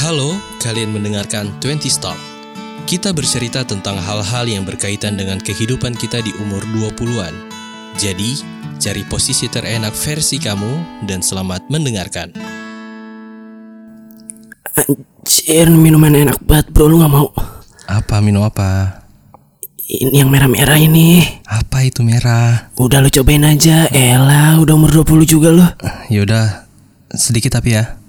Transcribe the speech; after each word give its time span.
Halo, 0.00 0.32
kalian 0.64 0.96
mendengarkan 0.96 1.52
20 1.60 2.00
Talk. 2.00 2.16
Kita 2.88 3.12
bercerita 3.12 3.68
tentang 3.68 4.00
hal-hal 4.00 4.48
yang 4.48 4.64
berkaitan 4.64 5.12
dengan 5.12 5.36
kehidupan 5.36 5.92
kita 5.92 6.24
di 6.24 6.32
umur 6.40 6.64
20-an. 6.72 7.36
Jadi, 8.00 8.40
cari 8.80 9.04
posisi 9.04 9.44
terenak 9.52 9.92
versi 9.92 10.40
kamu 10.40 11.04
dan 11.04 11.20
selamat 11.20 11.68
mendengarkan. 11.68 12.32
Anjir 14.72 15.68
minuman 15.68 16.16
enak 16.16 16.40
banget 16.48 16.72
bro 16.72 16.88
lu 16.88 17.04
gak 17.04 17.12
mau 17.12 17.28
Apa 17.84 18.24
minum 18.24 18.40
apa? 18.40 19.04
Ini 19.84 20.24
yang 20.24 20.32
merah-merah 20.32 20.80
ini 20.80 21.20
Apa 21.44 21.84
itu 21.84 22.00
merah? 22.00 22.72
Udah 22.80 23.04
lu 23.04 23.12
cobain 23.12 23.44
aja 23.44 23.84
Elah 23.92 24.56
udah 24.64 24.80
umur 24.80 25.04
20 25.04 25.28
juga 25.28 25.52
lu 25.52 25.66
Yaudah, 26.08 26.64
sedikit 27.12 27.60
tapi 27.60 27.76
ya. 27.76 27.99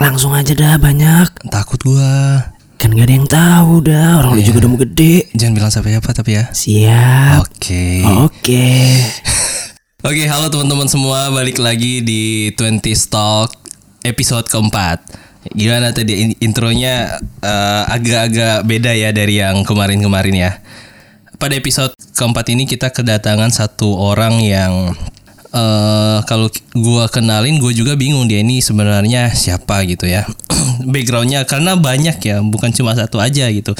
Langsung 0.00 0.32
aja 0.32 0.56
dah 0.56 0.80
banyak 0.80 1.52
Takut 1.52 1.76
gua. 1.84 2.48
Kan 2.80 2.96
gak 2.96 3.04
ada 3.04 3.14
yang 3.14 3.28
tahu 3.28 3.84
dah 3.84 4.24
Orang 4.24 4.32
lu 4.32 4.40
juga 4.40 4.64
udah 4.64 4.70
mau 4.72 4.80
gede 4.80 5.28
Jangan 5.36 5.52
bilang 5.52 5.68
siapa-siapa 5.68 6.08
tapi 6.16 6.40
ya. 6.40 6.44
Siap 6.48 7.44
Oke. 7.44 7.86
Oke 8.24 8.66
Oke, 10.08 10.24
halo 10.24 10.48
teman-teman 10.48 10.88
semua, 10.88 11.28
balik 11.28 11.60
lagi 11.60 12.00
di 12.00 12.48
20 12.56 12.80
Stock 12.96 13.52
episode 14.00 14.48
keempat. 14.48 15.04
Gimana 15.52 15.92
tadi 15.92 16.24
in- 16.24 16.38
intronya 16.40 17.20
eh, 17.44 17.82
agak-agak 17.84 18.64
beda 18.64 18.96
ya 18.96 19.12
dari 19.12 19.44
yang 19.44 19.60
kemarin-kemarin 19.60 20.32
ya. 20.32 20.52
Pada 21.36 21.52
episode 21.52 21.92
keempat 22.16 22.48
ini 22.48 22.64
kita 22.64 22.88
kedatangan 22.88 23.52
satu 23.52 23.92
orang 24.00 24.40
yang 24.40 24.96
eh 25.50 26.18
kalau 26.30 26.46
gua 26.78 27.10
kenalin 27.10 27.58
gue 27.58 27.74
juga 27.74 27.98
bingung 27.98 28.30
dia 28.30 28.42
ini 28.42 28.62
sebenarnya 28.62 29.34
siapa 29.34 29.82
gitu 29.86 30.06
ya. 30.06 30.26
Backgroundnya 30.92 31.42
karena 31.46 31.74
banyak 31.74 32.22
ya, 32.22 32.42
bukan 32.42 32.70
cuma 32.70 32.94
satu 32.94 33.18
aja 33.18 33.50
gitu. 33.50 33.74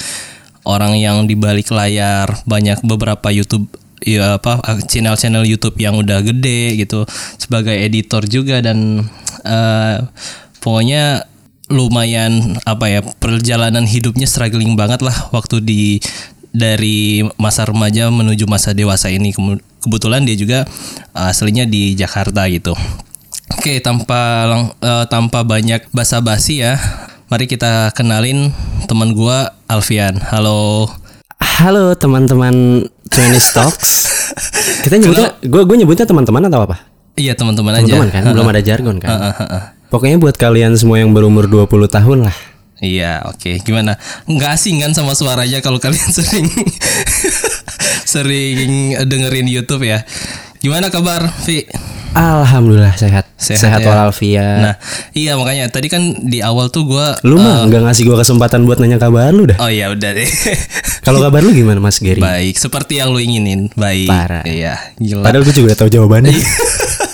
Orang 0.67 0.99
yang 0.99 1.25
di 1.25 1.39
balik 1.39 1.73
layar 1.73 2.43
banyak 2.45 2.85
beberapa 2.85 3.33
YouTube 3.33 3.71
ya 4.01 4.41
apa 4.41 4.61
channel-channel 4.89 5.45
YouTube 5.45 5.77
yang 5.77 6.01
udah 6.01 6.25
gede 6.25 6.81
gitu 6.81 7.05
sebagai 7.37 7.77
editor 7.77 8.25
juga 8.25 8.65
dan 8.65 9.05
eh 9.45 9.97
pokoknya 10.65 11.29
lumayan 11.71 12.59
apa 12.67 12.91
ya 12.91 13.01
perjalanan 13.23 13.87
hidupnya 13.87 14.27
struggling 14.27 14.75
banget 14.75 15.05
lah 15.05 15.15
waktu 15.31 15.63
di 15.63 15.83
dari 16.51 17.23
masa 17.39 17.63
remaja 17.63 18.11
menuju 18.11 18.51
masa 18.51 18.75
dewasa 18.75 19.07
ini 19.07 19.31
kebetulan 19.81 20.29
dia 20.29 20.37
juga 20.37 20.69
uh, 21.17 21.33
aslinya 21.33 21.65
di 21.65 21.97
Jakarta 21.97 22.47
gitu. 22.53 22.77
Oke 23.51 23.83
tanpa 23.83 24.47
eh, 24.79 25.05
tanpa 25.11 25.43
banyak 25.43 25.91
basa-basi 25.91 26.63
ya 26.63 26.79
mari 27.27 27.51
kita 27.51 27.91
kenalin 27.93 28.55
teman 28.87 29.13
gua 29.13 29.53
Alfian. 29.67 30.17
Halo. 30.23 30.87
Halo 31.41 31.93
teman-teman 31.99 32.87
20 33.11 33.37
Stocks. 33.37 34.09
Kita 34.85 34.97
nyebutnya 34.97 35.37
Gue 35.45 35.65
gue 35.69 35.77
nyebutnya 35.77 36.09
teman-teman 36.09 36.49
atau 36.49 36.65
apa? 36.65 36.77
iya 37.21 37.37
teman-teman 37.37 37.77
aja. 37.77 37.85
Teman-teman 37.85 38.09
kan? 38.09 38.23
Belum 38.33 38.49
ada 38.49 38.63
jargon 38.65 38.97
kan? 38.97 39.09
Heeh, 39.13 39.35
heeh. 39.45 39.63
Pokoknya 39.93 40.17
buat 40.17 40.37
kalian 40.41 40.73
semua 40.81 41.05
yang 41.05 41.13
berumur 41.13 41.45
20 41.45 41.69
tahun 41.69 42.19
lah 42.29 42.37
Iya, 42.81 43.29
oke. 43.29 43.61
Gimana? 43.61 44.01
Nggak 44.25 44.51
asing 44.57 44.81
kan 44.81 44.97
sama 44.97 45.13
suaranya 45.13 45.61
kalau 45.61 45.77
kalian 45.77 46.11
sering 46.19 46.49
sering 48.09 48.97
dengerin 49.05 49.47
YouTube 49.47 49.85
ya. 49.85 50.05
Gimana 50.61 50.89
kabar, 50.93 51.29
Vi? 51.45 51.65
Alhamdulillah 52.11 52.99
sehat 52.99 53.31
Sehat 53.39 53.63
Sehat, 53.63 53.81
ya. 53.81 53.89
walafiat 53.89 54.59
Nah, 54.59 54.75
iya 55.15 55.39
makanya 55.39 55.71
tadi 55.71 55.87
kan 55.87 56.03
di 56.27 56.43
awal 56.43 56.67
tuh 56.67 56.83
gua 56.83 57.15
Lu 57.23 57.39
eh, 57.39 57.41
mah 57.41 57.71
nggak 57.71 57.87
ngasih 57.87 58.03
gua 58.03 58.19
kesempatan 58.19 58.67
buat 58.67 58.83
nanya 58.83 58.99
kabar 58.99 59.31
lu 59.31 59.47
dah. 59.47 59.63
Oh 59.63 59.71
iya 59.71 59.89
udah 59.95 60.11
deh. 60.11 60.27
Kalau 61.07 61.23
kabar 61.23 61.41
lu 61.41 61.55
gimana 61.55 61.79
Mas 61.79 62.03
Gary? 62.03 62.19
Baik, 62.19 62.59
seperti 62.59 62.99
yang 62.99 63.15
lu 63.15 63.23
inginin. 63.23 63.71
Baik. 63.79 64.11
Parah. 64.11 64.43
Iya, 64.43 64.75
gila. 64.99 65.23
Padahal 65.23 65.47
gue 65.47 65.55
juga 65.55 65.67
udah 65.73 65.79
tahu 65.79 65.89
jawabannya. 65.89 66.35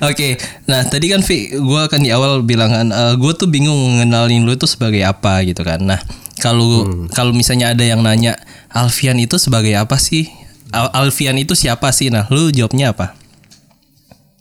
Oke, 0.00 0.38
nah 0.64 0.82
tadi 0.82 1.06
kan 1.06 1.20
Vi, 1.20 1.50
gue 1.50 1.82
kan 1.86 1.98
di 1.98 2.08
awal 2.08 2.40
bilang 2.40 2.70
kan, 2.70 2.86
gue 3.14 3.32
tuh 3.34 3.46
bingung 3.46 3.98
ngenalin 3.98 4.42
lu 4.42 4.52
itu 4.52 4.64
sebagai 4.64 5.02
apa 5.02 5.42
gitu 5.42 5.60
kan. 5.60 5.80
Nah, 5.80 5.98
kalau 6.38 6.86
Hmm. 6.86 7.06
kalau 7.08 7.30
misalnya 7.30 7.70
ada 7.70 7.82
yang 7.82 7.98
nanya 8.00 8.38
Alfian 8.68 9.18
itu 9.18 9.36
sebagai 9.36 9.74
apa 9.74 9.98
sih? 9.98 10.30
Al- 10.70 10.92
Alfian 10.94 11.34
itu 11.34 11.52
siapa 11.52 11.90
sih? 11.90 12.08
Nah, 12.08 12.28
lu 12.28 12.48
jawabnya 12.48 12.92
apa? 12.92 13.18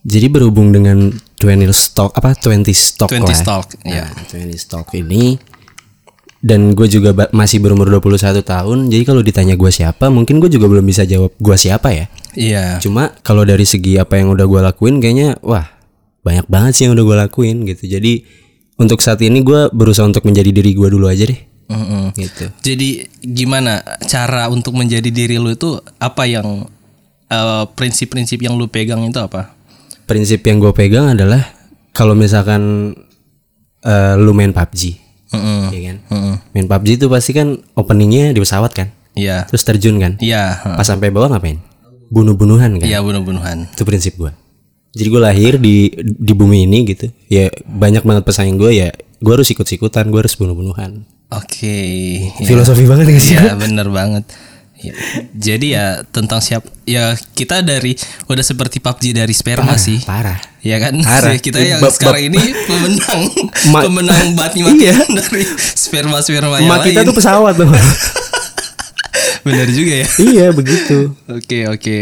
Jadi 0.03 0.27
berhubung 0.27 0.71
dengan 0.71 1.09
20 1.35 1.73
stock 1.73 2.15
apa 2.15 2.31
20 2.33 2.71
stock 2.71 3.09
20 3.09 3.27
lah. 3.27 3.35
stock, 3.35 3.65
ya. 3.83 4.05
Nah, 4.07 4.23
20 4.29 4.55
stock 4.55 4.87
ini 4.93 5.35
dan 6.41 6.77
gue 6.77 6.87
juga 6.89 7.13
masih 7.33 7.61
berumur 7.61 7.89
21 7.89 8.41
tahun. 8.45 8.77
Jadi 8.93 9.03
kalau 9.03 9.21
ditanya 9.25 9.55
gue 9.57 9.71
siapa, 9.73 10.09
mungkin 10.13 10.37
gue 10.37 10.49
juga 10.51 10.69
belum 10.69 10.85
bisa 10.85 11.03
jawab 11.03 11.33
gue 11.37 11.55
siapa 11.57 11.89
ya. 11.93 12.05
Iya. 12.37 12.63
Cuma 12.81 13.13
kalau 13.25 13.43
dari 13.43 13.65
segi 13.65 13.97
apa 13.97 14.21
yang 14.21 14.33
udah 14.33 14.45
gue 14.45 14.61
lakuin 14.73 15.01
kayaknya 15.01 15.37
wah 15.41 15.65
banyak 16.21 16.45
banget 16.45 16.71
sih 16.77 16.83
yang 16.85 16.93
udah 16.93 17.05
gue 17.05 17.17
lakuin 17.27 17.65
gitu. 17.65 17.89
Jadi 17.89 18.21
untuk 18.77 19.01
saat 19.01 19.21
ini 19.25 19.41
gue 19.41 19.73
berusaha 19.73 20.05
untuk 20.05 20.25
menjadi 20.29 20.53
diri 20.53 20.71
gue 20.77 20.87
dulu 20.87 21.09
aja 21.09 21.25
deh. 21.25 21.41
Mm-mm. 21.67 22.15
Gitu. 22.15 22.45
Jadi 22.63 22.89
gimana 23.19 23.83
cara 24.07 24.47
untuk 24.47 24.77
menjadi 24.77 25.11
diri 25.11 25.35
lu 25.35 25.51
itu 25.51 25.75
apa 25.99 26.23
yang 26.23 26.69
eh, 27.27 27.63
prinsip-prinsip 27.73 28.39
yang 28.39 28.55
lu 28.55 28.69
pegang 28.69 29.03
itu 29.03 29.19
apa? 29.19 29.57
prinsip 30.07 30.39
yang 30.47 30.63
gue 30.63 30.71
pegang 30.71 31.13
adalah 31.13 31.43
kalau 31.91 32.15
misalkan 32.15 32.95
eh, 33.83 34.15
lu 34.15 34.31
main 34.31 34.55
PUBG, 34.55 34.95
Mm-mm. 35.29 35.61
ya 35.69 35.81
kan? 35.85 35.97
Mm-mm. 36.07 36.35
Main 36.51 36.65
PUBG 36.65 36.89
itu 36.95 37.07
pasti 37.07 37.31
kan 37.31 37.47
openingnya 37.73 38.31
di 38.31 38.39
pesawat 38.39 38.71
kan, 38.71 38.87
Iya. 39.13 39.43
terus 39.45 39.63
terjun 39.63 39.97
kan, 39.97 40.15
Iya. 40.17 40.61
heeh. 40.63 40.75
pas 40.75 40.85
sampai 40.85 41.09
bawah 41.09 41.27
ngapain? 41.29 41.59
Bunuh-bunuhan 42.07 42.79
kan? 42.79 42.87
Iya 42.87 43.03
bunuh-bunuhan. 43.03 43.67
Itu 43.71 43.83
prinsip 43.83 44.15
gue. 44.15 44.31
Jadi 44.95 45.07
gue 45.07 45.21
lahir 45.21 45.53
di 45.57 45.91
di 45.99 46.31
bumi 46.31 46.63
ini 46.63 46.87
gitu, 46.87 47.11
ya 47.27 47.47
banyak 47.63 48.01
banget 48.01 48.23
pesaing 48.23 48.55
gue 48.55 48.71
ya, 48.73 48.89
gue 48.95 49.33
harus 49.33 49.45
ikut-ikutan, 49.47 50.07
gue 50.07 50.19
harus 50.19 50.33
bunuh-bunuhan. 50.33 51.03
Oke. 51.27 51.75
ya. 52.39 52.47
Filosofi 52.47 52.87
banget 52.87 53.11
gak 53.11 53.19
sih? 53.19 53.35
Iya 53.35 53.53
bener 53.53 53.91
banget. 53.91 54.23
Ya, 54.77 54.93
Jadi 55.33 55.73
ya 55.73 56.05
tentang 56.05 56.37
siap 56.37 56.61
ya 56.83 57.11
kita 57.33 57.59
dari 57.59 57.97
udah 58.25 58.41
seperti 58.41 58.77
PUBG 58.77 59.09
dari 59.11 59.33
sperma 59.33 59.73
sih. 59.75 59.97
Parah. 59.99 60.37
Ya 60.61 60.77
kan 60.77 60.93
Parah. 60.97 61.33
kita 61.41 61.57
yang 61.57 61.81
Bab- 61.81 61.89
sekarang 61.91 62.29
ini 62.29 62.37
pemenang 62.63 63.21
Ma- 63.73 63.81
pemenang 63.81 64.37
bati 64.37 64.61
Iya. 64.77 64.93
dari 65.01 65.43
sperma 65.73 66.21
sperma 66.21 66.61
yang 66.61 66.69
kita 66.79 67.01
lain. 67.01 67.09
tuh 67.09 67.15
pesawat 67.15 67.57
tuh. 67.57 67.65
Bener 69.41 69.65
juga 69.67 69.93
ya. 69.97 70.07
iya 70.19 70.45
begitu. 70.51 71.09
Oke 71.25 71.65
oke. 71.65 71.97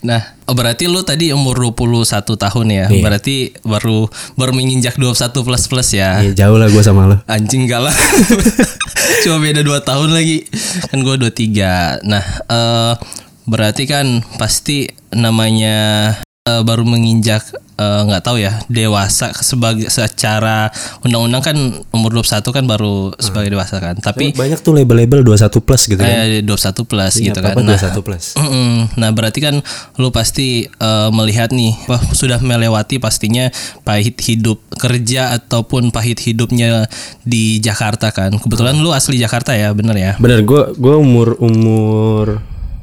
Nah, 0.00 0.16
oh, 0.48 0.56
berarti 0.56 0.88
lu 0.88 1.04
tadi 1.04 1.28
umur 1.28 1.52
21 1.60 2.08
tahun 2.24 2.66
ya. 2.72 2.86
Iya. 2.88 3.02
Berarti 3.04 3.52
baru 3.60 4.08
baru 4.32 4.50
menginjak 4.50 4.96
21 4.96 5.12
plus 5.44 5.68
plus 5.68 5.88
ya. 5.92 6.24
Ya 6.24 6.32
jauh 6.34 6.56
lah 6.56 6.66
gue 6.66 6.80
sama 6.80 7.04
lo. 7.04 7.20
Anjing 7.28 7.68
gak 7.68 7.84
lah 7.84 7.94
Cuma 9.20 9.36
beda 9.42 9.60
2 9.60 9.88
tahun 9.88 10.10
lagi. 10.16 10.48
Kan 10.88 11.04
gue 11.04 11.14
23 11.16 12.04
Nah 12.08 12.24
eh 12.48 12.94
berarti 13.50 13.82
kan 13.90 14.22
pasti 14.38 14.86
namanya 15.10 16.14
eh, 16.50 16.62
baru 16.62 16.82
menginjak 16.82 17.46
eh, 17.78 18.00
nggak 18.04 18.22
tahu 18.22 18.42
ya 18.42 18.58
dewasa 18.66 19.30
sebagai 19.32 19.86
secara 19.86 20.68
undang-undang 21.00 21.40
kan 21.40 21.56
umur 21.94 22.18
21 22.18 22.42
kan 22.50 22.64
baru 22.66 23.14
sebagai 23.16 23.54
dewasa 23.54 23.78
kan 23.78 23.94
tapi 23.96 24.34
Banyak 24.34 24.58
tuh 24.60 24.74
label-label 24.74 25.22
21 25.22 25.62
plus 25.62 25.82
gitu 25.86 26.00
kan. 26.00 26.10
kayak 26.10 26.42
21 26.42 26.90
plus 26.90 27.14
gitu 27.16 27.38
kan 27.38 27.54
nah 27.54 27.78
21 27.78 28.02
plus? 28.02 28.24
Mm-mm. 28.34 28.90
Nah 28.96 29.10
berarti 29.12 29.38
kan 29.38 29.54
lu 29.96 30.08
pasti 30.10 30.66
eh, 30.66 31.08
melihat 31.12 31.52
nih, 31.52 31.76
wah 31.86 32.00
sudah 32.10 32.40
melewati 32.40 32.98
pastinya 32.98 33.48
pahit 33.84 34.16
hidup 34.24 34.58
kerja 34.74 35.36
ataupun 35.36 35.92
pahit 35.92 36.18
hidupnya 36.20 36.88
di 37.22 37.60
Jakarta 37.60 38.10
kan. 38.10 38.34
Kebetulan 38.36 38.80
lu 38.80 38.90
asli 38.90 39.20
Jakarta 39.20 39.52
ya, 39.54 39.70
bener 39.76 39.96
ya? 39.96 40.12
Bener, 40.16 40.42
gue 40.42 40.74
gue 40.74 40.94
umur 40.96 41.36
umur 41.38 42.40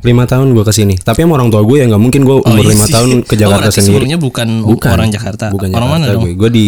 lima 0.08 0.24
tahun 0.24 0.56
gue 0.56 0.64
ke 0.64 0.72
sini. 0.72 0.96
Tapi 0.96 1.20
sama 1.22 1.36
orang 1.36 1.52
tua 1.52 1.62
gue 1.62 1.78
ya 1.78 1.86
nggak 1.86 2.00
mungkin 2.00 2.22
gue 2.24 2.36
umur 2.40 2.58
iya 2.58 2.72
lima 2.72 2.86
sih. 2.86 2.94
tahun 2.96 3.10
ke 3.22 3.34
Oh, 3.34 3.38
Jakarta 3.38 3.60
berarti 3.62 3.76
sendiri. 3.76 3.94
sebelumnya 3.94 4.18
bukan, 4.18 4.48
orang 4.88 5.10
Jakarta. 5.12 5.46
Bukan 5.52 5.68
orang 5.70 5.90
mana 5.90 6.04
Jakarta 6.04 6.16
dong? 6.16 6.24
gue. 6.24 6.34
Gue 6.34 6.50
di 6.50 6.68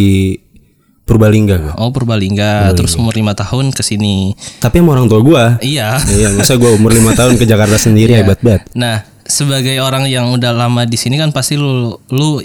Purbalingga 1.01 1.55
gue. 1.57 1.73
Oh 1.75 1.89
Purbalingga, 1.89 2.69
terus 2.77 2.93
umur 2.93 3.17
lima 3.17 3.33
tahun 3.33 3.73
ke 3.73 3.81
sini. 3.81 4.37
Tapi 4.59 4.77
sama 4.77 4.93
orang 4.93 5.09
tua 5.09 5.19
gue. 5.19 5.43
Iya. 5.65 5.97
iya, 6.11 6.29
masa 6.31 6.53
gue 6.53 6.69
umur 6.69 6.93
lima 6.93 7.17
tahun 7.17 7.33
ke 7.33 7.49
Jakarta 7.49 7.81
sendiri 7.81 8.13
hebat 8.13 8.37
banget. 8.39 8.69
Nah, 8.77 9.01
sebagai 9.25 9.73
orang 9.79 10.05
yang 10.05 10.29
udah 10.29 10.53
lama 10.53 10.85
di 10.85 10.97
sini 10.97 11.17
kan 11.17 11.33
pasti 11.33 11.57
lu 11.57 11.97
lu 12.09 12.37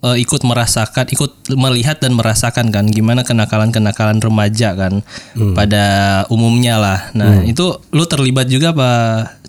eh, 0.00 0.16
ikut 0.18 0.42
merasakan, 0.42 1.06
ikut 1.08 1.30
melihat 1.52 1.98
dan 1.98 2.12
merasakan 2.12 2.68
kan 2.68 2.84
gimana 2.86 3.22
kenakalan-kenakalan 3.22 4.18
remaja 4.18 4.72
kan 4.72 5.02
Hmm. 5.32 5.52
pada 5.52 5.84
umumnya 6.28 6.76
lah. 6.76 6.98
Nah, 7.12 7.42
itu 7.42 7.62
lu 7.88 8.04
terlibat 8.04 8.46
juga 8.46 8.70
apa 8.70 8.90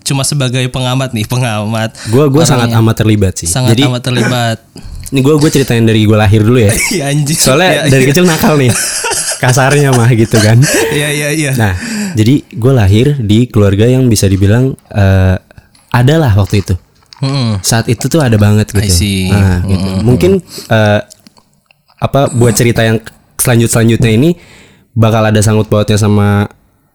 cuma 0.00 0.22
sebagai 0.22 0.66
pengamat 0.68 1.12
nih, 1.12 1.22
pengamat. 1.24 1.94
Gue 2.08 2.26
gue 2.26 2.42
sangat 2.42 2.70
amat 2.72 2.96
terlibat 2.98 3.34
sih. 3.36 3.46
Sangat 3.46 3.74
Jadi 3.74 3.86
amat 3.86 4.02
terlibat. 4.02 4.58
ini 5.10 5.20
gue 5.20 5.34
gue 5.36 5.50
ceritain 5.50 5.82
dari 5.82 6.02
gue 6.02 6.14
lahir 6.14 6.42
dulu 6.42 6.58
ya. 6.58 6.70
Iya 6.94 7.02
anjing. 7.10 7.38
Soalnya 7.38 7.70
Ya, 7.70 7.82
dari 7.88 8.04
iya. 8.06 8.10
kecil 8.10 8.24
nakal 8.26 8.54
nih. 8.58 8.70
kasarnya 9.42 9.90
mah 9.90 10.10
gitu 10.12 10.36
kan. 10.36 10.58
Iya 10.98 11.08
iya 11.10 11.28
iya. 11.30 11.52
Nah, 11.54 11.72
jadi 12.12 12.42
gue 12.44 12.72
lahir 12.74 13.06
di 13.18 13.46
keluarga 13.46 13.86
yang 13.86 14.06
bisa 14.06 14.26
dibilang 14.26 14.74
eh 14.90 15.36
ada 15.90 16.14
lah 16.18 16.32
waktu 16.34 16.62
itu. 16.62 16.74
Mm-mm. 17.20 17.60
Saat 17.60 17.86
itu 17.88 18.08
tuh 18.08 18.20
ada 18.20 18.36
banget 18.40 18.72
gitu. 18.72 18.80
I 18.82 18.90
see. 18.90 19.28
Nah, 19.28 19.64
gitu. 19.64 19.88
Mungkin 20.04 20.40
eh 20.68 21.00
apa 22.00 22.32
buat 22.32 22.56
cerita 22.56 22.80
yang 22.80 22.96
selanjut 23.36 23.68
selanjutnya 23.68 24.10
ini 24.12 24.30
bakal 24.96 25.20
ada 25.24 25.40
sangkut 25.44 25.68
pautnya 25.68 26.00
sama 26.00 26.48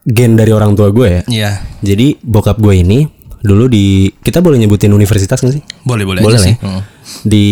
gen 0.06 0.34
dari 0.38 0.50
orang 0.54 0.74
tua 0.74 0.90
gue 0.90 1.08
ya. 1.08 1.22
Iya. 1.30 1.52
Jadi 1.82 2.18
bokap 2.22 2.58
gue 2.58 2.82
ini 2.82 3.06
dulu 3.46 3.70
di 3.70 4.10
kita 4.10 4.42
boleh 4.42 4.58
nyebutin 4.58 4.90
universitas 4.90 5.38
nggak 5.38 5.56
sih? 5.62 5.64
Boleh 5.86 6.06
boleh, 6.06 6.22
Boleh 6.26 6.38
aja 6.42 6.46
sih. 6.50 6.56
ya. 6.58 6.66
Mm. 6.66 6.82
Di 7.26 7.46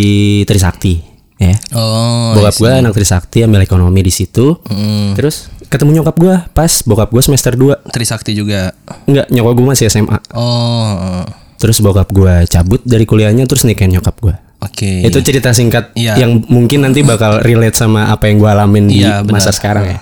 Trisakti 0.49 0.93
ya. 1.37 1.53
Oh. 1.77 2.33
Bokap 2.37 2.57
gue 2.57 2.71
anak 2.73 2.93
Trisakti 2.97 3.45
ambil 3.45 3.61
ekonomi 3.61 4.01
di 4.01 4.09
situ. 4.13 4.57
Mm. 4.69 5.13
Terus 5.13 5.49
ketemu 5.69 6.01
nyokap 6.01 6.15
gue 6.17 6.35
pas 6.53 6.71
bokap 6.85 7.09
gue 7.13 7.21
semester 7.21 7.53
2 7.53 7.89
Trisakti 7.93 8.33
juga. 8.33 8.73
Enggak, 9.05 9.29
nyokap 9.29 9.53
gue 9.57 9.65
masih 9.73 9.85
SMA. 9.89 10.17
Oh. 10.33 11.21
Terus 11.55 11.79
bokap 11.79 12.09
gue 12.09 12.45
cabut 12.45 12.81
dari 12.81 13.03
kuliahnya 13.03 13.45
terus 13.45 13.63
nikahin 13.63 13.93
nyokap 13.93 14.15
gue. 14.19 14.35
Oke. 14.59 15.03
Itu 15.03 15.19
cerita 15.19 15.51
singkat 15.51 15.91
Iya. 15.93 16.15
yang 16.17 16.39
mungkin 16.47 16.81
nanti 16.81 17.01
bakal 17.01 17.39
relate 17.39 17.75
sama 17.75 18.07
apa 18.07 18.27
yang 18.27 18.37
gue 18.37 18.49
alamin 18.49 18.85
di 18.87 18.99
Iya, 18.99 19.21
benar. 19.21 19.39
masa 19.39 19.51
sekarang 19.51 19.85
ya. 19.87 19.99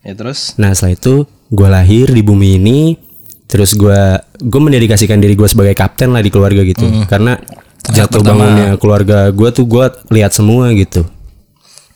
Ya 0.00 0.12
terus. 0.14 0.56
Nah 0.56 0.72
setelah 0.72 0.96
itu 0.96 1.14
gue 1.46 1.68
lahir 1.68 2.08
di 2.08 2.22
bumi 2.22 2.56
ini, 2.56 2.96
terus 3.44 3.74
gue 3.74 4.00
gue 4.38 4.60
mendedikasikan 4.60 5.18
diri 5.18 5.34
gue 5.34 5.44
sebagai 5.44 5.74
kapten 5.74 6.10
lah 6.10 6.20
di 6.20 6.30
keluarga 6.30 6.62
gitu, 6.62 6.88
karena 7.04 7.36
jatuh 7.82 8.22
bangunnya 8.22 8.76
keluarga 8.76 9.28
gue 9.28 9.48
tuh 9.50 9.66
gue 9.66 9.84
lihat 10.10 10.32
semua 10.32 10.72
gitu. 10.72 11.04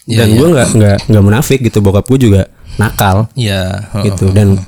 Iya, 0.05 0.29
Dan 0.29 0.37
gue 0.37 0.49
nggak 0.51 0.69
nggak 0.75 0.97
nggak 1.09 1.25
munafik 1.25 1.61
gitu, 1.63 1.81
bokap 1.81 2.05
gue 2.05 2.19
juga 2.21 2.43
nakal 2.77 3.33
Iya. 3.33 3.89
gitu. 4.05 4.29
Dan 4.29 4.61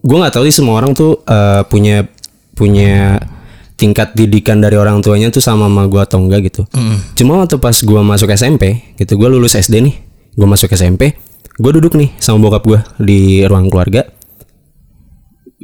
gue 0.00 0.16
nggak 0.16 0.32
tahu 0.32 0.48
sih 0.48 0.56
semua 0.56 0.80
orang 0.80 0.96
tuh 0.96 1.20
eh, 1.22 1.62
punya 1.68 2.08
punya 2.60 3.16
tingkat 3.80 4.12
didikan 4.12 4.60
dari 4.60 4.76
orang 4.76 5.00
tuanya 5.00 5.32
tuh 5.32 5.40
sama 5.40 5.64
sama 5.64 5.88
gue 5.88 6.00
atau 6.04 6.20
enggak 6.20 6.52
gitu. 6.52 6.68
Cuma 7.16 7.40
waktu 7.40 7.56
pas 7.56 7.72
gue 7.72 8.00
masuk 8.04 8.28
SMP 8.36 8.92
gitu, 9.00 9.16
gue 9.16 9.28
lulus 9.32 9.56
SD 9.56 9.80
nih, 9.80 9.94
gue 10.36 10.44
masuk 10.44 10.68
SMP, 10.76 11.16
gue 11.56 11.70
duduk 11.72 11.96
nih 11.96 12.12
sama 12.20 12.44
bokap 12.44 12.68
gue 12.68 12.80
di 13.00 13.20
ruang 13.48 13.72
keluarga, 13.72 14.04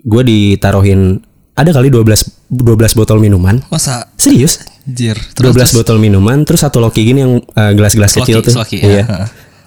gue 0.01 0.23
ditaruhin 0.25 1.21
ada 1.57 1.73
kali 1.73 1.93
12 1.93 2.53
12 2.53 2.97
botol 2.97 3.21
minuman, 3.21 3.61
Masa 3.69 4.09
serius? 4.17 4.65
Jir. 4.89 5.19
12 5.37 5.77
botol 5.77 6.01
minuman, 6.01 6.41
terus 6.49 6.65
satu 6.65 6.81
loki 6.81 7.05
gini 7.05 7.21
yang 7.21 7.33
eh, 7.43 7.73
gelas-gelas 7.77 8.17
kecil 8.17 8.41
tuh, 8.41 8.57
sloki, 8.57 8.81
iya. 8.81 9.05
ya. 9.05 9.27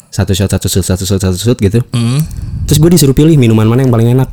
Satu 0.09 0.33
shot, 0.33 0.49
satu 0.49 0.65
shot, 0.65 0.85
satu 0.85 1.05
shot, 1.05 1.21
satu 1.21 1.37
shot 1.37 1.57
gitu. 1.61 1.85
Hmm. 1.93 2.17
Terus 2.65 2.81
gue 2.81 2.89
disuruh 2.97 3.13
pilih 3.13 3.37
minuman 3.37 3.69
mana 3.69 3.85
yang 3.85 3.93
paling 3.93 4.09
enak, 4.17 4.29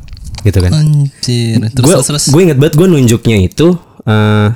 gitu 0.47 0.59
kan? 0.59 0.71
Anjir. 0.71 1.59
Terus 1.67 1.85
gue 1.85 1.95
terus. 2.05 2.23
gue 2.27 2.41
inget 2.41 2.57
banget 2.57 2.73
gue 2.73 2.87
nunjuknya 2.87 3.37
itu 3.41 3.67
eh, 4.01 4.47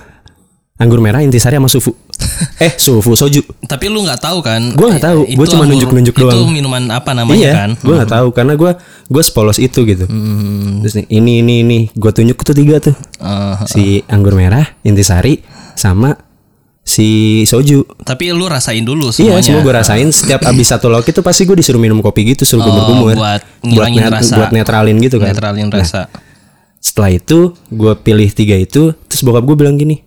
anggur 0.77 0.97
merah 0.97 1.19
intisari 1.19 1.55
sama 1.55 1.67
sufu 1.67 1.91
eh 2.59 2.73
sufu 2.75 3.13
soju 3.13 3.41
Tapi 3.63 3.85
lu 3.88 4.01
nggak 4.01 4.17
tahu 4.19 4.39
kan? 4.39 4.61
Gua 4.71 4.93
nggak 4.93 5.03
tahu. 5.03 5.21
Itu 5.25 5.38
Gua 5.38 5.47
cuma 5.47 5.63
nunjuk-nunjuk 5.65 6.13
Itu 6.13 6.21
doang. 6.23 6.49
minuman 6.49 6.83
apa 6.89 7.11
namanya 7.11 7.33
iya 7.35 7.53
kan? 7.59 7.71
gue 7.75 7.93
nggak 7.93 8.11
tahu 8.11 8.27
karena 8.31 8.53
gue 8.55 8.71
gue 9.07 9.21
sepolos 9.21 9.57
itu 9.57 9.79
gitu 9.83 10.05
Hmm. 10.05 10.79
terus 10.79 10.95
nih 10.95 11.05
ini 11.11 11.31
ini 11.39 11.53
ini 11.61 11.79
gue 11.91 12.11
tunjuk 12.11 12.38
tuh 12.39 12.53
tiga 12.53 12.77
tuh 12.77 12.93
Eh, 13.17 13.55
si 13.65 13.83
anggur 14.07 14.33
merah 14.33 14.65
intisari 14.81 15.41
sama 15.73 16.13
si 16.81 17.07
soju 17.43 17.85
tapi 18.01 18.33
lu 18.33 18.45
rasain 18.45 18.81
dulu 18.81 19.09
Iya, 19.09 19.37
semuanya. 19.37 19.43
semua 19.43 19.61
gue 19.61 19.73
rasain 19.75 20.07
setiap 20.09 20.41
abis 20.43 20.67
satu 20.67 20.89
loki 20.89 21.09
tuh 21.09 21.21
pasti 21.21 21.45
gue 21.45 21.53
disuruh 21.53 21.77
minum 21.77 21.99
kopi 21.99 22.25
gitu, 22.27 22.41
suruh 22.41 22.61
kumur-kumur. 22.61 23.13
Oh, 23.13 23.17
buat 23.17 23.41
ngilangin 23.61 24.01
net- 24.01 24.13
rasa. 24.13 24.33
buat 24.35 24.49
netralin 24.51 24.97
gitu 24.97 25.17
kan. 25.17 25.29
Netralin 25.29 25.69
rasa. 25.69 26.09
Setelah 26.77 27.13
itu 27.13 27.53
gue 27.67 27.93
pilih 27.95 28.25
tiga 28.27 28.57
itu, 28.57 28.97
terus 29.05 29.21
bokap 29.21 29.45
gue 29.45 29.55
bilang 29.55 29.77
gini, 29.77 30.01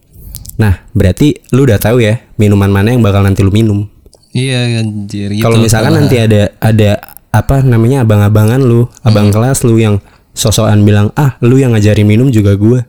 nah 0.55 0.83
berarti 0.91 1.39
lu 1.51 1.63
udah 1.63 1.79
tahu 1.79 2.03
ya 2.03 2.19
minuman 2.35 2.67
mana 2.67 2.91
yang 2.91 3.01
bakal 3.01 3.23
nanti 3.23 3.41
lu 3.41 3.51
minum. 3.51 3.87
Iya 4.35 4.83
anjir 4.83 5.31
gitu. 5.31 5.41
Kalau 5.41 5.63
misalkan 5.63 5.95
nanti 5.95 6.19
ada 6.19 6.51
ada 6.59 6.99
apa 7.31 7.63
namanya 7.63 8.03
abang-abangan 8.03 8.59
lu, 8.59 8.91
abang 9.01 9.31
Hmm. 9.31 9.35
kelas 9.35 9.63
lu 9.63 9.79
yang 9.79 10.03
sosokan 10.31 10.83
bilang 10.83 11.15
ah 11.15 11.39
lu 11.39 11.55
yang 11.55 11.71
ngajarin 11.71 12.03
minum 12.03 12.27
juga 12.29 12.59
gue, 12.59 12.83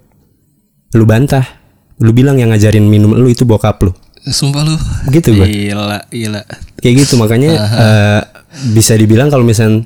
lu 0.92 1.06
bantah, 1.06 1.46
lu 1.98 2.12
bilang 2.12 2.36
yang 2.36 2.50
ngajarin 2.50 2.84
minum 2.84 3.12
lu 3.12 3.28
itu 3.28 3.44
bokap 3.44 3.80
lu. 3.82 3.92
Sumpah 4.24 4.62
lu. 4.62 4.76
Gitu 5.08 5.32
gua. 5.32 5.46
Gila, 5.46 6.00
gila. 6.10 6.42
kayak 6.76 6.96
gitu 7.02 7.16
makanya 7.16 7.50
eh, 7.56 8.22
bisa 8.72 8.94
dibilang 8.94 9.28
kalau 9.28 9.42
misal 9.42 9.82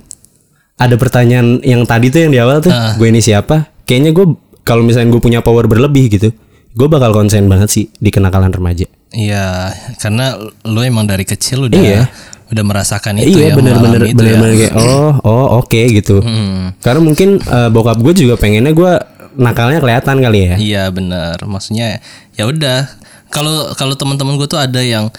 ada 0.76 0.96
pertanyaan 0.96 1.60
yang 1.62 1.84
tadi 1.84 2.08
tuh 2.08 2.24
yang 2.24 2.32
di 2.32 2.40
awal 2.40 2.60
tuh 2.60 2.72
gue 2.72 3.08
ini 3.08 3.20
siapa 3.20 3.68
kayaknya 3.84 4.12
gue 4.12 4.26
kalau 4.62 4.80
misalnya 4.80 5.10
gue 5.10 5.20
punya 5.20 5.40
power 5.40 5.64
berlebih 5.64 6.08
gitu 6.10 6.32
gue 6.70 6.88
bakal 6.88 7.12
konsen 7.12 7.48
banget 7.48 7.68
sih 7.68 7.86
di 7.94 8.10
kenakalan 8.10 8.48
remaja 8.50 8.88
Iya, 9.10 9.74
karena 9.98 10.38
lu 10.64 10.80
emang 10.80 11.04
dari 11.04 11.24
kecil 11.24 11.66
udah 11.66 11.76
Iya. 11.76 12.02
udah 12.48 12.64
merasakan 12.64 13.18
itu 13.18 13.38
iya 13.38 13.52
ya, 13.52 13.56
bener-bener 13.56 14.02
bener-bener 14.10 14.54
ya. 14.54 14.60
kayak 14.68 14.74
oh 14.78 15.14
oh 15.20 15.46
oke 15.60 15.82
gitu 15.90 16.20
Hmm. 16.20 16.72
karena 16.80 17.00
mungkin 17.00 17.30
eh, 17.40 17.70
bokap 17.70 17.98
gue 17.98 18.14
juga 18.18 18.36
pengennya 18.36 18.72
gue 18.72 18.92
nakalnya 19.38 19.80
kelihatan 19.84 20.18
kali 20.22 20.40
ya 20.50 20.56
Iya 20.58 20.84
benar. 20.90 21.38
Maksudnya 21.46 22.02
ya 22.34 22.50
udah. 22.50 22.90
Kalau 23.30 23.74
kalau 23.78 23.94
teman-teman 23.94 24.42
gue 24.42 24.50
tuh 24.50 24.58
ada 24.58 24.82
yang 24.82 25.14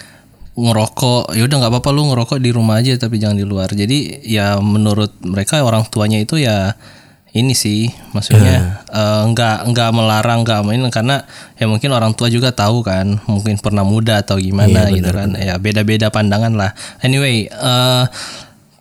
ngerokok, 0.51 1.31
ya 1.31 1.47
udah 1.47 1.57
nggak 1.63 1.71
apa-apa 1.71 1.89
lu 1.95 2.11
ngerokok 2.11 2.39
di 2.43 2.51
rumah 2.51 2.83
aja 2.83 2.91
tapi 2.99 3.23
jangan 3.23 3.39
di 3.39 3.47
luar. 3.47 3.71
Jadi 3.71 4.27
ya 4.27 4.59
menurut 4.59 5.15
mereka 5.23 5.63
orang 5.63 5.87
tuanya 5.87 6.19
itu 6.19 6.35
ya 6.35 6.75
ini 7.31 7.55
sih 7.55 7.87
maksudnya 8.11 8.83
eh, 8.91 9.23
nggak 9.31 9.71
nggak 9.71 9.89
melarang 9.95 10.43
nggak 10.43 10.67
main 10.67 10.83
karena 10.91 11.23
ya 11.55 11.63
mungkin 11.63 11.95
orang 11.95 12.11
tua 12.11 12.27
juga 12.27 12.51
tahu 12.51 12.83
kan 12.83 13.23
mungkin 13.23 13.55
pernah 13.55 13.87
muda 13.87 14.19
atau 14.19 14.35
gimana 14.35 14.91
gitu 14.91 15.15
kan 15.15 15.31
ya 15.39 15.55
beda-beda 15.55 16.11
pandangan 16.11 16.51
lah 16.51 16.75
anyway 16.99 17.47
eh 17.47 18.03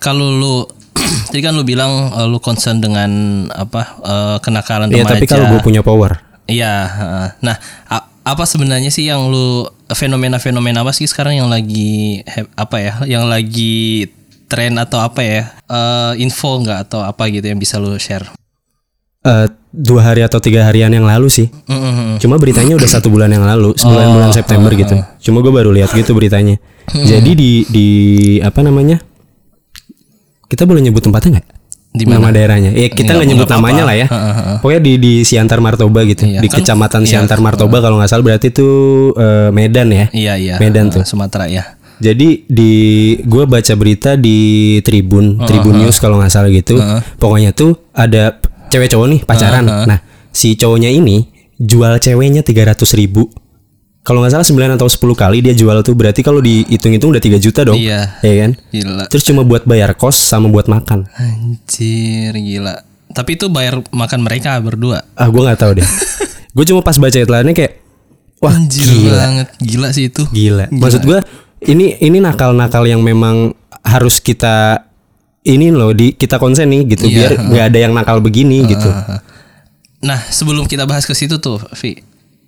kalau 0.03 0.35
lu 0.35 0.80
tadi 1.29 1.41
kan 1.41 1.53
lu 1.53 1.63
bilang 1.63 2.11
eh, 2.11 2.27
lu 2.27 2.39
concern 2.39 2.79
dengan 2.79 3.11
apa 3.49 3.83
eh, 4.01 4.37
kenakalan 4.41 4.91
Iya 4.91 5.05
tapi 5.05 5.25
kalau 5.25 5.47
gue 5.49 5.61
punya 5.61 5.81
power 5.81 6.19
Iya. 6.45 6.75
heeh. 6.91 7.27
Nah, 7.47 7.57
apa 8.21 8.43
sebenarnya 8.43 8.91
sih 8.91 9.07
yang 9.07 9.31
lu 9.31 9.71
fenomena-fenomena 9.89 10.83
apa 10.83 10.91
sih 10.91 11.07
sekarang 11.07 11.39
yang 11.39 11.47
lagi 11.47 12.21
he- 12.21 12.51
apa 12.55 12.77
ya? 12.77 12.93
Yang 13.07 13.25
lagi 13.27 13.75
tren 14.47 14.75
atau 14.75 14.99
apa 14.99 15.23
ya? 15.23 15.43
Eh, 15.65 16.13
info 16.19 16.59
nggak 16.59 16.91
atau 16.91 17.01
apa 17.01 17.31
gitu 17.31 17.47
yang 17.47 17.57
bisa 17.57 17.79
lu 17.79 17.95
share? 17.97 18.27
Eh, 19.21 19.47
dua 19.71 20.01
hari 20.03 20.27
atau 20.27 20.43
tiga 20.43 20.65
harian 20.65 20.91
yang 20.91 21.07
lalu 21.07 21.31
sih 21.31 21.47
Mm-mm. 21.69 22.19
Cuma 22.19 22.35
beritanya 22.35 22.75
udah 22.75 22.89
satu 22.89 23.07
bulan 23.07 23.31
yang 23.31 23.47
lalu, 23.47 23.77
sebulan 23.79 24.11
bulan 24.11 24.31
September 24.33 24.73
gitu. 24.73 24.97
Cuma 25.23 25.39
gue 25.39 25.53
baru 25.53 25.71
lihat 25.71 25.93
gitu 25.93 26.11
beritanya. 26.11 26.59
Jadi 26.91 27.31
di 27.33 27.51
di 27.71 27.89
apa 28.43 28.59
namanya? 28.61 28.99
Kita 30.51 30.67
boleh 30.67 30.83
nyebut 30.83 31.01
tempatnya 31.01 31.39
nggak? 31.39 31.47
Di 31.91 32.07
Nama 32.07 32.31
daerahnya? 32.31 32.71
Ya 32.71 32.87
kita 32.87 33.15
nggak 33.15 33.29
nyebut 33.31 33.49
namanya 33.51 33.83
lah 33.83 33.95
ya. 33.99 34.07
Pokoknya 34.63 34.83
di 34.83 34.93
di 34.99 35.13
Siantar 35.23 35.59
Martoba 35.59 36.03
gitu, 36.07 36.23
Iya, 36.23 36.39
di 36.39 36.47
kan- 36.47 36.63
kecamatan 36.63 37.03
iya. 37.03 37.11
Siantar 37.19 37.39
Martoba 37.39 37.79
kalau 37.79 37.99
nggak 37.99 38.11
salah 38.11 38.23
berarti 38.23 38.51
itu 38.51 38.69
eh, 39.15 39.51
Medan 39.51 39.89
ya. 39.91 40.07
Iya 40.11 40.33
iya. 40.39 40.55
Medan 40.59 40.91
tuh. 40.91 41.03
Sumatera 41.03 41.47
ya. 41.47 41.79
Jadi 42.01 42.49
di 42.49 42.73
gue 43.21 43.45
baca 43.45 43.75
berita 43.77 44.17
di 44.17 44.39
Tribun, 44.81 45.37
Tribun 45.45 45.83
News 45.83 45.99
kalau 45.99 46.17
nggak 46.17 46.33
salah 46.33 46.49
gitu. 46.49 46.79
Pokoknya 47.19 47.51
tuh 47.53 47.75
ada 47.93 48.39
cewek 48.71 48.87
cowok 48.89 49.07
nih 49.11 49.21
pacaran. 49.23 49.67
Nah 49.67 49.99
si 50.31 50.55
cowoknya 50.55 50.89
ini 50.89 51.27
jual 51.59 51.99
ceweknya 51.99 52.41
300 52.41 52.87
ribu. 52.95 53.29
Kalau 54.01 54.25
nggak 54.25 54.33
salah 54.33 54.47
9 54.49 54.77
atau 54.81 54.89
10 54.89 54.97
kali 55.13 55.39
dia 55.45 55.53
jual 55.53 55.77
tuh 55.85 55.93
berarti 55.93 56.25
kalau 56.25 56.41
dihitung-hitung 56.41 57.13
udah 57.13 57.21
3 57.21 57.37
juta 57.37 57.61
dong. 57.69 57.77
Iya. 57.77 58.17
Ya 58.25 58.35
kan? 58.47 58.51
Gila. 58.73 59.05
Terus 59.13 59.25
cuma 59.29 59.45
buat 59.45 59.69
bayar 59.69 59.93
kos 59.93 60.17
sama 60.17 60.49
buat 60.49 60.67
makan. 60.67 61.05
Anjir 61.15 62.33
gila. 62.33 62.81
Tapi 63.13 63.37
itu 63.37 63.53
bayar 63.53 63.85
makan 63.93 64.25
mereka 64.25 64.57
berdua. 64.63 65.05
Ah 65.13 65.29
gue 65.29 65.43
nggak 65.45 65.61
tahu 65.61 65.73
deh. 65.77 65.89
gue 66.57 66.65
cuma 66.65 66.81
pas 66.81 66.97
baca 66.97 67.13
iklannya 67.13 67.53
kayak 67.53 67.77
wah 68.41 68.57
Anjir 68.57 68.89
gila. 68.89 69.17
banget. 69.21 69.49
Gila 69.61 69.89
sih 69.93 70.09
itu. 70.09 70.25
Gila. 70.33 70.73
Maksud 70.73 71.05
gua 71.05 71.21
ini 71.61 72.01
ini 72.01 72.25
nakal-nakal 72.25 72.89
yang 72.89 73.05
memang 73.05 73.53
harus 73.85 74.17
kita 74.17 74.89
ini 75.45 75.69
loh 75.73 75.93
di 75.93 76.17
kita 76.17 76.37
konsen 76.41 76.69
nih 76.73 76.89
gitu 76.97 77.05
Iya, 77.09 77.17
biar 77.17 77.31
nggak 77.53 77.65
ada 77.73 77.79
yang 77.81 77.93
nakal 77.93 78.21
begini 78.25 78.65
gitu. 78.65 78.89
Nah, 80.01 80.17
sebelum 80.33 80.65
kita 80.65 80.89
bahas 80.89 81.05
ke 81.05 81.13
situ 81.13 81.37
tuh, 81.41 81.61
Vi, 81.77 82.01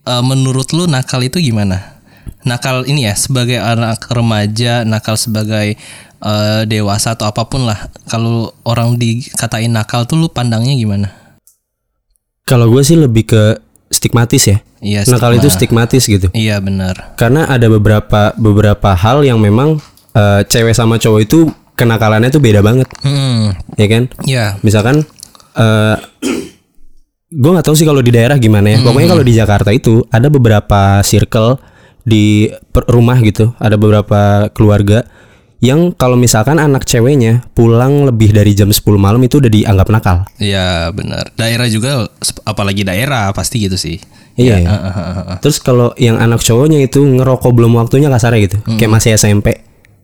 eh, 0.05 0.23
menurut 0.23 0.71
lu 0.73 0.87
nakal 0.87 1.23
itu 1.23 1.39
gimana? 1.39 1.99
Nakal 2.43 2.87
ini 2.87 3.07
ya 3.07 3.15
sebagai 3.15 3.59
anak 3.59 4.03
remaja, 4.11 4.83
nakal 4.83 5.15
sebagai 5.15 5.79
eh, 6.23 6.61
dewasa 6.67 7.15
atau 7.15 7.27
apa 7.31 7.47
pun 7.47 7.67
lah. 7.67 7.91
Kalau 8.07 8.51
orang 8.63 8.99
dikatain 8.99 9.71
nakal 9.71 10.07
tuh 10.07 10.19
lu 10.19 10.29
pandangnya 10.31 10.75
gimana? 10.75 11.09
Kalau 12.43 12.67
gue 12.69 12.83
sih 12.83 12.99
lebih 12.99 13.27
ke 13.31 13.43
stigmatis 13.89 14.43
ya. 14.51 14.59
Iya, 14.83 15.07
nakal 15.07 15.31
stigma. 15.31 15.43
itu 15.43 15.49
stigmatis 15.55 16.03
gitu. 16.11 16.27
Iya 16.35 16.59
benar. 16.59 17.15
Karena 17.15 17.47
ada 17.47 17.71
beberapa 17.71 18.35
beberapa 18.35 18.99
hal 18.99 19.23
yang 19.23 19.39
memang 19.39 19.79
eh, 20.13 20.41
cewek 20.43 20.75
sama 20.75 20.99
cowok 20.99 21.21
itu 21.23 21.47
kenakalannya 21.73 22.29
tuh 22.29 22.43
beda 22.43 22.61
banget, 22.61 22.85
Hmm. 23.01 23.55
ya 23.81 23.87
kan? 23.89 24.03
Ya. 24.29 24.59
Misalkan 24.61 25.07
eh 25.57 25.97
gue 27.33 27.51
nggak 27.51 27.65
tahu 27.65 27.77
sih 27.77 27.89
kalau 27.89 28.05
di 28.05 28.13
daerah 28.13 28.37
gimana 28.37 28.77
ya. 28.77 28.79
Pokoknya 28.85 29.09
kalau 29.17 29.25
di 29.25 29.33
Jakarta 29.33 29.71
itu 29.73 30.05
ada 30.13 30.29
beberapa 30.29 31.01
circle 31.01 31.57
di 32.05 32.53
per- 32.71 32.87
rumah 32.93 33.17
gitu, 33.25 33.57
ada 33.57 33.81
beberapa 33.81 34.53
keluarga 34.53 35.09
yang 35.63 35.95
kalau 35.95 36.19
misalkan 36.19 36.59
anak 36.59 36.83
ceweknya 36.83 37.47
pulang 37.55 38.03
lebih 38.03 38.35
dari 38.35 38.51
jam 38.51 38.67
10 38.67 38.83
malam 38.99 39.23
itu 39.23 39.39
udah 39.39 39.47
dianggap 39.47 39.89
nakal. 39.95 40.19
Ya 40.43 40.91
benar. 40.91 41.31
Daerah 41.39 41.71
juga 41.71 42.11
apalagi 42.43 42.83
daerah 42.83 43.31
pasti 43.31 43.63
gitu 43.63 43.79
sih. 43.79 44.03
Iya. 44.35 44.59
Ya, 44.59 44.67
ya. 44.67 44.69
ah, 44.75 44.87
ah, 44.91 44.99
ah. 44.99 45.39
Terus 45.39 45.63
kalau 45.63 45.95
yang 45.95 46.19
anak 46.19 46.43
cowoknya 46.43 46.83
itu 46.83 46.99
ngerokok 46.99 47.53
belum 47.55 47.79
waktunya 47.79 48.11
kasarnya 48.11 48.41
gitu, 48.51 48.59
kayak 48.75 48.91
masih 48.91 49.15
SMP 49.15 49.62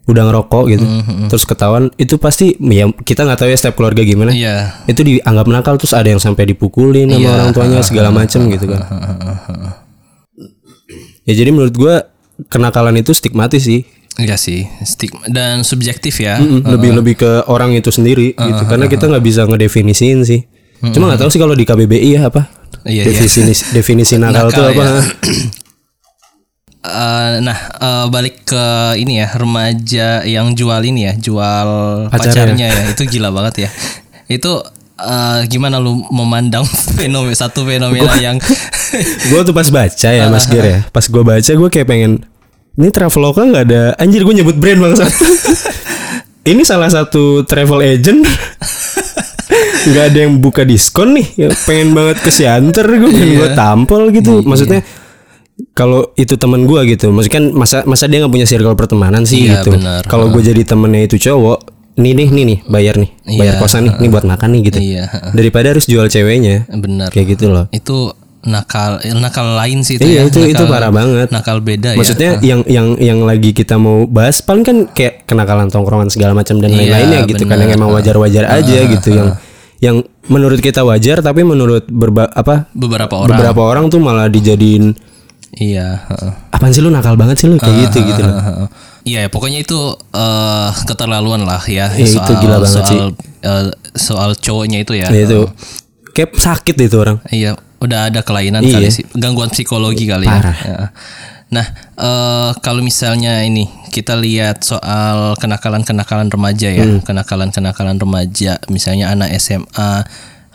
udah 0.09 0.23
ngerokok 0.25 0.65
gitu, 0.73 0.85
terus 1.29 1.45
ketahuan 1.45 1.93
itu 2.01 2.17
pasti 2.17 2.57
ya 2.57 2.89
kita 2.89 3.29
nggak 3.29 3.45
tahu 3.45 3.49
ya 3.53 3.57
setiap 3.61 3.77
keluarga 3.77 4.01
gimana. 4.01 4.33
Iya. 4.33 4.89
Itu 4.89 5.05
dianggap 5.05 5.47
nakal 5.47 5.77
terus 5.77 5.93
ada 5.93 6.09
yang 6.09 6.17
sampai 6.19 6.49
dipukulin 6.49 7.13
sama 7.13 7.29
orang 7.29 7.51
tuanya 7.53 7.85
segala 7.85 8.09
macem 8.09 8.49
gitu 8.49 8.67
kan. 8.73 8.83
Ya 11.29 11.33
jadi 11.37 11.53
menurut 11.53 11.77
gua 11.77 12.09
kenakalan 12.49 12.97
itu 12.97 13.13
stigmatis 13.13 13.69
sih. 13.69 13.85
Iya 14.19 14.35
sih, 14.35 14.67
stigma 14.83 15.23
dan 15.31 15.63
subjektif 15.63 16.19
ya. 16.19 16.43
Mm, 16.43 16.67
lebih 16.67 16.91
lebih 16.99 17.15
ke 17.23 17.31
orang 17.47 17.77
itu 17.77 17.93
sendiri 17.95 18.35
gitu 18.35 18.63
karena 18.67 18.91
kita 18.91 19.07
nggak 19.07 19.23
bisa 19.23 19.45
ngedefinisin 19.47 20.25
sih. 20.27 20.49
Cuma 20.91 21.13
nggak 21.13 21.23
tahu 21.23 21.31
sih 21.31 21.39
kalau 21.39 21.55
di 21.55 21.63
KBBI 21.63 22.19
ya 22.19 22.33
apa 22.33 22.49
Iya, 22.89 23.05
iya. 23.05 23.21
definisi 23.21 23.65
definisi 23.75 24.15
nakal, 24.17 24.49
Nakal, 24.49 24.57
tuh 24.57 24.65
apa? 24.73 24.83
ya. 24.83 24.93
Eh, 26.79 27.35
nah, 27.43 27.59
eh, 27.59 28.07
balik 28.07 28.47
ke 28.47 28.95
ini 28.95 29.19
ya, 29.19 29.35
remaja 29.35 30.23
yang 30.23 30.55
jual 30.55 30.79
ini 30.87 31.11
ya, 31.11 31.15
jual 31.19 31.69
Pacarnya. 32.07 32.55
pacarnya 32.55 32.67
ya. 32.71 32.83
Itu 32.95 33.03
gila 33.11 33.35
banget 33.35 33.67
ya. 33.67 33.71
Itu 34.31 34.63
eh, 34.95 35.41
gimana 35.51 35.83
lu 35.83 36.07
memandang 36.15 36.63
fenomena 36.99 37.35
satu 37.35 37.67
fenomena 37.67 38.15
yang 38.23 38.39
gue 39.31 39.41
tuh 39.43 39.55
pas 39.55 39.67
baca 39.75 40.09
ya 40.09 40.31
Mas 40.31 40.47
Gir 40.47 40.65
ya. 40.65 40.79
Pas 40.95 41.03
gue 41.03 41.23
baca 41.27 41.51
gue 41.51 41.69
kayak 41.71 41.87
pengen 41.91 42.23
ini 42.79 42.95
traveloka 42.95 43.43
nggak 43.43 43.65
ada 43.67 43.83
anjir 43.99 44.23
gue 44.23 44.35
nyebut 44.39 44.55
brand 44.55 44.79
bangsa 44.79 45.11
ini 46.51 46.63
salah 46.63 46.89
satu 46.89 47.43
travel 47.43 47.83
agent. 47.83 48.23
Nggak 49.89 50.05
ada 50.15 50.19
yang 50.25 50.39
buka 50.39 50.63
diskon 50.63 51.19
nih. 51.19 51.27
Pengen 51.67 51.91
banget 51.91 52.23
ke 52.23 52.31
Siantar 52.31 52.87
gue 52.87 53.11
pengen 53.11 53.35
gue 53.35 53.51
tampol 53.59 54.15
gitu. 54.15 54.47
Maksudnya 54.47 54.81
kalau 55.73 56.15
itu 56.15 56.35
teman 56.35 56.65
gue 56.65 56.81
gitu 56.89 57.11
maksudnya 57.11 57.35
kan 57.37 57.45
masa 57.51 57.77
masa 57.85 58.07
dia 58.07 58.19
nggak 58.19 58.31
punya 58.31 58.47
circle 58.47 58.75
pertemanan 58.75 59.23
sih 59.23 59.45
Iya, 59.45 59.61
gitu. 59.61 59.75
kalau 60.05 60.31
gue 60.31 60.39
jadi 60.41 60.63
temennya 60.65 61.03
itu 61.05 61.19
cowok 61.21 61.59
nih 61.97 62.15
nih 62.15 62.29
nih 62.29 62.45
nih 62.47 62.59
bayar 62.65 62.95
nih 62.97 63.11
bayar 63.33 63.55
Iya, 63.55 63.61
kosan 63.61 63.83
nih 63.85 63.95
nih 63.97 64.09
buat 64.09 64.23
makan 64.25 64.49
nih 64.49 64.61
gitu. 64.65 64.79
Iya, 64.79 65.05
daripada 65.33 65.67
harus 65.69 65.85
jual 65.85 66.07
ceweknya 66.07 66.71
benar. 66.73 67.11
kayak 67.11 67.35
gitu 67.35 67.51
loh. 67.51 67.67
Itu 67.69 68.15
nakal 68.41 69.03
eh, 69.03 69.11
nakal 69.13 69.59
lain 69.59 69.83
sih 69.83 69.99
itu 69.99 70.07
Iya 70.07 70.23
ya. 70.23 70.23
itu 70.25 70.39
itu 70.47 70.55
Nakal- 70.57 70.71
parah 70.71 70.93
banget. 70.95 71.29
Nakal 71.29 71.59
beda 71.59 71.91
ya. 71.93 71.99
Maksudnya 71.99 72.31
yang 72.41 72.63
yang 72.65 72.95
yang 72.97 73.19
lagi 73.21 73.51
kita 73.51 73.75
mau 73.77 74.07
bahas 74.07 74.39
paling 74.39 74.63
kan 74.63 74.87
kayak 74.89 75.27
kenakalan 75.27 75.67
tongkrongan 75.67 76.07
segala 76.07 76.39
macam 76.39 76.55
dan 76.57 76.71
Iya, 76.71 76.87
lain-lainnya 76.87 77.21
gitu 77.27 77.43
kan 77.45 77.59
yang 77.59 77.75
emang 77.75 77.91
wajar-wajar 77.91 78.47
aja 78.47 78.79
gitu 78.89 79.09
yang 79.11 79.29
yang 79.79 79.97
menurut 80.25 80.59
kita 80.59 80.83
wajar 80.83 81.19
tapi 81.19 81.43
menurut 81.43 81.83
berba 81.85 82.27
apa 82.29 82.71
beberapa 82.73 83.11
orang. 83.17 83.31
beberapa 83.33 83.61
orang 83.65 83.85
tuh 83.89 83.99
malah 83.99 84.27
dijadiin 84.27 84.95
Iya, 85.51 86.05
heeh. 86.05 86.33
apaan 86.53 86.71
sih 86.71 86.85
lu 86.85 86.93
nakal 86.93 87.17
banget 87.17 87.41
sih 87.41 87.49
lu 87.49 87.57
kayak 87.57 87.89
gitu 87.89 88.05
gitu 88.05 88.21
loh. 88.21 88.69
Iya, 89.03 89.25
ya, 89.25 89.29
pokoknya 89.33 89.65
itu 89.65 89.79
eh, 90.13 90.69
keterlaluan 90.85 91.43
lah 91.43 91.65
ya 91.65 91.89
Iya, 91.93 92.05
itu 92.21 92.33
gila 92.37 92.61
banget 92.61 92.85
soal, 92.85 93.09
eh, 93.41 93.67
soal 93.97 94.31
cowoknya 94.37 94.85
itu 94.85 94.93
ya. 94.93 95.09
Ya, 95.09 95.25
itu 95.25 95.49
kayak 96.13 96.37
sakit 96.37 96.77
itu 96.77 96.97
orang. 97.01 97.19
Iya, 97.29 97.57
udah 97.81 98.13
ada 98.13 98.21
kelainan 98.21 98.61
Iya. 98.61 98.77
kali 98.77 98.89
sih, 98.93 99.05
gangguan 99.17 99.49
psikologi 99.49 100.05
kali 100.05 100.29
Parah. 100.29 100.53
ya. 100.61 100.69
Ya. 100.69 100.87
Nah, 101.49 101.67
eh, 101.97 102.51
kalau 102.61 102.85
misalnya 102.85 103.41
ini 103.41 103.65
kita 103.89 104.13
lihat 104.15 104.61
soal 104.61 105.33
kenakalan-kenakalan 105.41 106.29
remaja 106.29 106.69
ya, 106.69 106.85
Hmm. 106.85 107.01
kenakalan-kenakalan 107.01 107.97
remaja, 107.97 108.61
misalnya 108.69 109.09
anak 109.09 109.33
SMA, 109.33 110.05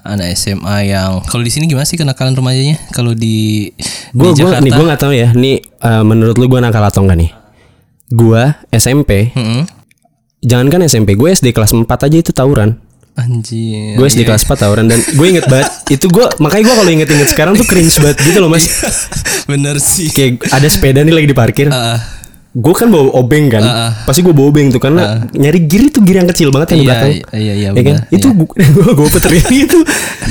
anak 0.04 0.36
SMA 0.36 0.78
yang 0.86 1.24
kalau 1.24 1.40
di 1.40 1.50
sini 1.50 1.66
gimana 1.66 1.84
sih 1.84 1.96
kenakalan 1.96 2.32
remajanya? 2.32 2.76
Kalau 2.90 3.12
di 3.12 3.72
Gue 4.12 4.30
di 4.30 4.44
gua 4.44 4.60
nih 4.60 4.70
gue 4.70 4.86
nggak 4.86 5.02
tahu 5.02 5.12
ya. 5.12 5.32
Nih 5.32 5.58
eh, 5.60 6.04
menurut 6.04 6.36
lu 6.36 6.46
gue 6.46 6.60
nakal 6.60 6.84
atau 6.84 7.02
enggak 7.02 7.20
nih? 7.20 7.32
Gua 8.10 8.44
SMP, 8.70 9.32
Mm-mm. 9.32 9.64
jangankan 10.40 10.86
SMP, 10.86 11.14
gue 11.14 11.30
SD 11.30 11.50
kelas 11.50 11.72
4 11.72 11.88
aja 11.88 12.18
itu 12.20 12.30
tawuran. 12.30 12.78
Anjir. 13.14 13.94
gue 13.94 14.06
SD 14.06 14.22
kelas 14.24 14.42
4 14.44 14.58
tawuran 14.58 14.86
dan 14.86 14.98
gue 14.98 15.28
inget 15.28 15.46
banget 15.46 15.70
itu 15.96 16.06
gue 16.08 16.26
makanya 16.42 16.64
gue 16.66 16.76
kalau 16.76 16.92
inget-inget 16.92 17.30
sekarang 17.30 17.54
tuh 17.54 17.62
cringe 17.64 17.94
banget 18.02 18.18
gitu 18.20 18.42
loh 18.42 18.50
mas 18.50 18.66
Bener 19.46 19.78
sih. 19.78 20.10
kayak 20.10 20.42
ada 20.50 20.66
sepeda 20.66 21.00
nih 21.00 21.14
lagi 21.14 21.30
di 21.30 21.38
parkir 21.38 21.70
Ah, 21.70 22.02
gue 22.54 22.70
kan 22.72 22.86
bawa 22.86 23.18
obeng 23.18 23.50
kan 23.50 23.66
pasti 24.06 24.22
gue 24.22 24.30
bawa 24.30 24.54
obeng 24.54 24.70
tuh 24.70 24.78
karena 24.78 25.26
nyari 25.28 25.66
gir 25.66 25.90
itu 25.90 25.98
gir 26.00 26.22
yang 26.22 26.30
kecil 26.30 26.54
banget 26.54 26.78
yang 26.78 26.80
di 26.80 26.86
Iya, 26.86 26.92
belakang 26.94 27.10
iya, 27.10 27.24
iya, 27.34 27.54
ya 27.68 27.70
kan? 27.74 27.96
benar, 27.98 28.14
itu 28.14 28.28
gue 28.30 28.48
gue 28.94 29.08
peterin 29.10 29.46
itu. 29.50 29.80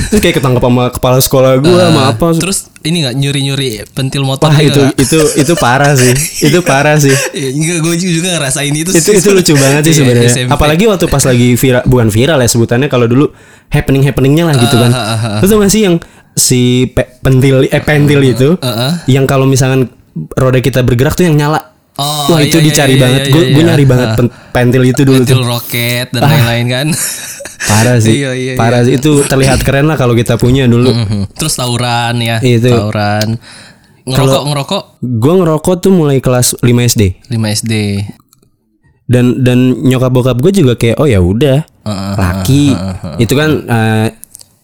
Terus 0.07 0.21
kayak 0.21 0.35
ketangkep 0.39 0.63
sama 0.63 0.83
kepala 0.87 1.17
sekolah 1.19 1.51
gue 1.59 1.75
sama 1.75 2.01
apa. 2.09 2.25
Terus 2.39 2.71
ini 2.81 3.03
nggak 3.03 3.15
nyuri-nyuri 3.17 3.67
pentil 3.91 4.23
motor 4.23 4.47
wah 4.47 4.55
juga 4.55 4.63
itu 4.63 4.79
nggak? 4.79 5.03
itu 5.03 5.19
itu 5.35 5.53
parah 5.59 5.91
sih. 5.93 6.13
Itu 6.47 6.59
parah 6.61 6.95
sih. 6.95 7.11
Iya, 7.35 7.49
enggak 7.51 7.77
gue 7.81 7.93
juga 7.99 8.29
ngerasain 8.33 8.71
itu 8.71 8.89
itu 8.89 9.03
sih 9.03 9.19
itu 9.19 9.29
lucu 9.29 9.53
banget 9.59 9.81
sih 9.83 9.91
Iya, 9.91 9.99
sebenarnya 9.99 10.31
apalagi 10.47 10.83
waktu 10.87 11.05
pas 11.07 11.23
lagi 11.23 11.47
viral 11.53 11.83
bukan 11.83 12.07
viral 12.07 12.39
ya 12.39 12.47
sebutannya 12.47 12.87
kalau 12.87 13.03
dulu 13.03 13.35
happening 13.67 13.99
happeningnya 14.01 14.47
lah 14.47 14.55
gitu 14.55 14.79
kan. 14.79 14.91
Ah, 14.91 15.03
ah, 15.03 15.19
ah, 15.19 15.37
terus 15.43 15.51
tau 15.51 15.59
gak 15.59 15.71
sih 15.71 15.83
yang 15.83 15.99
si 16.33 16.87
pe- 16.87 17.19
pentil 17.19 17.67
eh 17.67 17.83
pentil 17.83 18.23
itu 18.23 18.55
ah. 18.59 19.03
yang 19.05 19.27
kalau 19.27 19.43
misalkan 19.43 19.91
roda 20.33 20.57
kita 20.57 20.79
bergerak 20.81 21.13
tuh 21.13 21.25
yang 21.25 21.35
nyala 21.35 21.72
Oh, 21.93 22.33
wah 22.33 22.41
itu 22.41 22.57
iya, 22.57 22.65
iya, 22.65 22.67
dicari 22.73 22.93
iya, 22.97 23.01
banget. 23.05 23.21
iya, 23.21 23.31
gue 23.31 23.43
iya, 23.45 23.53
gue 23.53 23.61
iya. 23.61 23.69
nyari 23.69 23.85
banget 23.85 24.09
pen- 24.17 24.33
pentil 24.49 24.81
itu 24.81 25.01
dulu 25.05 25.21
pentil 25.21 25.39
tuh. 25.39 25.45
roket 25.45 26.07
dan 26.09 26.21
lain-lain 26.25 26.65
kan? 26.65 26.87
Parah 27.69 27.97
sih. 28.01 28.13
Iya, 28.17 28.31
iya, 28.35 28.53
parah 28.59 28.81
sih. 28.83 28.97
itu 28.97 29.23
terlihat 29.23 29.63
keren 29.63 29.87
lah 29.87 29.95
kalau 29.95 30.17
kita 30.17 30.35
punya 30.35 30.67
dulu. 30.67 30.89
Mhm. 30.91 31.31
terus 31.37 31.53
tawuran 31.55 32.17
ya. 32.19 32.41
Itu. 32.41 32.67
tawuran. 32.67 33.37
Ngerokok 34.03 34.43
ngerokok? 34.51 34.83
gue 34.99 35.33
ngerokok 35.39 35.75
tuh 35.79 35.91
mulai 35.95 36.19
kelas 36.19 36.59
5 36.59 36.67
SD 36.91 37.23
5 37.31 37.55
SD 37.63 37.73
dan 39.03 39.39
dan 39.39 39.79
nyokap 39.79 40.11
bokap 40.11 40.37
gue 40.43 40.51
juga 40.51 40.73
kayak 40.75 40.99
oh 40.99 41.07
ya 41.07 41.19
udah 41.23 41.63
Heeh, 41.63 42.13
laki. 42.19 42.65
itu 43.19 43.31
kan 43.31 43.49
eh, 43.63 44.07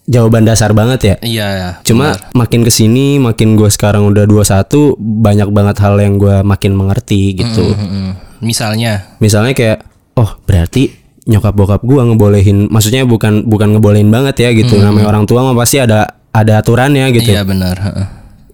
jawaban 0.09 0.41
dasar 0.41 0.73
banget 0.73 0.99
ya 1.05 1.15
iya 1.21 1.47
Cuma 1.85 2.17
makin 2.33 2.65
ke 2.65 2.73
sini 2.73 3.21
makin 3.21 3.53
gue 3.53 3.69
sekarang 3.69 4.09
udah 4.09 4.25
21 4.25 4.97
banyak 4.97 5.49
banget 5.53 5.75
hal 5.85 5.95
yang 6.01 6.17
gue 6.17 6.41
makin 6.41 6.73
mengerti 6.73 7.37
gitu. 7.37 7.77
Mm, 7.77 8.17
misalnya 8.41 9.13
Misalnya 9.21 9.53
kayak 9.53 9.85
oh 10.17 10.33
berarti 10.49 10.89
nyokap 11.29 11.53
bokap 11.53 11.81
gue 11.85 12.01
ngebolehin 12.01 12.73
maksudnya 12.73 13.05
bukan 13.05 13.45
bukan 13.45 13.77
ngebolehin 13.77 14.09
banget 14.09 14.41
ya 14.41 14.49
gitu. 14.57 14.81
Namanya 14.81 15.13
orang 15.13 15.29
tua 15.29 15.45
mah 15.45 15.53
pasti 15.53 15.77
ada 15.77 16.17
ada 16.33 16.57
aturannya 16.57 17.05
gitu. 17.13 17.29
iya 17.29 17.45
benar. 17.45 17.77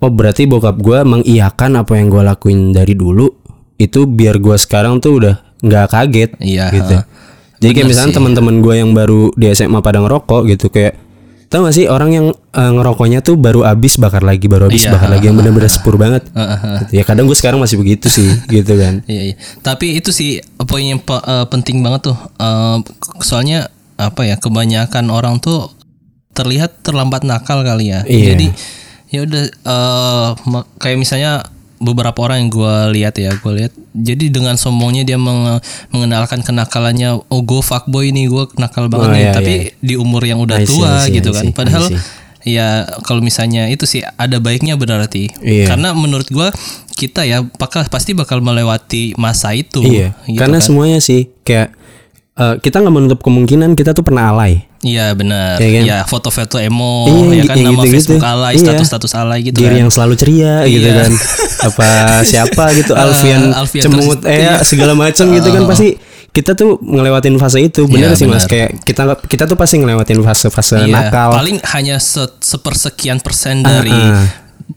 Oh 0.04 0.12
berarti 0.12 0.44
bokap 0.44 0.76
gue 0.76 1.08
mengiyakan 1.08 1.80
apa 1.80 1.96
yang 1.96 2.12
gue 2.12 2.20
lakuin 2.20 2.76
dari 2.76 3.00
dulu 3.00 3.32
itu 3.80 4.04
biar 4.04 4.44
gue 4.44 4.60
sekarang 4.60 5.00
tuh 5.00 5.24
udah 5.24 5.36
nggak 5.64 5.88
kaget 5.88 6.32
Iya, 6.44 6.68
gitu. 6.76 6.96
Jadi 7.64 7.72
kayak 7.72 7.88
misalnya 7.88 8.14
teman-teman 8.20 8.60
gue 8.60 8.76
yang 8.76 8.92
baru 8.92 9.32
di 9.40 9.48
SMA 9.56 9.80
pada 9.80 10.04
ngerokok 10.04 10.42
gitu 10.52 10.68
kayak 10.68 11.05
Tahu 11.46 11.62
gak 11.64 11.76
sih 11.76 11.86
orang 11.86 12.10
yang 12.10 12.28
eh, 12.32 12.72
ngerokoknya 12.74 13.22
tuh 13.22 13.38
baru 13.38 13.64
habis 13.64 13.96
bakar 13.96 14.22
lagi, 14.22 14.46
baru 14.46 14.68
habis 14.68 14.84
Iya, 14.84 14.98
bakar 14.98 15.10
lagi 15.10 15.26
yang 15.30 15.38
benar-benar 15.38 15.70
sepur 15.70 15.96
banget. 15.96 16.26
Heeh. 16.34 16.58
Gitu. 16.90 16.92
Ya 16.98 17.04
kadang 17.04 17.26
gue 17.26 17.38
sekarang 17.38 17.60
masih 17.60 17.78
begitu 17.78 18.08
sih, 18.08 18.28
gitu 18.54 18.74
kan. 18.76 19.06
Iya, 19.06 19.22
iya. 19.32 19.36
Tapi 19.60 19.96
itu 19.96 20.10
sih 20.10 20.40
poin 20.66 20.84
yang 20.84 21.00
pe- 21.00 21.22
eh, 21.22 21.46
penting 21.48 21.80
banget 21.80 22.12
tuh. 22.12 22.18
Eh, 22.18 22.78
soalnya 23.22 23.70
apa 23.96 24.28
ya 24.28 24.36
kebanyakan 24.36 25.08
orang 25.08 25.40
tuh 25.40 25.72
terlihat 26.32 26.84
terlambat 26.84 27.24
nakal 27.24 27.64
kali 27.64 27.94
ya. 27.94 28.04
Iya. 28.04 28.36
Jadi 28.36 28.48
ya 29.10 29.20
udah 29.24 29.44
eh, 29.48 30.30
ma- 30.46 30.68
kayak 30.76 30.98
misalnya 30.98 31.46
beberapa 31.78 32.16
orang 32.22 32.42
yang 32.42 32.50
gue 32.50 32.74
lihat 32.94 33.16
ya, 33.16 33.32
gue 33.34 33.52
lihat. 33.54 33.72
Jadi 33.92 34.30
dengan 34.30 34.56
sombongnya 34.56 35.04
dia 35.04 35.16
menge- 35.16 35.60
mengenalkan 35.90 36.40
kenakalannya. 36.40 37.20
Oh 37.28 37.42
gue 37.42 37.60
fuckboy 37.60 38.10
nih, 38.10 38.28
gue 38.28 38.44
nakal 38.56 38.88
banget 38.88 39.08
Oh, 39.08 39.14
nih. 39.14 39.22
iya, 39.22 39.32
Tapi 39.32 39.54
di 39.78 39.96
umur 39.96 40.22
yang 40.22 40.40
udah 40.40 40.60
see, 40.60 40.68
tua 40.68 40.92
see, 41.04 41.14
gitu 41.14 41.30
kan. 41.30 41.52
Padahal 41.52 41.92
ya 42.42 42.68
kalau 43.02 43.20
misalnya 43.20 43.66
itu 43.68 43.84
sih 43.84 44.06
ada 44.06 44.38
baiknya 44.38 44.76
berarti. 44.76 45.34
Iya. 45.42 45.66
Karena 45.68 45.92
menurut 45.92 46.30
gua 46.30 46.54
kita 46.94 47.26
ya 47.26 47.42
bakal 47.44 47.84
pasti 47.86 48.14
bakal 48.14 48.40
melewati 48.40 49.18
masa 49.18 49.52
itu. 49.52 49.82
iya. 49.82 50.14
gitu 50.26 50.38
Karena 50.38 50.62
kan. 50.62 50.66
semuanya 50.66 51.00
sih 51.00 51.34
kayak 51.42 51.74
eh, 52.36 52.56
kita 52.60 52.78
nggak 52.78 52.94
menutup 52.94 53.20
kemungkinan 53.22 53.74
kita 53.74 53.92
tuh 53.92 54.04
pernah 54.04 54.30
alay. 54.30 54.68
Iya 54.80 55.12
benar. 55.12 55.56
Iya 55.56 55.70
kan? 55.72 55.84
Ya 55.84 55.98
foto-foto 56.04 56.60
emo, 56.60 57.08
Iya, 57.08 57.42
ya 57.42 57.44
kan 57.46 57.56
iya, 57.56 57.66
nama 57.66 57.80
gitu-gitu. 57.80 57.96
Facebook 57.96 58.24
alay, 58.24 58.54
Iya. 58.54 58.62
status-status 58.62 59.12
alay 59.16 59.40
gitu 59.42 59.58
Diri 59.58 59.72
kan. 59.72 59.82
yang 59.82 59.90
selalu 59.90 60.14
ceria 60.14 60.54
gitu 60.66 60.84
Iya. 60.84 60.96
kan. 61.00 61.12
Apa 61.64 61.88
siapa 62.22 62.64
gitu 62.74 62.92
Eh, 62.94 63.02
Alfian, 63.02 63.42
Alfian 63.52 63.84
cemut 63.84 64.20
eh 64.22 64.38
iya. 64.38 64.60
segala 64.62 64.94
macam 64.94 65.26
gitu 65.28 65.48
kan 65.50 65.64
pasti 65.72 65.90
kita 66.30 66.52
tuh 66.52 66.76
ngelewatin 66.78 67.40
fase 67.40 67.64
itu 67.64 67.88
bener 67.88 68.12
Iya, 68.12 68.20
sih 68.20 68.28
mas 68.28 68.44
benar. 68.44 68.52
kayak 68.52 68.70
kita 68.84 69.02
kita 69.26 69.44
tuh 69.48 69.56
pasti 69.56 69.80
ngelewatin 69.80 70.20
fase-fase 70.20 70.84
Iya, 70.84 70.92
nakal 70.92 71.32
Paling 71.34 71.58
hanya 71.66 71.96
se- 71.98 72.36
sepersekian 72.38 73.18
persen 73.18 73.64
dari 73.64 73.90
ah. 73.90 74.28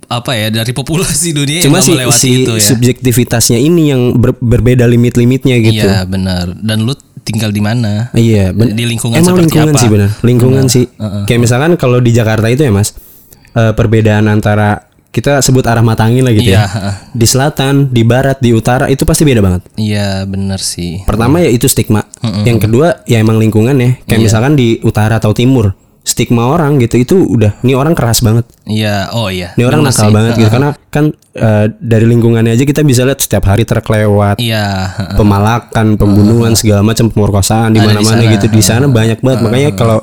apa 0.08 0.32
ya 0.32 0.48
dari 0.48 0.70
populasi 0.70 1.34
dunia 1.34 1.60
cuma 1.60 1.82
yang 1.82 2.08
si, 2.08 2.20
si 2.20 2.28
itu 2.44 2.54
ya. 2.54 2.62
subjektivitasnya 2.62 3.58
ini 3.58 3.90
yang 3.90 4.14
ber- 4.14 4.38
berbeda 4.38 4.86
limit-limitnya 4.86 5.58
gitu 5.58 5.82
Iya 5.82 6.04
benar. 6.04 6.54
Dan 6.54 6.86
lu 6.86 6.94
tinggal 7.28 7.50
di 7.50 7.61
mana? 7.61 8.08
Iya, 8.11 8.50
ben- 8.50 8.73
Di 8.73 8.85
lingkungan 8.85 9.14
emang 9.14 9.37
seperti 9.37 9.44
lingkungan 9.47 9.68
apa? 9.68 9.78
sih 9.78 9.88
benar. 9.88 10.11
Lingkungan 10.23 10.64
sih. 10.66 10.85
Kayak 11.25 11.40
misalkan 11.40 11.70
kalau 11.76 11.99
di 11.99 12.11
Jakarta 12.11 12.49
itu 12.49 12.61
ya 12.61 12.73
mas, 12.73 12.97
eh, 13.50 13.73
perbedaan 13.73 14.25
antara 14.26 14.88
kita 15.08 15.40
sebut 15.40 15.64
arah 15.64 15.80
matangin 15.80 16.20
lah 16.20 16.30
gitu 16.30 16.49
Iya, 16.49 16.62
ya. 16.62 16.92
Di 17.11 17.25
selatan, 17.25 17.88
di 17.88 18.02
barat, 18.02 18.38
di 18.38 18.52
utara 18.52 18.87
itu 18.87 19.02
pasti 19.02 19.23
beda 19.23 19.40
banget. 19.40 19.64
Iya 19.75 20.25
benar 20.25 20.58
sih. 20.58 21.00
Pertama 21.02 21.38
ya 21.38 21.49
itu 21.49 21.64
stigma. 21.64 22.04
Yang 22.42 22.64
kedua 22.64 23.02
ya 23.04 23.18
emang 23.18 23.37
lingkungan 23.37 23.75
ya. 23.75 23.97
Kayak 24.04 24.20
misalkan 24.23 24.52
di 24.52 24.80
utara 24.80 25.16
atau 25.16 25.32
timur, 25.32 25.73
stigma 26.08 26.48
orang 26.48 26.80
gitu 26.80 26.96
itu 26.96 27.16
udah 27.20 27.60
ini 27.60 27.76
orang 27.76 27.92
keras 27.92 28.24
banget. 28.24 28.48
Iya, 28.64 29.12
oh 29.12 29.28
iya. 29.28 29.52
Ini 29.60 29.68
orang 29.68 29.84
nakal 29.84 30.08
sih. 30.08 30.14
banget 30.16 30.32
gitu 30.40 30.48
karena 30.48 30.70
kan 30.88 31.12
eh, 31.36 31.66
dari 31.76 32.08
lingkungannya 32.08 32.56
aja 32.56 32.64
kita 32.64 32.80
bisa 32.80 33.04
lihat 33.04 33.20
setiap 33.20 33.44
hari 33.44 33.68
terkelewat 33.68 34.40
Iya, 34.40 34.88
pemalakan, 35.20 36.00
pembunuhan 36.00 36.56
segala 36.56 36.80
macam 36.80 37.12
pemerkosaan 37.12 37.76
di 37.76 37.84
mana-mana 37.84 38.24
gitu 38.24 38.48
di 38.48 38.64
sana 38.64 38.88
banyak 38.88 39.20
banget 39.20 39.38
makanya 39.44 39.70
kalau 39.76 39.98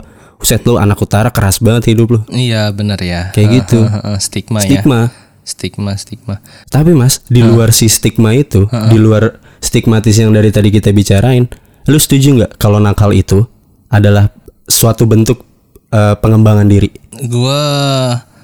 set 0.45 0.61
lu 0.69 0.77
anak 0.77 1.01
utara 1.01 1.33
keras 1.33 1.57
banget 1.57 1.89
hidup 1.97 2.07
lu 2.13 2.19
Iya 2.29 2.69
benar 2.69 3.01
ya. 3.01 3.33
Kayak 3.33 3.65
gitu. 3.65 3.81
Heeh, 3.81 4.17
Stigma, 4.21 4.61
ya. 4.61 4.67
stigma 4.69 4.99
Stigma, 5.45 5.93
stigma. 5.97 6.35
tapi 6.73 6.97
mas 6.97 7.21
di 7.29 7.45
luar 7.45 7.69
si 7.69 7.85
stigma 7.85 8.33
itu 8.33 8.65
di 8.89 8.97
luar 8.97 9.37
stigmatis 9.61 10.17
yang 10.17 10.33
dari 10.33 10.49
tadi 10.49 10.73
kita 10.73 10.89
bicarain 10.89 11.45
lu 11.85 11.97
setuju 12.01 12.33
nggak 12.33 12.51
kalau 12.57 12.81
nakal 12.81 13.13
itu 13.13 13.45
adalah 13.93 14.33
suatu 14.65 15.05
bentuk 15.05 15.45
eh, 15.91 16.15
pengembangan 16.17 16.65
diri 16.65 16.89
Gua 17.27 17.61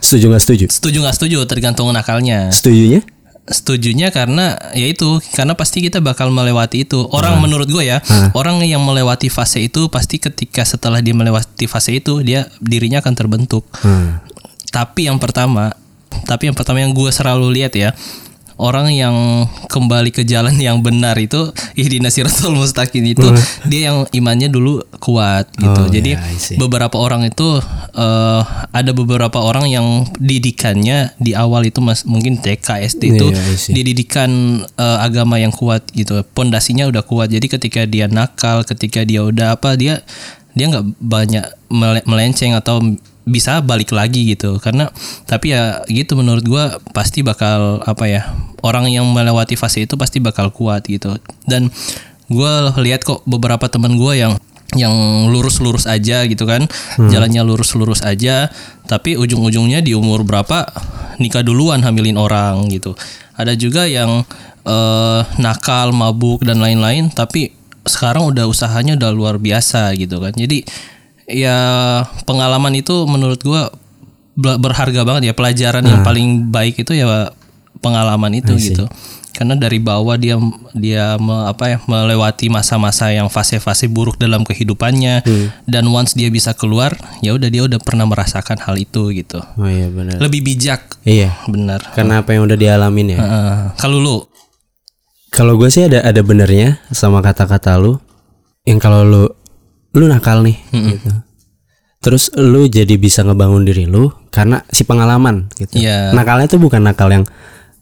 setuju 0.01 0.33
nggak 0.33 0.43
setuju 0.43 0.65
setuju 0.67 0.97
nggak 1.05 1.15
setuju 1.15 1.37
tergantung 1.45 1.87
nakalnya. 1.93 2.49
setujunya 2.49 3.05
Setujunya 3.51 4.13
karena 4.13 4.53
ya 4.77 4.85
itu 4.85 5.17
karena 5.33 5.57
pasti 5.57 5.81
kita 5.81 5.97
bakal 5.97 6.29
melewati 6.29 6.85
itu. 6.85 7.03
Orang 7.09 7.41
menurut 7.41 7.67
gue 7.67 7.83
ya, 7.89 7.99
orang 8.37 8.61
yang 8.63 8.79
melewati 8.79 9.33
fase 9.33 9.65
itu 9.65 9.89
pasti 9.89 10.21
ketika 10.21 10.61
setelah 10.61 11.01
dia 11.01 11.11
melewati 11.11 11.65
fase 11.65 11.97
itu 11.97 12.21
dia 12.21 12.45
dirinya 12.61 13.01
akan 13.01 13.13
terbentuk. 13.17 13.65
Hmm. 13.81 14.21
Tapi 14.69 15.09
yang 15.09 15.17
pertama, 15.17 15.73
tapi 16.29 16.47
yang 16.47 16.55
pertama 16.55 16.85
yang 16.85 16.93
gue 16.93 17.09
selalu 17.09 17.49
lihat 17.51 17.73
ya, 17.75 17.91
orang 18.61 18.93
yang 18.93 19.15
kembali 19.65 20.13
ke 20.13 20.21
jalan 20.21 20.53
yang 20.55 20.79
benar 20.79 21.17
itu 21.17 21.49
ihdina 21.73 22.07
siratal 22.07 22.53
mustaqim 22.53 23.01
itu 23.01 23.25
dia 23.65 23.89
yang 23.89 24.05
imannya 24.13 24.47
dulu 24.47 24.85
kuat 25.01 25.49
gitu. 25.57 25.81
Oh, 25.81 25.89
Jadi 25.89 26.13
ya, 26.13 26.21
I 26.21 26.37
see. 26.37 26.55
beberapa 26.55 26.93
orang 26.95 27.25
itu 27.25 27.57
eh, 27.91 28.41
ada 28.69 28.91
beberapa 28.93 29.41
orang 29.41 29.65
yang 29.65 30.05
didikannya 30.15 31.17
di 31.17 31.33
awal 31.33 31.65
itu 31.65 31.81
mas 31.81 32.05
mungkin 32.05 32.37
TK 32.37 32.85
SD 32.87 33.01
itu 33.11 33.27
Iya, 33.27 33.41
I 33.41 33.57
see. 33.57 33.73
dididikan 33.73 34.29
eh, 34.63 34.97
agama 35.01 35.35
yang 35.35 35.49
kuat 35.49 35.89
gitu. 35.91 36.21
Pondasinya 36.31 36.85
udah 36.85 37.01
kuat. 37.01 37.27
Jadi 37.27 37.49
ketika 37.49 37.81
dia 37.83 38.05
nakal, 38.05 38.61
ketika 38.61 39.01
dia 39.01 39.25
udah 39.25 39.57
apa 39.57 39.73
dia 39.73 40.05
dia 40.51 40.67
nggak 40.67 40.85
banyak 40.99 41.45
mele- 41.71 42.05
melenceng 42.05 42.53
atau 42.53 42.83
bisa 43.25 43.61
balik 43.61 43.93
lagi 43.93 44.33
gitu. 44.33 44.57
Karena 44.57 44.89
tapi 45.29 45.53
ya 45.53 45.85
gitu 45.89 46.17
menurut 46.17 46.43
gua 46.45 46.63
pasti 46.95 47.21
bakal 47.21 47.81
apa 47.85 48.05
ya 48.09 48.21
orang 48.65 48.89
yang 48.89 49.05
melewati 49.09 49.57
fase 49.57 49.85
itu 49.85 49.95
pasti 49.97 50.21
bakal 50.21 50.49
kuat 50.49 50.85
gitu. 50.89 51.17
Dan 51.45 51.69
gua 52.31 52.73
lihat 52.79 53.05
kok 53.05 53.25
beberapa 53.29 53.67
teman 53.67 53.97
gua 53.97 54.15
yang 54.17 54.33
yang 54.71 54.93
lurus-lurus 55.27 55.83
aja 55.85 56.23
gitu 56.25 56.47
kan. 56.47 56.65
Jalannya 56.97 57.43
lurus-lurus 57.43 58.07
aja 58.07 58.47
tapi 58.87 59.19
ujung-ujungnya 59.19 59.83
di 59.83 59.91
umur 59.91 60.23
berapa 60.23 60.63
nikah 61.19 61.43
duluan 61.43 61.83
hamilin 61.83 62.15
orang 62.15 62.71
gitu. 62.71 62.95
Ada 63.35 63.53
juga 63.59 63.83
yang 63.85 64.23
eh, 64.63 65.21
nakal 65.43 65.91
mabuk 65.91 66.47
dan 66.47 66.63
lain-lain 66.63 67.11
tapi 67.11 67.51
sekarang 67.81 68.29
udah 68.29 68.45
usahanya 68.45 68.93
udah 68.95 69.11
luar 69.11 69.35
biasa 69.41 69.91
gitu 69.97 70.21
kan. 70.21 70.33
Jadi 70.37 70.63
ya 71.31 71.57
pengalaman 72.23 72.71
itu 72.73 73.03
menurut 73.03 73.39
gua 73.39 73.71
ber- 74.33 74.57
berharga 74.57 75.01
banget 75.01 75.31
ya. 75.31 75.33
Pelajaran 75.33 75.83
yang 75.83 76.01
paling 76.01 76.27
baik 76.47 76.77
itu 76.77 76.93
ya 76.93 77.31
pengalaman 77.77 78.31
itu 78.33 78.51
gitu. 78.57 78.85
Karena 79.31 79.55
dari 79.55 79.79
bawah 79.79 80.15
dia 80.15 80.35
dia 80.71 81.15
me- 81.15 81.47
apa 81.47 81.63
ya 81.65 81.77
melewati 81.81 82.47
masa-masa 82.47 83.09
yang 83.09 83.25
fase-fase 83.25 83.87
buruk 83.87 84.15
dalam 84.15 84.43
kehidupannya. 84.43 85.23
Dan 85.63 85.87
once 85.87 86.13
dia 86.13 86.27
bisa 86.27 86.51
keluar 86.51 86.93
ya 87.19 87.31
udah 87.31 87.47
dia 87.47 87.63
udah 87.63 87.79
pernah 87.79 88.03
merasakan 88.03 88.59
hal 88.59 88.75
itu 88.75 89.09
gitu. 89.11 89.39
Oh 89.55 89.65
iya 89.65 89.87
benar. 89.87 90.19
Lebih 90.19 90.43
bijak. 90.43 90.99
Iya. 91.01 91.31
Benar. 91.47 91.79
Karena 91.95 92.21
apa 92.21 92.35
yang 92.35 92.43
udah 92.45 92.55
dialamin 92.55 93.15
ya? 93.15 93.19
Heeh. 93.19 93.55
kalau 93.75 93.97
lu? 93.97 94.17
Kalau 95.31 95.55
gue 95.55 95.71
sih 95.71 95.87
ada 95.87 96.03
ada 96.03 96.19
benernya 96.21 96.83
sama 96.91 97.23
kata-kata 97.23 97.79
lu. 97.79 97.97
Yang 98.67 98.79
kalau 98.83 99.01
lu 99.01 99.23
lu 99.93 100.05
nakal 100.05 100.41
nih 100.41 100.55
gitu. 100.71 101.09
Terus 102.01 102.33
lu 102.33 102.65
jadi 102.65 102.95
bisa 102.95 103.21
ngebangun 103.21 103.61
diri 103.61 103.85
lu 103.85 104.09
karena 104.27 104.65
si 104.67 104.81
pengalaman 104.81 105.51
gitu. 105.53 105.77
Iya. 105.77 106.09
Nakalnya 106.11 106.47
tuh 106.47 106.57
bukan 106.57 106.81
nakal 106.81 107.07
yang 107.07 107.23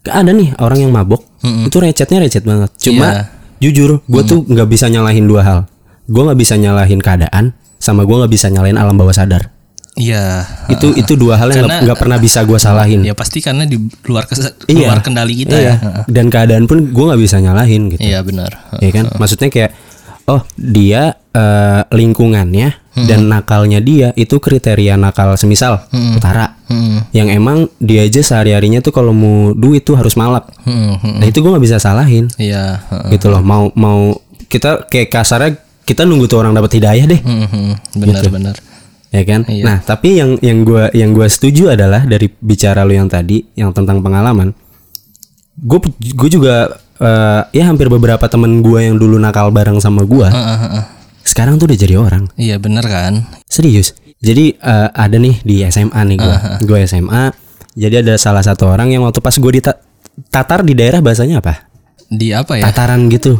ada 0.01 0.27
nih 0.29 0.51
orang 0.57 0.79
yang 0.81 0.91
mabok 0.91 1.23
itu 1.39 1.77
recetnya 1.77 2.19
recet 2.19 2.43
banget. 2.43 2.67
Cuma 2.77 3.07
Iya. 3.07 3.23
jujur 3.61 4.01
gue 4.01 4.21
tuh 4.23 4.43
nggak 4.43 4.67
bisa 4.67 4.87
nyalahin 4.87 5.23
dua 5.23 5.41
hal. 5.41 5.59
Gue 6.03 6.21
nggak 6.21 6.35
bisa 6.37 6.55
nyalahin 6.55 6.99
keadaan 6.99 7.53
sama 7.77 8.03
gue 8.03 8.11
nggak 8.13 8.29
bisa 8.29 8.47
nyalahin 8.47 8.75
alam 8.75 8.93
bawah 8.93 9.13
sadar. 9.13 9.55
iya 9.95 10.47
Itu 10.69 10.95
itu 10.95 11.15
dua 11.15 11.35
hal 11.35 11.51
yang 11.51 11.67
nggak 11.67 11.97
pernah 11.97 12.15
bisa 12.15 12.43
gue 12.43 12.55
salahin. 12.55 13.03
ya 13.03 13.11
pasti 13.11 13.39
karena 13.39 13.63
di 13.63 13.75
luar 14.05 14.23
kes- 14.23 14.55
Iya. 14.65 14.87
luar 14.87 14.99
kendali 14.99 15.35
kita 15.37 15.51
Iya. 15.53 15.73
ya. 15.75 15.75
Dan 16.07 16.27
keadaan 16.27 16.65
pun 16.65 16.87
gue 16.87 17.03
nggak 17.05 17.19
bisa 17.19 17.35
nyalahin 17.37 17.87
gitu. 17.89 17.99
iya 18.01 18.19
benar 18.19 18.47
ya 18.79 18.91
kan 18.91 19.11
maksudnya 19.15 19.47
kayak 19.47 19.71
oh 20.29 20.41
dia 20.53 21.01
eh, 21.29 21.81
lingkungannya 21.89 22.69
dan 22.99 23.25
nakalnya 23.25 23.79
dia 23.79 24.11
itu 24.13 24.37
kriteria 24.37 24.93
nakal 24.95 25.33
semisal 25.33 25.81
utara 26.13 26.55
Hmm. 26.69 27.01
yang 27.09 27.25
emang 27.27 27.65
dia 27.77 28.05
aja 28.05 28.21
sehari 28.21 28.53
harinya 28.53 28.77
tuh 28.77 28.93
kalau 28.93 29.09
mau 29.09 29.37
duit 29.51 29.81
tuh 29.81 29.97
harus 29.97 30.13
malap 30.13 30.53
Hmm, 30.61 30.93
hmm. 30.95 31.17
nah 31.17 31.25
itu 31.25 31.39
gue 31.39 31.49
nggak 31.49 31.65
bisa 31.65 31.77
salahin 31.77 32.29
iya 32.37 32.77
heeh. 32.85 33.09
gitu 33.11 33.25
loh 33.27 33.41
mau 33.41 33.73
mau 33.73 34.13
kita 34.45 34.85
kayak 34.85 35.09
kasarnya 35.09 35.57
kita 35.81 36.05
nunggu 36.05 36.25
tuh 36.25 36.37
orang 36.37 36.53
dapat 36.53 36.77
hidayah 36.77 37.09
deh 37.09 37.17
Hmm, 37.19 37.41
hmm. 37.43 37.73
benar 37.97 38.21
Gitu. 38.21 38.29
benar 38.29 38.55
ya 39.09 39.23
kan 39.23 39.41
Iya. 39.49 39.63
nah 39.65 39.77
tapi 39.79 40.09
yang 40.15 40.37
yang 40.39 40.61
gue 40.61 40.93
yang 40.93 41.09
gua 41.09 41.25
setuju 41.25 41.73
adalah 41.73 42.05
dari 42.05 42.29
bicara 42.29 42.85
lo 42.85 42.93
yang 42.93 43.09
tadi 43.09 43.41
yang 43.55 43.73
tentang 43.73 43.97
pengalaman 43.99 44.53
gue 45.57 45.79
gue 46.13 46.29
juga 46.29 46.69
eh, 46.99 47.41
ya 47.51 47.63
hampir 47.65 47.87
beberapa 47.87 48.21
temen 48.25 48.59
gue 48.59 48.79
yang 48.81 48.95
dulu 48.95 49.15
nakal 49.15 49.49
bareng 49.49 49.77
sama 49.77 50.03
gue 50.03 50.25
Heeh, 50.25 50.57
heeh. 50.59 50.83
sekarang 51.21 51.55
tuh 51.55 51.67
udah 51.67 51.77
jadi 51.77 51.95
orang. 51.95 52.27
Iya 52.35 52.57
benar 52.57 52.83
kan? 52.83 53.23
Serius? 53.45 53.95
Jadi 54.19 54.53
eh, 54.53 54.89
ada 54.89 55.15
nih 55.15 55.39
di 55.41 55.63
SMA 55.65 55.95
nih 56.05 56.17
gue 56.17 56.35
gue 56.63 56.79
SMA 56.83 57.31
jadi 57.73 58.01
ada 58.01 58.15
salah 58.15 58.41
satu 58.41 58.67
orang 58.67 58.89
yang 58.89 59.01
waktu 59.01 59.19
pas 59.19 59.31
gue 59.31 59.51
di 59.51 59.61
tatar 60.27 60.59
di 60.61 60.73
daerah 60.73 60.99
bahasanya 60.99 61.39
apa? 61.39 61.67
Di 62.05 62.31
apa 62.31 62.59
ya? 62.59 62.67
Tataran 62.67 63.07
gitu. 63.07 63.39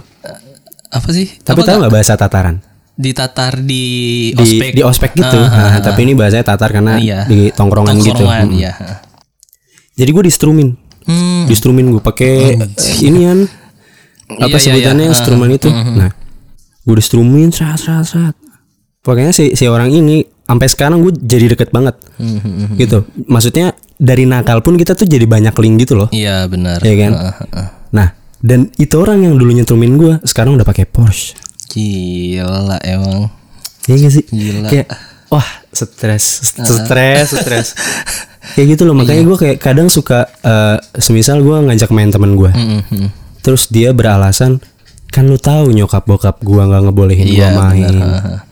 Apa 0.89 1.09
sih? 1.11 1.27
Tapi 1.37 1.59
Apa 1.59 1.67
tahu 1.67 1.77
nggak? 1.83 1.91
bahasa 1.91 2.13
tataran? 2.15 2.55
Ditatar 2.95 3.59
di 3.59 3.83
di 4.31 4.43
ospek. 4.43 4.71
di 4.71 4.81
ospek 4.81 5.11
gitu. 5.13 5.39
Nah, 5.39 5.79
tapi 5.79 6.03
ini 6.03 6.15
bahasanya 6.15 6.43
tatar 6.45 6.67
karena 6.69 6.99
Iya. 6.99 7.27
di 7.27 7.47
tongkrongan, 7.49 7.95
gitu. 7.99 8.11
Tongkrongan, 8.23 8.47
Hmm. 8.47 8.55
iya 8.55 8.73
jadi 9.95 10.09
gue 10.09 10.23
distrumin 10.25 10.79
Hmm, 11.01 11.45
distrumin 11.45 11.89
gue 11.89 11.99
pakai 11.99 12.59
inian. 13.01 13.47
Apa 14.29 14.45
Iya, 14.45 14.47
iya, 14.51 14.59
sebutannya? 14.61 15.05
iya. 15.05 15.11
instrumen 15.11 15.49
itu. 15.49 15.69
Nah 15.69 16.11
gue 16.79 16.95
distrumin 16.95 17.49
serat 17.49 17.77
serat 17.77 18.05
serat 18.05 18.35
pokoknya 18.99 19.29
si 19.29 19.53
si 19.53 19.65
orang 19.65 19.89
ini 19.89 20.21
sampai 20.43 20.65
sekarang 20.65 20.99
gue 20.99 21.13
jadi 21.15 21.53
deket 21.53 21.69
banget. 21.69 21.97
Hmm, 22.17 22.73
gitu. 22.75 23.05
Maksudnya 23.25 23.71
dari 23.95 24.23
nakal 24.23 24.59
pun 24.59 24.75
kita 24.75 24.93
tuh 24.93 25.05
jadi 25.05 25.23
banyak 25.23 25.53
link 25.55 25.75
gitu 25.81 25.93
loh. 25.95 26.09
Iya 26.09 26.45
benar. 26.45 26.81
Iya 26.81 26.95
kan? 26.99 27.11
Heeh, 27.13 27.35
heeh. 27.47 27.67
nah 27.89 28.07
dan 28.39 28.71
itu 28.75 28.95
orang 28.95 29.21
yang 29.21 29.35
dulu 29.35 29.51
nyetrumin 29.51 29.97
gue 29.97 30.13
sekarang 30.23 30.55
udah 30.55 30.63
pakai 30.63 30.85
Porsche. 30.85 31.33
Gila 31.69 32.77
emang. 32.81 33.29
Iya 33.85 33.95
gak 33.99 34.13
sih? 34.13 34.25
Gila. 34.29 34.67
kayak 34.69 34.87
wah 35.29 35.45
stres 35.69 36.53
stres 36.53 37.29
stres 37.29 37.67
kayak 38.51 38.67
gitu 38.71 38.83
loh 38.83 38.93
makanya 38.93 39.23
gue 39.23 39.37
kayak 39.37 39.57
kadang 39.57 39.87
suka 39.87 40.25
eh, 40.39 40.77
semisal 40.95 41.39
gue 41.39 41.57
ngajak 41.63 41.89
main 41.89 42.07
teman 42.07 42.33
gue 42.33 42.49
Hmm, 42.49 42.81
hmm. 42.83 43.07
terus 43.39 43.67
dia 43.67 43.91
beralasan 43.91 44.57
kan 45.07 45.25
lu 45.25 45.35
tahu 45.35 45.71
nyokap 45.71 46.05
bokap 46.05 46.37
gua 46.39 46.65
nggak 46.65 46.81
ngebolehin 46.85 47.25
Iya, 47.25 47.49
gua 47.49 47.65
main 47.65 47.81
bener. 47.89 48.45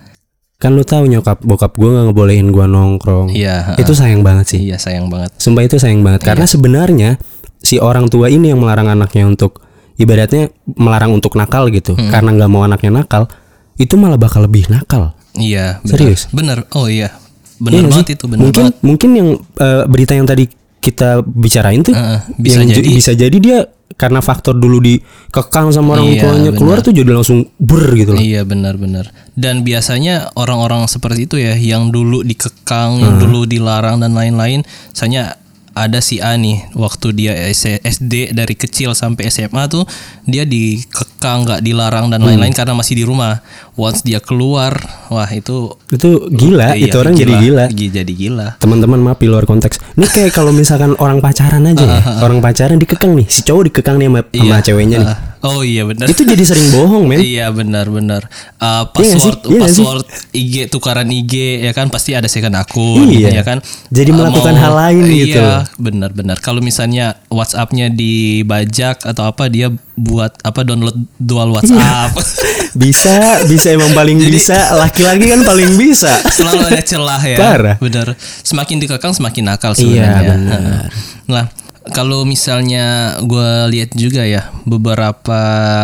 Kan 0.58 0.74
lu 0.74 0.82
tahu 0.82 1.06
nyokap 1.06 1.38
bokap 1.40 1.70
gua 1.72 1.90
nggak 1.94 2.06
ngebolehin 2.10 2.50
gua 2.50 2.66
nongkrong 2.66 3.30
Iya, 3.30 3.78
itu 3.78 3.94
sayang 3.94 4.26
banget 4.26 4.58
sih 4.58 4.60
Iya 4.66 4.82
sayang 4.82 5.06
banget. 5.06 5.38
sumpah 5.38 5.62
itu 5.62 5.78
sayang 5.78 6.02
banget 6.02 6.26
karena 6.26 6.46
sebenarnya 6.46 7.10
si 7.58 7.78
orang 7.78 8.06
tua 8.08 8.26
ini 8.28 8.50
yang 8.50 8.58
melarang 8.58 8.90
anaknya 8.90 9.28
untuk 9.28 9.62
ibaratnya 9.96 10.50
melarang 10.74 11.14
untuk 11.14 11.34
nakal 11.34 11.70
gitu 11.70 11.94
karena 11.94 12.30
nggak 12.32 12.50
mau 12.50 12.62
anaknya 12.62 12.90
nakal 12.96 13.30
itu 13.76 13.94
malah 13.94 14.18
bakal 14.18 14.42
lebih 14.42 14.66
nakal 14.68 15.14
Iya. 15.34 15.78
bener. 15.80 15.94
Serius? 15.94 16.22
Bener. 16.32 16.66
Oh 16.74 16.90
iya. 16.90 17.14
Iya 17.58 17.63
Bener 17.63 17.80
nggak 17.80 17.91
banget 17.91 18.06
sih? 18.06 18.15
itu. 18.15 18.26
Bener 18.26 18.41
mungkin 18.43 18.63
banget. 18.63 18.76
mungkin 18.82 19.10
yang 19.12 19.30
eh, 19.58 19.84
berita 19.86 20.13
yang 20.13 20.26
tadi 20.26 20.46
kita 20.78 21.10
bicarain 21.22 21.82
tuh 21.82 21.91
Heeh, 21.91 22.20
bisa 22.38 22.58
yang 22.58 22.70
jadi. 22.72 22.88
bisa 22.88 23.12
jadi 23.13 23.38
dia 23.38 23.60
karena 23.93 24.22
faktor 24.22 24.54
dulu 24.54 24.78
dikekang 24.78 25.72
sama 25.72 25.98
orang 25.98 26.06
Iya, 26.08 26.22
tuanya 26.22 26.52
keluar 26.54 26.78
tuh 26.80 26.93
jadi 26.93 27.10
langsung 27.10 27.50
ber 27.58 27.91
gitu 27.91 28.13
loh 28.13 28.22
Iya 28.22 28.41
benar-benar. 28.43 29.10
Dan 29.34 29.62
biasanya 29.62 30.30
orang-orang 30.34 30.86
seperti 30.86 31.26
itu 31.26 31.36
ya, 31.36 31.54
yang 31.54 31.89
dulu 31.89 32.22
dikekang, 32.22 32.98
yang 33.00 33.17
dulu 33.17 33.43
dilarang 33.43 33.98
dan 33.98 34.13
lain-lain, 34.13 34.62
misalnya 34.88 35.34
ada 35.80 36.00
si 36.00 36.18
A 36.18 36.34
nih, 36.34 36.74
waktu 36.74 37.13
dia 37.13 37.34
SD 37.82 38.32
dari 38.32 38.56
kecil 38.56 38.94
sampai 38.94 39.30
SMA 39.30 39.68
tuh 39.68 39.86
dia 40.24 40.44
dikekang, 40.44 41.46
nggak 41.46 41.62
dilarang 41.62 42.10
dan 42.10 42.24
lain-lain 42.24 42.54
karena 42.54 42.74
masih 42.74 42.98
di 42.98 43.04
rumah. 43.04 43.42
Once 43.78 44.02
dia 44.02 44.18
keluar, 44.18 44.74
wah 45.13 45.30
itu 45.30 45.70
itu 45.94 46.34
gila 46.34 46.74
iya, 46.74 46.90
itu 46.90 46.98
orang 46.98 47.13
jadi 47.13 47.34
gila. 47.38 47.66
Gi- 47.70 47.94
Jadi 47.94 48.13
gila. 48.18 48.48
teman-teman 48.58 48.98
maaf 48.98 49.22
di 49.22 49.30
luar 49.30 49.46
konteks. 49.46 49.78
Ini 49.94 50.08
kayak 50.10 50.34
kalau 50.34 50.50
misalkan 50.50 50.98
orang 50.98 51.22
pacaran 51.22 51.62
aja 51.62 51.86
ya. 51.86 52.02
Orang 52.26 52.42
pacaran 52.42 52.82
dikekang 52.82 53.13
nih. 53.13 53.30
Si 53.30 53.46
cowok 53.46 53.70
dikekang 53.70 54.02
nih 54.02 54.10
sama, 54.10 54.22
sama 54.34 54.58
ceweknya 54.66 54.98
nih 55.06 55.13
Oh 55.39 55.62
iya 55.62 55.84
benar. 55.84 56.08
itu 56.08 56.23
jadi 56.23 56.39
sering 56.41 56.71
bohong 56.71 57.06
men 57.06 57.19
Iya 57.19 57.50
benar-benar. 57.50 58.26
Uh, 58.58 58.89
Iya 58.89 59.13
password 59.13 59.39
Iya 59.43 59.60
password 59.62 60.06
IG 60.32 60.56
tukaran 60.67 61.06
IG 61.06 61.34
ya 61.62 61.71
kan 61.71 61.88
pasti 61.88 62.12
ada 62.12 62.26
second 62.26 62.54
akun 62.54 63.06
Iya. 63.06 63.30
ya 63.32 63.43
kan. 63.43 63.62
Jadi 63.88 64.10
Uh, 64.10 64.15
melakukan 64.17 64.54
hal 64.54 64.73
lain 64.73 65.04
gitu 65.06 65.38
loh. 65.38 65.62
Iya 65.62 65.76
benar-benar. 65.78 66.38
Kalau 66.39 66.58
misalnya 66.58 67.21
WhatsAppnya 67.28 67.89
dibajak 67.89 69.04
atau 69.04 69.23
apa 69.26 69.45
dia 69.45 69.69
buat 69.93 70.34
apa 70.41 70.62
download 70.62 70.97
dual 71.17 71.52
WhatsApp. 71.52 72.17
bisa 72.78 73.41
bisa 73.45 73.73
emang 73.73 73.93
paling 73.93 74.17
bisa 74.19 74.73
laki-laki 74.76 75.26
kan 75.26 75.41
paling 75.41 75.73
bisa 75.76 76.13
Selalu 76.30 76.62
ada 76.67 76.82
celah 76.82 77.21
ya. 77.21 77.38
Parah. 77.38 77.76
Benar. 77.78 78.13
Semakin 78.41 78.78
dikekang 78.78 79.12
semakin 79.12 79.43
nakal 79.47 79.73
Iya, 79.73 79.78
sebenarnya. 79.78 80.30
benar. 80.30 80.89
Nah, 81.28 81.45
kalau 81.91 82.23
misalnya 82.23 83.17
gue 83.21 83.50
lihat 83.71 83.93
juga 83.93 84.23
ya 84.23 84.50
beberapa 84.63 85.39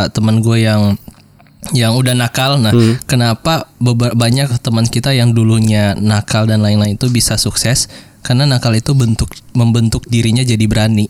teman 0.10 0.40
gue 0.40 0.64
yang 0.64 0.96
yang 1.72 1.96
udah 1.96 2.12
nakal, 2.12 2.60
nah 2.60 2.76
Hmm. 2.76 3.00
kenapa 3.08 3.72
banyak 4.14 4.52
teman 4.60 4.84
kita 4.84 5.16
yang 5.16 5.32
dulunya 5.32 5.96
nakal 5.96 6.44
dan 6.44 6.60
lain-lain 6.60 7.00
itu 7.00 7.08
bisa 7.08 7.40
sukses? 7.40 7.88
Karena 8.20 8.44
nakal 8.44 8.76
itu 8.76 8.92
bentuk 8.92 9.32
membentuk 9.56 10.04
dirinya 10.08 10.44
jadi 10.44 10.64
berani. 10.68 11.08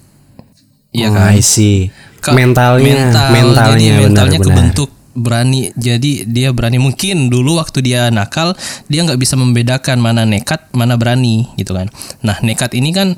Iya 0.93 1.09
Oh, 1.09 1.17
kan? 1.17 1.33
I 1.33 1.41
see. 1.41 1.89
Mentalnya 2.23 3.09
mental, 3.09 3.27
mentalnya 3.33 3.73
jadi 3.73 3.85
mentalnya 3.97 4.39
benar-benar. 4.39 4.45
kebentuk 4.45 4.89
berani 5.13 5.69
jadi 5.77 6.25
dia 6.25 6.49
berani 6.49 6.81
mungkin 6.81 7.29
dulu 7.29 7.61
waktu 7.61 7.85
dia 7.85 8.09
nakal 8.09 8.57
dia 8.89 9.05
nggak 9.05 9.21
bisa 9.21 9.37
membedakan 9.37 10.01
mana 10.01 10.25
nekat 10.25 10.73
mana 10.73 10.97
berani 10.97 11.45
gitu 11.53 11.77
kan 11.77 11.85
nah 12.25 12.41
nekat 12.41 12.73
ini 12.73 12.89
kan 12.89 13.13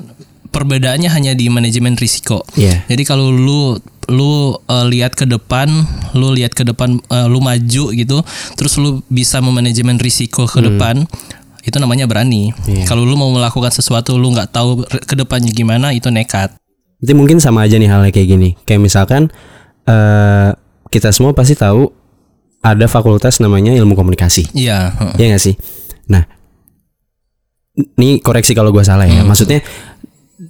perbedaannya 0.46 1.08
hanya 1.08 1.32
di 1.32 1.46
manajemen 1.46 1.94
risiko 1.94 2.42
Iya. 2.52 2.86
jadi 2.86 3.02
kalau 3.02 3.28
lu 3.28 3.76
lu 4.06 4.32
eh, 4.56 4.86
lihat 4.86 5.12
ke 5.12 5.24
depan 5.24 5.66
lu 6.12 6.30
lihat 6.30 6.50
ke 6.50 6.62
depan 6.62 6.96
eh, 7.00 7.26
lu 7.26 7.38
maju 7.38 7.84
gitu 7.90 8.18
terus 8.54 8.74
lu 8.76 9.02
bisa 9.06 9.38
memanajemen 9.38 9.96
risiko 9.96 10.44
ke 10.44 10.58
depan 10.60 11.04
itu 11.60 11.76
namanya 11.76 12.06
berani 12.06 12.54
Hmm. 12.54 12.70
Iya. 12.72 12.84
kalau 12.86 13.02
lu 13.02 13.14
mau 13.14 13.28
melakukan 13.28 13.70
sesuatu 13.70 14.14
lu 14.14 14.30
nggak 14.30 14.48
tahu 14.48 14.80
ke 14.86 15.14
depannya 15.14 15.50
gimana 15.50 15.90
itu 15.90 16.06
nekat 16.08 16.54
Jadi 16.96 17.12
mungkin 17.12 17.36
sama 17.36 17.60
aja 17.60 17.76
nih 17.76 17.92
halnya 17.92 18.08
kayak 18.08 18.24
gini. 18.26 18.56
Kayak 18.64 18.80
misalkan 18.82 19.28
eh 19.84 20.48
kita 20.88 21.12
semua 21.12 21.36
pasti 21.36 21.52
tahu 21.52 21.92
ada 22.64 22.88
fakultas 22.88 23.36
namanya 23.36 23.76
ilmu 23.76 23.92
komunikasi. 23.92 24.48
iya 24.56 24.96
heeh. 24.96 25.14
Iya 25.20 25.26
gak 25.36 25.42
sih? 25.44 25.54
Nah, 26.08 26.24
ini 27.76 28.18
koreksi 28.18 28.56
kalau 28.56 28.72
gua 28.72 28.80
salah 28.80 29.04
ya. 29.04 29.20
Hmm. 29.20 29.28
Maksudnya 29.28 29.60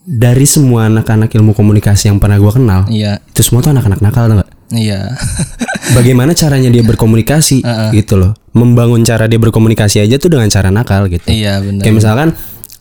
dari 0.06 0.46
semua 0.46 0.90
anak-anak 0.90 1.30
ilmu 1.30 1.54
komunikasi 1.54 2.10
yang 2.10 2.18
pernah 2.18 2.36
gua 2.42 2.52
kenal, 2.54 2.80
iya 2.90 3.22
itu 3.30 3.40
semua 3.46 3.62
tuh 3.62 3.70
anak-anak 3.70 4.02
nakal 4.02 4.26
tuh 4.26 4.36
gak? 4.42 4.50
iya 4.74 5.14
Bagaimana 5.96 6.34
caranya 6.34 6.66
dia 6.66 6.82
berkomunikasi 6.82 7.62
gitu 7.94 8.18
loh. 8.18 8.34
Membangun 8.50 9.06
cara 9.06 9.30
dia 9.30 9.38
berkomunikasi 9.38 10.02
aja 10.02 10.18
tuh 10.18 10.34
dengan 10.34 10.50
cara 10.50 10.74
nakal 10.74 11.06
gitu. 11.06 11.30
Iya 11.30 11.62
benar. 11.62 11.86
Kayak 11.86 11.94
misalkan 11.94 12.28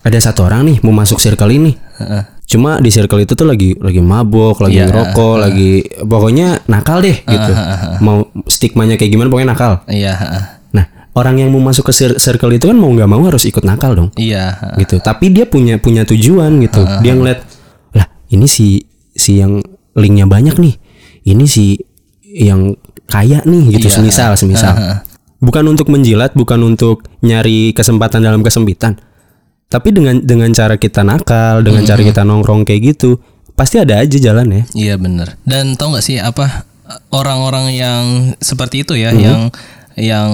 ada 0.01 0.17
satu 0.17 0.49
orang 0.49 0.65
nih 0.65 0.77
mau 0.81 0.89
masuk 0.89 1.21
circle 1.21 1.53
ini. 1.53 1.77
Heeh. 2.01 2.25
Cuma 2.45 2.77
di 2.81 2.89
circle 2.89 3.25
itu 3.25 3.37
tuh 3.37 3.45
lagi 3.45 3.77
lagi 3.77 4.01
mabok, 4.01 4.61
lagi 4.65 4.81
Iya, 4.81 4.89
ngerokok, 4.89 5.35
lagi 5.37 5.85
pokoknya 6.01 6.65
nakal 6.65 7.05
deh 7.05 7.17
gitu. 7.25 7.51
Mau 8.01 8.29
stigmanya 8.49 8.97
kayak 8.97 9.11
gimana 9.13 9.29
pokoknya 9.29 9.49
nakal. 9.53 9.73
Iya, 9.85 10.13
heeh. 10.17 10.41
Nah, 10.41 10.43
orang 11.15 11.39
yang 11.39 11.49
mau 11.49 11.63
masuk 11.63 11.89
ke 11.89 11.93
cir- 11.95 12.19
circle 12.19 12.51
itu 12.51 12.67
kan 12.67 12.75
mau 12.75 12.91
nggak 12.91 13.07
mau 13.07 13.23
harus 13.23 13.47
ikut 13.47 13.63
nakal 13.63 13.95
dong. 13.95 14.09
iya. 14.19 14.59
Gitu. 14.75 14.99
Tapi 14.99 15.31
dia 15.31 15.47
punya 15.47 15.79
punya 15.79 16.03
tujuan 16.03 16.59
gitu. 16.59 16.83
Dia 16.99 17.15
ngeliat 17.15 17.39
lah 17.95 18.07
ini 18.29 18.45
si 18.45 18.83
si 19.15 19.39
yang 19.39 19.63
linknya 19.95 20.27
banyak 20.27 20.59
nih. 20.59 20.75
Ini 21.25 21.45
si 21.47 21.79
yang 22.21 22.75
kaya 23.07 23.39
nih 23.47 23.79
gitu 23.79 23.87
Iya. 23.87 23.95
semisal 23.95 24.31
semisal. 24.35 24.75
Bukan 25.39 25.63
untuk 25.67 25.87
menjilat, 25.87 26.35
bukan 26.35 26.57
untuk 26.63 27.05
nyari 27.21 27.71
kesempatan 27.71 28.19
dalam 28.19 28.43
kesempitan. 28.43 28.97
Tapi 29.65 29.89
dengan 29.91 30.19
dengan 30.19 30.51
cara 30.51 30.75
kita 30.75 31.01
nakal, 31.01 31.63
dengan 31.63 31.83
cara 31.83 32.01
kita 32.01 32.21
nongkrong 32.21 32.63
kayak 32.63 32.95
gitu, 32.95 33.17
pasti 33.53 33.79
ada 33.79 33.99
aja 33.99 34.17
jalan 34.19 34.47
ya. 34.51 34.63
Iya 34.73 34.95
benar. 34.99 35.39
Dan 35.47 35.79
tau 35.79 35.95
nggak 35.95 36.05
sih 36.05 36.19
apa 36.19 36.65
orang-orang 37.09 37.71
yang 37.73 38.03
seperti 38.37 38.83
itu 38.85 38.93
ya, 38.93 39.09
yang 39.11 39.49
yang 39.95 40.29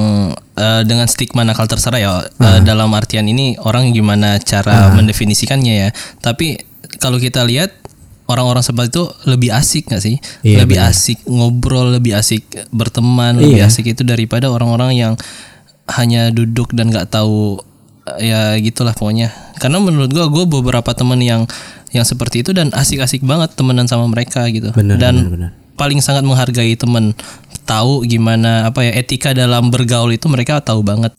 eh, 0.57 0.81
dengan 0.89 1.05
stigma 1.05 1.45
nakal 1.45 1.69
terserah 1.69 2.01
ya 2.01 2.11
eh, 2.25 2.59
dalam 2.65 2.89
artian 2.97 3.29
ini 3.29 3.55
orang 3.61 3.93
gimana 3.93 4.41
cara 4.41 4.89
mendefinisikannya 4.97 5.73
ya. 5.87 5.89
Tapi 6.19 6.57
kalau 6.97 7.21
kita 7.21 7.45
lihat 7.45 7.71
orang-orang 8.25 8.63
seperti 8.63 8.95
itu 8.97 9.03
lebih 9.27 9.49
asik 9.53 9.91
nggak 9.91 10.03
sih? 10.03 10.15
Iya, 10.41 10.65
lebih 10.65 10.79
asik 10.81 11.19
ngobrol, 11.27 11.93
lebih 11.93 12.15
asik 12.17 12.47
berteman, 12.71 13.37
lebih 13.37 13.61
Iya. 13.61 13.69
asik 13.69 13.91
itu 13.91 14.01
daripada 14.01 14.47
orang-orang 14.47 14.95
yang 14.95 15.13
hanya 15.91 16.31
duduk 16.31 16.71
dan 16.71 16.89
nggak 16.89 17.11
tahu 17.11 17.59
eh, 18.17 18.31
ya 18.33 18.55
gitulah 18.57 18.95
pokoknya. 18.97 19.29
Karena 19.61 19.77
menurut 19.77 20.09
gua 20.09 20.25
gua 20.31 20.45
beberapa 20.49 20.89
teman 20.97 21.21
yang 21.21 21.45
yang 21.91 22.07
seperti 22.07 22.41
itu 22.41 22.55
dan 22.55 22.71
asik-asik 22.71 23.19
banget 23.21 23.51
temenan 23.53 23.85
sama 23.85 24.07
mereka 24.07 24.47
gitu. 24.47 24.71
Bener, 24.71 24.95
dan 24.95 25.27
bener, 25.27 25.29
bener. 25.29 25.51
Paling 25.81 25.97
sangat 25.97 26.21
menghargai 26.21 26.77
temen 26.77 27.17
tahu 27.65 28.05
gimana 28.05 28.69
apa 28.69 28.85
ya 28.85 28.93
etika 29.01 29.33
dalam 29.33 29.73
bergaul 29.73 30.13
itu 30.13 30.29
mereka 30.29 30.61
tahu 30.61 30.85
banget. 30.85 31.17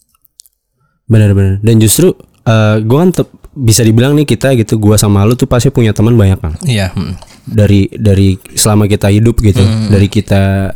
Benar-benar. 1.10 1.58
Dan 1.66 1.82
justru 1.82 2.14
eh 2.46 2.78
gue 2.78 2.98
kan 2.98 3.10
bisa 3.52 3.84
dibilang 3.84 4.16
nih 4.16 4.24
kita 4.24 4.56
gitu, 4.56 4.80
gua 4.80 4.96
sama 4.96 5.26
lu 5.28 5.36
tuh 5.36 5.44
pasti 5.44 5.68
punya 5.68 5.92
teman 5.92 6.16
banyak 6.16 6.38
kan. 6.40 6.54
Iya. 6.64 6.94
hmm. 6.94 7.14
Dari 7.42 7.90
dari 7.90 8.38
selama 8.54 8.86
kita 8.86 9.10
hidup 9.10 9.42
gitu, 9.42 9.60
dari 9.90 10.06
kita 10.06 10.72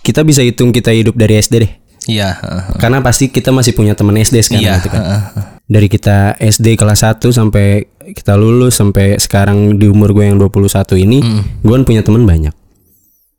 kita 0.00 0.22
bisa 0.22 0.40
hitung 0.46 0.70
kita 0.70 0.94
hidup 0.94 1.18
dari 1.18 1.36
SD 1.42 1.54
deh. 1.66 1.72
Iya. 2.06 2.38
heeh. 2.38 2.62
Karena 2.78 3.02
pasti 3.02 3.28
kita 3.28 3.50
masih 3.50 3.74
punya 3.74 3.98
teman 3.98 4.14
SD 4.14 4.38
sekarang 4.46 4.62
Iya. 4.62 4.74
gitu 4.78 4.88
kan. 4.94 5.02
heeh. 5.02 5.22
Dari 5.66 5.88
kita 5.90 6.38
SD 6.38 6.78
kelas 6.78 7.02
1 7.02 7.34
sampai 7.34 7.90
kita 8.14 8.38
lulus 8.38 8.78
sampai 8.78 9.18
sekarang 9.18 9.74
di 9.82 9.90
umur 9.90 10.14
gue 10.14 10.22
yang 10.30 10.38
21 10.38 10.94
ini, 10.94 11.18
gue 11.60 11.72
kan 11.74 11.82
punya 11.82 12.06
teman 12.06 12.22
banyak. 12.22 12.54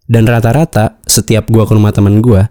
Dan 0.07 0.23
rata-rata 0.23 1.03
setiap 1.03 1.51
gua 1.51 1.67
ke 1.67 1.75
rumah 1.75 1.91
teman 1.91 2.23
gua 2.23 2.47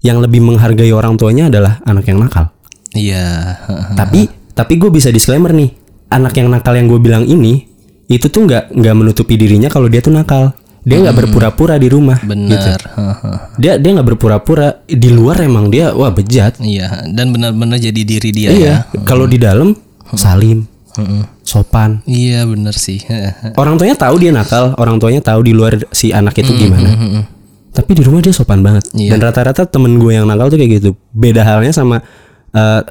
yang 0.00 0.20
lebih 0.20 0.40
menghargai 0.40 0.92
orang 0.92 1.20
tuanya 1.20 1.52
adalah 1.52 1.80
anak 1.84 2.08
yang 2.08 2.20
nakal. 2.20 2.52
Iya. 2.96 3.56
Tapi 4.00 4.46
tapi 4.56 4.80
gue 4.80 4.88
bisa 4.88 5.12
disclaimer 5.12 5.52
nih, 5.52 5.68
anak 6.08 6.32
yang 6.40 6.48
nakal 6.48 6.72
yang 6.72 6.88
gue 6.88 6.96
bilang 6.96 7.28
ini 7.28 7.68
itu 8.08 8.32
tuh 8.32 8.48
nggak 8.48 8.72
nggak 8.72 8.94
menutupi 8.96 9.36
dirinya 9.36 9.68
kalau 9.68 9.84
dia 9.84 10.00
tuh 10.00 10.16
nakal. 10.16 10.56
Dia 10.86 11.02
nggak 11.02 11.18
berpura-pura 11.18 11.76
di 11.76 11.90
rumah. 11.92 12.16
Benar. 12.24 12.78
heeh. 12.80 13.36
Dia 13.60 13.76
dia 13.76 13.90
nggak 13.90 14.16
berpura-pura 14.16 14.86
di 14.86 15.10
luar 15.10 15.42
emang 15.42 15.66
dia 15.68 15.90
wah 15.92 16.14
bejat. 16.14 16.56
Iya. 16.62 17.10
Dan 17.10 17.34
benar-benar 17.36 17.76
jadi 17.82 18.00
diri 18.06 18.30
dia 18.32 18.50
ya. 18.54 18.56
Iya. 18.56 18.74
Kalau 19.02 19.26
di 19.26 19.36
dalam 19.36 19.74
salim, 20.14 20.62
Heeh. 20.94 21.35
Sopan. 21.46 22.02
Iya 22.04 22.42
benar 22.44 22.74
sih. 22.74 22.98
Orang 23.60 23.78
tuanya 23.78 23.94
tahu 23.94 24.18
dia 24.18 24.34
nakal, 24.34 24.74
orang 24.76 24.98
tuanya 24.98 25.22
tahu 25.22 25.46
di 25.46 25.54
luar 25.54 25.78
si 25.94 26.10
anak 26.10 26.34
itu 26.36 26.50
gimana. 26.52 26.90
Heeh. 26.90 27.24
Tapi 27.70 27.90
di 27.94 28.02
rumah 28.02 28.18
dia 28.18 28.34
sopan 28.34 28.60
banget. 28.60 28.90
Iya. 28.92 29.14
Dan 29.14 29.22
rata-rata 29.22 29.62
temen 29.64 29.96
gue 29.96 30.10
yang 30.10 30.26
nakal 30.26 30.50
tuh 30.50 30.58
kayak 30.58 30.82
gitu. 30.82 30.90
Beda 31.14 31.46
halnya 31.46 31.70
sama 31.70 32.02
eh 32.50 32.82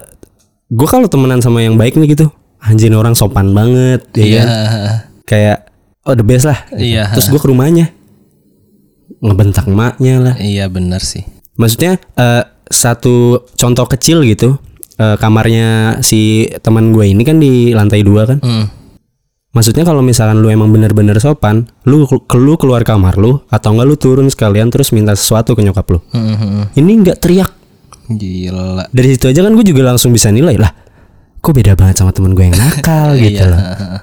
gue 0.66 0.88
kalau 0.88 1.06
temenan 1.06 1.44
sama 1.44 1.62
yang 1.62 1.76
baik 1.76 1.94
nih 1.94 2.16
gitu, 2.16 2.32
anjing 2.58 2.96
orang 2.96 3.14
sopan 3.14 3.52
banget, 3.52 4.02
ya 4.16 4.24
Iya. 4.26 4.40
kan? 4.40 4.48
Kayak 5.26 5.58
oh 6.06 6.16
the 6.16 6.26
best 6.26 6.46
lah. 6.48 6.60
gitu. 6.72 6.82
Iya. 6.96 7.04
Terus 7.14 7.28
gue 7.28 7.38
ke 7.38 7.48
rumahnya, 7.50 7.92
ngebentak 9.22 9.66
maknya 9.68 10.16
lah. 10.22 10.36
Iya 10.38 10.70
benar 10.70 11.02
sih. 11.02 11.26
Maksudnya 11.58 11.98
eh, 12.16 12.44
satu 12.68 13.46
contoh 13.56 13.86
kecil 13.88 14.22
gitu. 14.26 14.58
Eh, 14.98 15.16
kamarnya 15.18 16.00
si 16.02 16.46
teman 16.62 16.92
gue 16.92 17.12
ini 17.12 17.24
kan 17.24 17.38
di 17.38 17.72
lantai 17.72 18.02
dua 18.02 18.26
kan. 18.26 18.40
Hmm. 18.42 18.66
Maksudnya 19.56 19.88
kalau 19.88 20.04
misalkan 20.04 20.44
lu 20.44 20.52
emang 20.52 20.68
bener-bener 20.68 21.16
sopan, 21.24 21.64
lu 21.88 22.04
lu 22.36 22.54
keluar 22.60 22.84
kamar 22.84 23.16
lu 23.16 23.40
atau 23.48 23.72
enggak 23.72 23.88
lu 23.88 23.96
turun 23.96 24.28
sekalian 24.28 24.68
terus 24.68 24.92
minta 24.92 25.16
sesuatu 25.16 25.56
ke 25.56 25.64
nyokap 25.64 25.88
lu. 25.96 26.00
Hmm, 26.12 26.36
hmm. 26.36 26.64
Ini 26.76 26.92
nggak 27.08 27.18
teriak. 27.24 27.52
Gila. 28.12 28.92
Dari 28.92 29.08
situ 29.16 29.32
aja 29.32 29.40
kan 29.42 29.56
gue 29.56 29.64
juga 29.64 29.82
langsung 29.88 30.12
bisa 30.12 30.28
nilai 30.28 30.60
lah. 30.60 30.76
Kok 31.40 31.54
beda 31.56 31.74
banget 31.80 32.04
sama 32.04 32.12
temen 32.12 32.36
gue 32.36 32.44
yang 32.52 32.58
nakal 32.60 33.16
gitu 33.24 33.42
Iya, 33.42 33.48
loh. 33.48 33.62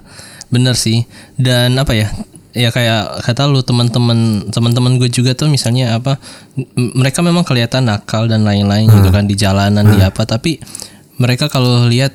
bener 0.57 0.73
sih. 0.73 1.05
Dan 1.37 1.77
apa 1.77 1.93
ya? 1.93 2.09
Ya 2.53 2.69
kayak 2.69 3.25
kata 3.25 3.49
lu 3.49 3.65
teman-teman 3.65 4.49
teman-teman 4.53 5.01
gue 5.01 5.09
juga 5.09 5.33
tuh 5.33 5.49
misalnya 5.49 5.97
apa? 5.97 6.21
Mereka 6.77 7.25
memang 7.25 7.49
kelihatan 7.49 7.89
nakal 7.89 8.29
dan 8.29 8.45
lain-lain 8.45 8.93
gitu 8.93 9.09
kan 9.09 9.25
di 9.25 9.33
jalanan 9.37 9.89
di 9.89 10.05
apa. 10.05 10.29
Tapi 10.29 10.61
mereka 11.17 11.49
kalau 11.49 11.89
lihat 11.89 12.13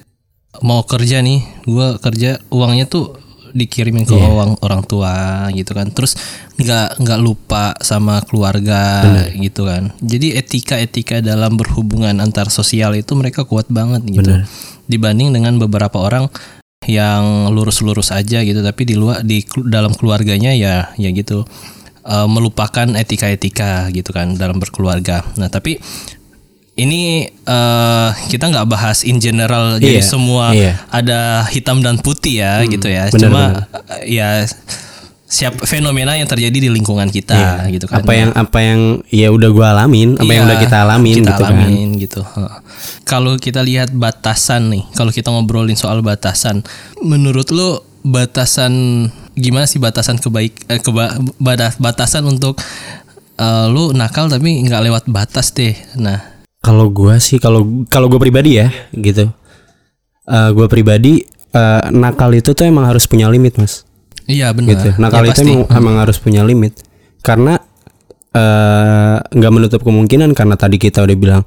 mau 0.62 0.86
kerja 0.86 1.26
nih, 1.26 1.42
gue 1.66 1.88
kerja 1.98 2.38
uangnya 2.54 2.86
tuh 2.86 3.18
dikirimin 3.58 4.06
ke 4.06 4.14
uang 4.14 4.62
orang 4.62 4.86
tua 4.86 5.50
gitu 5.58 5.74
kan. 5.74 5.90
Terus 5.90 6.14
nggak 6.62 7.02
nggak 7.02 7.20
lupa 7.22 7.74
sama 7.82 8.22
keluarga 8.22 9.02
gitu 9.34 9.66
kan. 9.66 9.90
Jadi 10.06 10.38
etika-etika 10.38 11.26
dalam 11.26 11.58
berhubungan 11.58 12.14
antar 12.22 12.54
sosial 12.54 12.94
itu 12.94 13.18
mereka 13.18 13.42
kuat 13.50 13.66
banget 13.74 14.06
gitu. 14.06 14.46
Dibanding 14.86 15.34
dengan 15.34 15.58
beberapa 15.58 15.98
orang 15.98 16.30
yang 16.86 17.50
lurus-lurus 17.50 18.14
aja 18.14 18.46
gitu 18.46 18.62
tapi 18.62 18.86
di 18.86 18.94
luar 18.94 19.26
di 19.26 19.42
dalam 19.66 19.98
keluarganya 19.98 20.54
ya 20.54 20.94
ya 20.94 21.10
gitu 21.10 21.42
eh, 22.06 22.28
melupakan 22.30 22.86
etika-etika 22.94 23.90
gitu 23.90 24.14
kan 24.14 24.38
dalam 24.38 24.62
berkeluarga. 24.62 25.26
Nah, 25.42 25.50
tapi 25.50 25.82
ini 26.78 27.26
eh, 27.26 28.10
kita 28.30 28.54
nggak 28.54 28.70
bahas 28.70 29.02
in 29.02 29.18
general 29.18 29.82
jadi 29.82 30.00
Iya, 30.00 30.06
semua 30.06 30.46
iya. 30.54 30.78
ada 30.94 31.50
hitam 31.50 31.82
dan 31.82 31.98
putih 31.98 32.46
ya 32.46 32.62
gitu 32.70 32.86
ya. 32.86 33.10
benar, 33.10 33.22
Cuma 33.26 33.44
eh, 33.98 34.22
ya 34.22 34.46
siap 35.28 35.60
fenomena 35.68 36.16
yang 36.16 36.24
terjadi 36.24 36.56
di 36.56 36.70
lingkungan 36.72 37.12
kita 37.12 37.68
gitu 37.68 37.84
kan. 37.84 38.00
Apa 38.00 38.14
yang 38.16 38.32
apa 38.32 38.60
yang 38.64 38.80
ya 39.12 39.28
udah 39.28 39.50
gue 39.52 39.68
alamin, 39.68 40.10
apa 40.16 40.32
yang 40.32 40.48
Iya, 40.48 40.50
udah 40.56 40.58
kita 40.64 40.78
alamin 40.88 41.16
kita 41.20 41.28
gitu 41.28 41.44
kan. 41.44 41.52
alamin 41.52 41.88
gitu. 42.00 42.22
Heeh. 42.24 42.56
Kalau 43.04 43.34
kita 43.36 43.60
lihat 43.60 43.92
batasan 43.92 44.72
nih, 44.72 44.88
kalau 44.96 45.12
kita 45.12 45.28
ngobrolin 45.28 45.76
soal 45.76 46.00
batasan, 46.00 46.64
menurut 47.04 47.52
lo 47.52 47.84
batasan 48.08 48.72
gimana 49.36 49.68
sih 49.68 49.84
batasan 49.84 50.16
kebaik 50.16 50.64
eh, 50.72 50.80
keba, 50.80 51.20
batasan 51.78 52.24
untuk 52.24 52.56
eh, 53.36 53.66
lu 53.68 53.92
nakal 53.92 54.32
tapi 54.32 54.64
nggak 54.64 54.82
lewat 54.88 55.04
batas 55.12 55.52
deh. 55.52 55.76
Nah, 56.00 56.40
Kalau 56.64 56.88
gua 56.88 57.20
sih 57.20 57.36
kalau 57.38 57.84
kalau 57.92 58.08
gue 58.08 58.20
pribadi 58.20 58.64
ya 58.64 58.72
gitu. 58.92 59.28
Eh 60.24 60.50
gue 60.52 60.68
pribadi 60.68 61.24
eh, 61.52 61.84
nakal 61.92 62.32
itu 62.32 62.52
tuh 62.52 62.64
emang 62.64 62.88
harus 62.88 63.08
punya 63.08 63.28
limit 63.28 63.56
mas. 63.56 63.87
Iya 64.28 64.52
benar. 64.54 64.76
Gitu. 64.76 64.90
Nakal 65.00 65.24
Ya, 65.26 65.32
itu 65.34 65.42
emang, 65.44 65.66
emang 65.72 65.96
harus 65.98 66.18
punya 66.20 66.44
limit. 66.44 66.78
Karena 67.24 67.58
eh, 68.32 69.16
nggak 69.24 69.52
menutup 69.52 69.82
kemungkinan 69.82 70.36
karena 70.38 70.56
tadi 70.56 70.78
kita 70.78 71.02
udah 71.02 71.18
bilang 71.18 71.42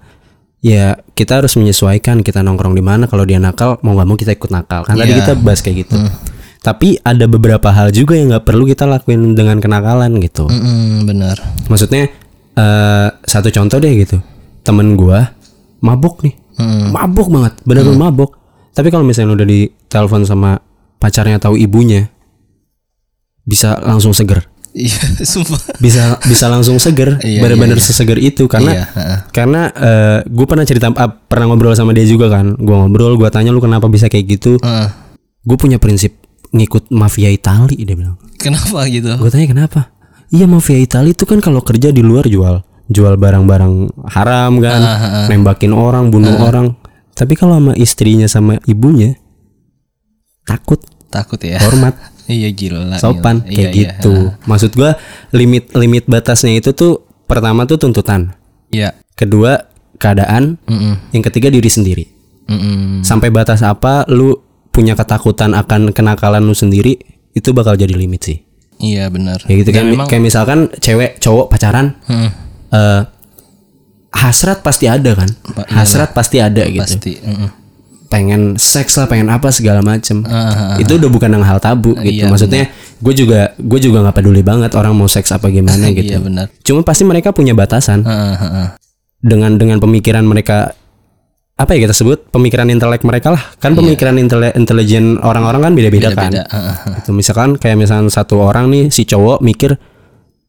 ya 0.60 0.92
kita 1.16 1.40
harus 1.40 1.56
menyesuaikan 1.56 2.20
kita 2.20 2.44
nongkrong 2.44 2.76
di 2.76 2.84
mana 2.84 3.08
kalau 3.08 3.24
dia 3.24 3.40
nakal 3.40 3.80
mau 3.80 3.96
nggak 3.96 4.08
mau 4.08 4.16
kita 4.18 4.36
ikut 4.36 4.50
nakal 4.52 4.84
kan 4.84 4.92
tadi 4.92 5.16
Iya. 5.16 5.18
kita 5.24 5.32
bahas 5.40 5.60
kayak 5.64 5.86
gitu. 5.86 5.96
Tapi 6.60 7.00
ada 7.00 7.24
beberapa 7.24 7.72
hal 7.72 7.88
juga 7.88 8.20
yang 8.20 8.36
nggak 8.36 8.44
perlu 8.44 8.68
kita 8.68 8.84
lakuin 8.84 9.32
dengan 9.32 9.56
kenakalan 9.64 10.20
gitu. 10.20 10.44
Mm-mm, 10.44 11.08
benar. 11.08 11.40
Maksudnya 11.70 12.12
eh 12.56 13.08
satu 13.24 13.48
contoh 13.48 13.80
deh 13.80 13.92
gitu. 13.96 14.20
Temen 14.60 14.92
gua 14.92 15.32
mabuk 15.80 16.20
nih. 16.20 16.36
Mm. 16.60 16.92
Mabuk 16.92 17.32
banget, 17.32 17.56
bener-bener 17.64 17.96
mabuk. 17.96 18.36
Tapi 18.76 18.92
kalau 18.92 19.00
misalnya 19.08 19.32
udah 19.40 19.48
ditelepon 19.48 20.28
sama 20.28 20.60
pacarnya 21.00 21.40
atau 21.40 21.56
ibunya 21.56 22.12
bisa 23.50 23.74
langsung 23.82 24.14
seger. 24.14 24.46
Iya, 24.70 24.94
sumpah. 25.34 25.58
Bisa 25.82 26.14
bisa 26.22 26.46
langsung 26.46 26.78
seger, 26.78 27.18
Iya, 27.26 27.42
bener-bener 27.42 27.82
seseger 27.82 28.22
itu 28.22 28.46
karena 28.46 28.70
Iya, 28.70 28.84
karena 29.34 29.62
gue 30.22 30.46
pernah 30.46 30.62
cerita 30.62 30.94
ah, 30.94 31.10
pernah 31.10 31.50
ngobrol 31.50 31.74
sama 31.74 31.90
dia 31.90 32.06
juga 32.06 32.30
kan. 32.30 32.54
Gue 32.54 32.78
ngobrol, 32.78 33.18
gue 33.18 33.26
tanya 33.34 33.50
lu 33.50 33.58
kenapa 33.58 33.90
bisa 33.90 34.06
kayak 34.06 34.38
gitu. 34.38 34.62
Heeh. 34.62 34.88
Gue 35.42 35.58
punya 35.58 35.82
prinsip 35.82 36.14
ngikut 36.54 36.94
mafia 36.94 37.34
Itali 37.34 37.82
dia 37.82 37.98
bilang. 37.98 38.14
Kenapa 38.38 38.86
gitu? 38.86 39.10
Gue 39.18 39.30
tanya 39.34 39.50
kenapa? 39.50 39.80
Iya 40.30 40.46
mafia 40.46 40.78
Itali 40.78 41.18
itu 41.18 41.26
kan 41.26 41.42
kalau 41.42 41.66
kerja 41.66 41.90
di 41.90 42.06
luar 42.06 42.30
jual 42.30 42.62
jual 42.90 43.14
barang-barang 43.14 43.74
haram 44.10 44.52
kan, 44.58 44.80
Ah, 44.82 45.26
nembakin 45.30 45.70
orang, 45.70 46.10
bunuh 46.10 46.42
orang. 46.42 46.74
Tapi 47.14 47.38
kalau 47.38 47.54
sama 47.62 47.72
istrinya 47.78 48.26
sama 48.26 48.58
ibunya 48.66 49.14
takut, 50.42 50.82
Takut 51.06 51.38
ya. 51.38 51.62
hormat, 51.62 51.94
Iya 52.30 52.48
gila. 52.48 52.94
sopan 52.96 53.42
gila. 53.42 53.50
kayak 53.50 53.72
Iya, 53.72 53.74
gitu. 53.74 54.14
Maksud 54.44 54.70
gua 54.72 54.94
limit 55.30 55.74
limit 55.74 56.06
batasnya 56.06 56.54
itu 56.54 56.70
tuh 56.70 57.02
pertama 57.26 57.62
tuh 57.62 57.76
tuntutan, 57.76 58.30
Iya. 58.68 58.94
kedua 59.12 59.66
keadaan, 59.96 60.56
Mm-mm. 60.62 61.10
yang 61.10 61.22
ketiga 61.22 61.46
diri 61.46 61.66
sendiri. 61.66 62.04
Mm-mm. 62.46 63.02
Sampai 63.02 63.28
batas 63.28 63.60
apa 63.60 64.06
lu 64.06 64.38
punya 64.70 64.94
ketakutan 64.94 65.52
akan 65.52 65.90
kenakalan 65.90 66.40
lu 66.40 66.54
sendiri 66.54 66.96
itu 67.30 67.50
bakal 67.50 67.74
jadi 67.74 67.92
limit 67.92 68.22
sih. 68.24 68.38
Iya 68.78 69.06
benar. 69.06 69.42
Kayak 69.42 69.58
gitu 69.60 69.70
kan 69.72 69.84
memang 69.84 70.06
kayak 70.06 70.24
misalkan 70.24 70.58
cewek 70.74 71.18
cowok 71.18 71.46
pacaran 71.48 72.00
Mm, 72.06 72.30
eh 72.70 73.00
hasrat 74.10 74.58
pasti 74.60 74.84
ada 74.84 75.14
kan 75.14 75.30
Pa- 75.54 75.68
hasrat 75.70 76.10
pasti 76.10 76.38
ada 76.38 76.64
gitu 76.64 76.82
pasti. 76.82 77.12
Mm-mm. 77.20 77.48
Pengen 78.10 78.58
seks 78.58 78.98
lah 78.98 79.06
pengen 79.06 79.30
apa 79.30 79.48
segala 79.48 79.80
macem 79.80 80.26
Ah, 80.26 80.74
ah, 80.74 80.76
itu 80.76 80.92
udah 80.92 81.06
bukan 81.06 81.30
yang 81.30 81.40
hal 81.40 81.56
tabu 81.56 81.94
gitu 81.96 82.20
Iya, 82.20 82.26
maksudnya 82.26 82.66
gue 82.98 83.14
juga 83.14 83.40
gue 83.54 83.78
juga 83.80 84.02
nggak 84.02 84.16
peduli 84.16 84.42
banget 84.42 84.74
orang 84.74 84.92
mau 84.92 85.06
seks 85.06 85.30
apa 85.30 85.46
gimana 85.46 85.88
gitu 85.94 86.10
Iya 86.10 86.18
benar. 86.18 86.46
cuma 86.60 86.82
pasti 86.82 87.02
mereka 87.02 87.30
punya 87.30 87.54
batasan 87.54 88.02
ah, 88.02 88.34
ah, 88.34 88.44
ah. 88.44 88.68
dengan 89.16 89.54
dengan 89.54 89.78
pemikiran 89.78 90.20
mereka 90.20 90.74
apa 91.54 91.70
ya 91.72 91.84
kita 91.84 91.94
sebut 91.94 92.24
pemikiran 92.28 92.66
intelek 92.66 93.04
mereka 93.04 93.30
lah 93.30 93.42
kan 93.56 93.72
pemikiran 93.72 94.16
intele- 94.16 94.50
intelijen 94.54 95.20
orang-orang 95.20 95.60
kan 95.62 95.72
beda-beda 95.72 96.08
kan 96.10 96.32
Iya. 96.32 96.42
Beda. 96.42 96.42
Ah, 96.48 96.56
ah, 96.58 96.76
ah. 96.82 96.94
itu 96.98 97.10
misalkan 97.12 97.54
kayak 97.54 97.78
misalkan 97.78 98.08
satu 98.08 98.40
orang 98.40 98.66
nih 98.68 98.88
si 98.88 99.04
cowok 99.04 99.38
mikir 99.40 99.76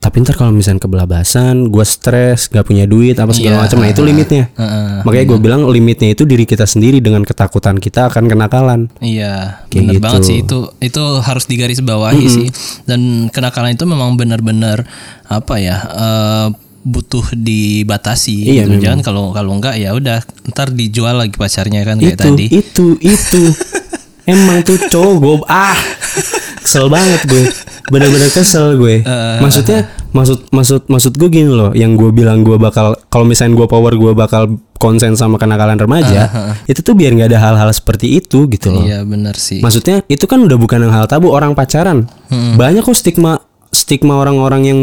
tapi 0.02 0.18
ntar 0.20 0.34
kalau 0.34 0.50
misalnya 0.50 0.82
kebelabasan 0.82 1.70
gue 1.70 1.86
stres 1.86 2.50
gak 2.50 2.66
punya 2.66 2.84
duit 2.84 3.14
apa 3.16 3.30
segala 3.32 3.56
Iya. 3.56 3.64
macam 3.64 3.78
nah 3.78 3.88
itu 3.88 4.02
limitnya 4.02 4.50
Ah, 4.52 4.64
ah. 4.64 4.90
makanya 5.02 5.26
gue 5.28 5.40
bilang 5.40 5.62
limitnya 5.64 6.10
itu 6.10 6.26
diri 6.26 6.44
kita 6.44 6.66
sendiri 6.66 6.98
dengan 6.98 7.22
ketakutan 7.22 7.78
kita 7.78 8.10
akan 8.10 8.26
kenakalan 8.26 8.90
Iya, 8.98 9.62
benar 9.70 9.94
gitu. 9.94 10.02
banget 10.02 10.22
sih 10.26 10.38
itu. 10.42 10.60
Itu 10.80 11.04
harus 11.20 11.46
digarisbawahi 11.46 12.26
sih. 12.28 12.48
Dan 12.84 13.30
kenakalan 13.30 13.72
itu 13.72 13.86
memang 13.86 14.16
benar-benar 14.16 14.90
apa 15.24 15.56
ya? 15.56 15.78
eh, 15.86 16.48
butuh 16.82 17.22
dibatasi 17.32 18.58
Iya, 18.58 18.66
gitu. 18.66 18.82
Jangan 18.82 19.00
kalau 19.02 19.30
kalau 19.30 19.54
enggak 19.54 19.78
ya 19.78 19.94
udah 19.94 20.18
ntar 20.50 20.74
dijual 20.74 21.14
lagi 21.16 21.32
pacarnya 21.32 21.86
kan 21.86 21.96
kayak 21.96 22.18
itu 22.18 22.26
tadi. 22.26 22.46
itu 22.50 22.86
itu 23.00 23.42
emang 24.28 24.62
tuh 24.62 24.82
cowok 24.84 25.46
ah 25.46 25.78
kesel 26.60 26.90
banget 26.90 27.22
gue 27.24 27.46
bener-bener 27.90 28.30
kesel 28.30 28.78
gue. 28.78 29.02
Eh. 29.02 29.38
maksudnya 29.42 29.90
maksud 30.12 30.52
maksud 30.52 30.82
maksud 30.92 31.14
gue 31.18 31.30
gini 31.32 31.50
loh. 31.50 31.72
Yang 31.74 31.92
gue 31.98 32.10
bilang 32.22 32.46
gue 32.46 32.60
bakal 32.60 32.94
kalau 33.10 33.26
misalnya 33.26 33.58
gue 33.58 33.68
power 33.68 33.94
gue 33.96 34.14
bakal 34.14 34.60
konsen 34.78 35.14
sama 35.14 35.38
kenakalan 35.38 35.78
remaja 35.78 36.26
itu 36.66 36.82
tuh 36.82 36.98
biar 36.98 37.14
nggak 37.14 37.30
ada 37.30 37.40
hal-hal 37.40 37.70
seperti 37.70 38.18
itu 38.18 38.50
gitu 38.50 38.74
loh. 38.74 38.82
Iya 38.82 39.06
benar 39.06 39.38
sih. 39.38 39.62
maksudnya 39.62 40.02
itu 40.10 40.26
kan 40.26 40.42
udah 40.42 40.58
bukan 40.58 40.84
yang 40.86 40.94
hal 40.94 41.06
tabu. 41.10 41.32
Orang 41.32 41.58
pacaran. 41.58 42.10
Banyak 42.30 42.86
kok 42.86 42.98
stigma 42.98 43.42
stigma 43.72 44.20
orang-orang 44.20 44.62
yang 44.68 44.80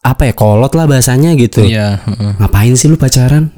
apa 0.00 0.32
ya 0.32 0.32
kolot 0.32 0.72
lah 0.72 0.88
bahasanya 0.88 1.36
gitu. 1.36 1.60
Iya. 1.60 2.00
ngapain 2.40 2.72
sih 2.72 2.88
lu 2.88 2.96
pacaran? 2.96 3.52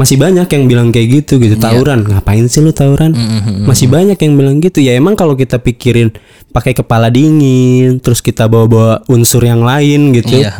Masih 0.00 0.16
banyak 0.16 0.48
yang 0.48 0.64
bilang 0.64 0.88
kayak 0.88 1.08
gitu 1.20 1.36
gitu. 1.36 1.60
Iya. 1.60 1.68
tawuran. 1.68 2.08
Ngapain 2.08 2.48
sih 2.48 2.64
lu 2.64 2.72
tawuran? 2.72 3.12
Masih 3.68 3.92
banyak 3.92 4.16
yang 4.16 4.32
bilang 4.40 4.56
gitu. 4.64 4.80
Ya 4.80 4.96
emang 4.96 5.20
kalau 5.20 5.36
kita 5.36 5.60
pikirin 5.60 6.16
pakai 6.48 6.72
kepala 6.72 7.12
dingin 7.12 8.00
terus 8.00 8.24
kita 8.24 8.48
bawa-bawa 8.48 9.04
unsur 9.12 9.44
yang 9.44 9.60
lain 9.60 10.16
gitu. 10.16 10.40
Iya. 10.40 10.56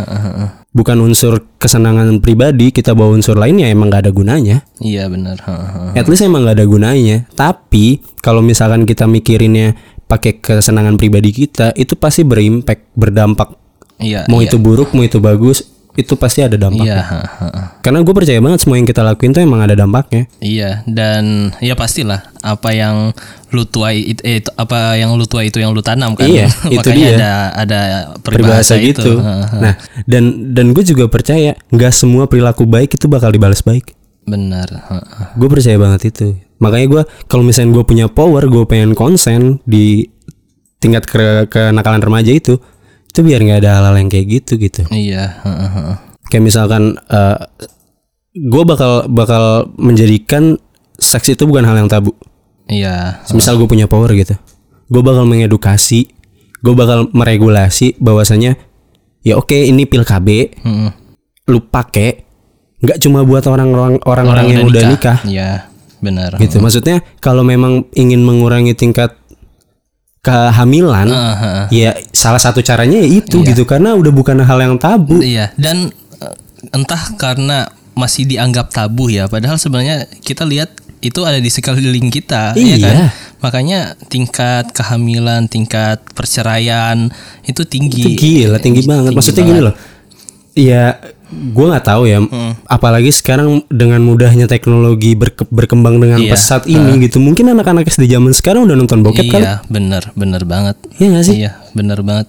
bukan 0.68 1.00
unsur 1.00 1.42
kesenangan 1.58 2.20
pribadi 2.22 2.70
kita 2.70 2.92
bawa 2.94 3.16
unsur 3.16 3.34
lain 3.34 3.58
ya 3.58 3.72
emang 3.72 3.88
gak 3.88 4.04
ada 4.04 4.12
gunanya. 4.12 4.62
Iya 4.78 5.08
benar. 5.08 5.40
at 5.96 6.06
least 6.06 6.22
emang 6.22 6.44
gak 6.44 6.60
ada 6.60 6.68
gunanya. 6.68 7.24
Tapi 7.32 8.04
kalau 8.20 8.44
misalkan 8.44 8.84
kita 8.84 9.08
mikirinnya 9.08 9.74
pakai 10.08 10.40
kesenangan 10.40 10.96
pribadi 10.96 11.34
kita 11.34 11.76
itu 11.76 11.92
pasti 11.98 12.24
berimpact 12.24 12.96
berdampak 12.96 13.57
Iya. 13.98 14.30
mau 14.30 14.38
iya. 14.38 14.46
itu 14.46 14.56
buruk 14.56 14.94
mau 14.94 15.02
itu 15.02 15.18
bagus 15.18 15.66
itu 15.98 16.14
pasti 16.14 16.46
ada 16.46 16.54
dampaknya. 16.54 16.94
Iya, 16.94 17.02
ha, 17.02 17.18
ha, 17.26 17.46
ha. 17.50 17.62
Karena 17.82 18.06
gue 18.06 18.14
percaya 18.14 18.38
banget 18.38 18.62
semua 18.62 18.78
yang 18.78 18.86
kita 18.86 19.02
lakuin 19.02 19.34
tuh 19.34 19.42
emang 19.42 19.66
ada 19.66 19.74
dampaknya. 19.74 20.30
Iya, 20.38 20.86
dan 20.86 21.50
ya 21.58 21.74
pastilah 21.74 22.22
apa 22.38 22.70
yang 22.70 23.10
lu 23.50 23.66
tuai 23.66 24.14
itu, 24.14 24.22
eh, 24.22 24.38
itu- 24.38 24.54
apa 24.54 24.94
yang 24.94 25.18
lu 25.18 25.26
tuai 25.26 25.50
itu 25.50 25.58
yang 25.58 25.74
lu 25.74 25.82
tanam 25.82 26.14
kan. 26.14 26.30
Iya, 26.30 26.46
itu 26.70 26.86
Makanya 26.86 26.94
dia. 27.02 27.16
ada 27.18 27.32
ada 27.50 27.80
Peribahasa 28.22 28.22
peribahasa, 28.22 28.74
itu. 28.78 28.94
gitu. 28.94 29.12
Ha, 29.18 29.32
ha. 29.42 29.56
Nah, 29.58 29.74
dan 30.06 30.54
dan 30.54 30.70
gue 30.70 30.86
juga 30.86 31.10
percaya 31.10 31.58
nggak 31.74 31.90
semua 31.90 32.30
perilaku 32.30 32.62
baik 32.62 32.94
itu 32.94 33.10
bakal 33.10 33.34
dibalas 33.34 33.66
baik. 33.66 33.90
Benar. 34.22 34.70
Gue 35.34 35.50
percaya 35.50 35.74
banget 35.82 36.14
itu. 36.14 36.38
Makanya 36.62 36.86
gue 36.86 37.02
kalau 37.26 37.42
misalnya 37.42 37.74
gue 37.74 37.82
punya 37.82 38.06
power, 38.06 38.46
gue 38.46 38.62
pengen 38.70 38.94
konsen 38.94 39.58
di 39.66 40.06
tingkat 40.78 41.10
ke 41.10 41.50
kenakalan 41.50 41.98
remaja 41.98 42.30
itu, 42.30 42.62
itu 43.18 43.26
biar 43.26 43.42
nggak 43.42 43.66
ada 43.66 43.70
hal-hal 43.82 43.98
yang 43.98 44.06
kayak 44.06 44.26
gitu 44.30 44.62
gitu. 44.62 44.86
Iya. 44.94 45.42
Kayak 46.30 46.44
misalkan 46.46 46.94
gue 48.38 48.62
bakal 48.62 49.10
bakal 49.10 49.74
menjadikan 49.74 50.54
seks 50.94 51.34
itu 51.34 51.42
bukan 51.50 51.66
hal 51.66 51.82
yang 51.82 51.90
tabu. 51.90 52.14
Iya. 52.70 53.26
Misal 53.34 53.58
gue 53.58 53.66
punya 53.66 53.90
power 53.90 54.14
gitu, 54.14 54.38
gue 54.86 55.02
bakal 55.02 55.26
mengedukasi, 55.26 56.14
gue 56.62 56.74
bakal 56.78 57.10
meregulasi 57.10 57.98
bahwasanya 57.98 58.54
ya 59.26 59.34
oke 59.34 59.58
ini 59.58 59.82
pil 59.82 60.06
KB, 60.06 60.54
Mm-mm. 60.62 60.90
lu 61.50 61.58
pakai 61.58 62.22
nggak 62.78 63.02
cuma 63.02 63.26
buat 63.26 63.42
orang-orang 63.50 63.98
orang-orang 64.06 64.46
yang 64.46 64.62
udah 64.70 64.82
nikah, 64.86 65.18
Iya, 65.26 65.66
benar. 65.98 66.38
gitu. 66.38 66.62
Maksudnya 66.62 67.02
kalau 67.18 67.42
memang 67.42 67.90
ingin 67.98 68.22
mengurangi 68.22 68.78
tingkat 68.78 69.17
kehamilan, 70.28 71.08
Ha, 71.08 71.16
ha, 71.16 71.32
ha. 71.32 71.62
ya 71.72 71.96
salah 72.12 72.36
satu 72.36 72.60
caranya 72.60 73.00
ya 73.00 73.08
itu 73.08 73.40
gitu 73.40 73.64
karena 73.64 73.96
udah 73.96 74.12
bukan 74.12 74.36
hal 74.44 74.58
yang 74.60 74.76
tabu. 74.76 75.24
Iya, 75.24 75.56
dan 75.56 75.88
eh, 76.20 76.34
entah 76.76 77.00
karena 77.16 77.72
masih 77.96 78.28
dianggap 78.28 78.68
tabu 78.68 79.08
ya, 79.08 79.24
padahal 79.26 79.56
sebenarnya 79.56 80.04
kita 80.20 80.44
lihat 80.44 80.70
itu 80.98 81.22
ada 81.22 81.38
di 81.38 81.46
sekeliling 81.46 82.10
kita, 82.10 82.52
ya 82.54 82.74
Iya. 82.74 82.86
kan? 82.90 82.96
Makanya 83.38 83.80
tingkat 84.06 84.74
kehamilan, 84.74 85.46
tingkat 85.46 86.02
perceraian 86.12 87.06
itu 87.42 87.62
tinggi. 87.62 88.02
Itu 88.02 88.10
gila 88.14 88.58
tinggi 88.58 88.82
banget. 88.82 89.14
Maksudnya 89.14 89.44
gini 89.46 89.60
loh. 89.62 89.74
Ya 90.58 90.98
gue 91.28 91.66
nggak 91.66 91.84
tahu 91.84 92.02
ya. 92.04 92.18
Apalagi 92.64 93.08
sekarang 93.08 93.62
dengan 93.66 94.00
mudahnya 94.00 94.44
teknologi 94.44 95.12
berke- 95.12 95.48
berkembang 95.48 95.96
dengan 95.96 96.18
Iya. 96.18 96.32
pesat 96.32 96.64
ini 96.64 97.04
gitu. 97.04 97.18
Mungkin 97.18 97.52
anak-anak 97.52 97.84
SD 97.84 98.08
zaman 98.08 98.32
sekarang 98.32 98.64
udah 98.64 98.74
nonton 98.74 99.00
bokep 99.00 99.28
kali. 99.28 99.44
Iya, 99.44 99.60
bener, 99.66 100.10
bener 100.12 100.42
banget. 100.42 100.76
Iya 100.96 101.06
nggak 101.10 101.24
sih? 101.24 101.36
Iya, 101.38 101.52
bener 101.72 102.00
banget. 102.00 102.26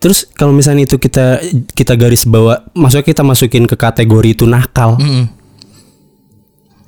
Terus 0.00 0.24
kalau 0.26 0.50
misalnya 0.50 0.84
itu 0.84 0.96
kita 0.96 1.44
kita 1.70 1.92
garis 1.92 2.24
bawa, 2.24 2.64
maksudnya 2.72 3.04
kita 3.04 3.20
masukin 3.20 3.68
ke 3.68 3.76
kategori 3.76 4.32
itu 4.32 4.48
nakal, 4.48 4.96
Mm-mm. 4.96 5.28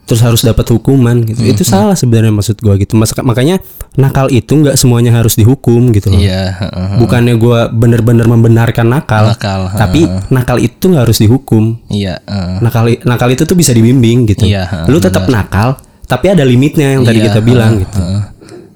Terus 0.02 0.20
harus 0.20 0.42
dapat 0.42 0.66
hukuman 0.68 1.22
gitu. 1.22 1.40
Itu 1.46 1.62
salah 1.62 1.94
sebenarnya 1.94 2.34
maksud 2.34 2.58
gua 2.58 2.74
gitu. 2.74 2.98
Mas, 2.98 3.14
makanya 3.22 3.62
nakal 3.94 4.26
itu 4.28 4.50
nggak 4.50 4.74
semuanya 4.74 5.14
harus 5.14 5.38
dihukum 5.38 5.94
gitu 5.94 6.10
loh. 6.10 6.18
Iya, 6.18 6.58
heeh. 6.58 6.88
Bukannya 6.98 7.34
gua 7.38 7.70
bener-bener 7.70 8.26
membenarkan 8.26 8.90
nakal, 8.90 9.30
Nakal, 9.30 9.70
ha, 9.70 9.76
tapi 9.78 10.04
nakal 10.28 10.58
itu 10.58 10.90
nggak 10.90 11.04
harus 11.06 11.18
dihukum. 11.22 11.78
iya, 11.88 12.18
heeh. 12.26 12.58
nakal 12.60 12.84
nakal 13.06 13.28
itu 13.30 13.46
tuh 13.46 13.54
bisa 13.54 13.70
dibimbing 13.70 14.26
gitu. 14.26 14.42
Iya, 14.44 14.66
ha, 14.66 14.76
Lu 14.90 14.98
tetap 14.98 15.30
nakal, 15.30 15.78
tapi 16.04 16.28
ada 16.28 16.42
limitnya 16.42 16.98
yang 16.98 17.06
tadi 17.06 17.22
Iya, 17.22 17.26
kita 17.30 17.40
bilang 17.40 17.78
gitu. 17.80 17.96
Heeh. 17.96 18.22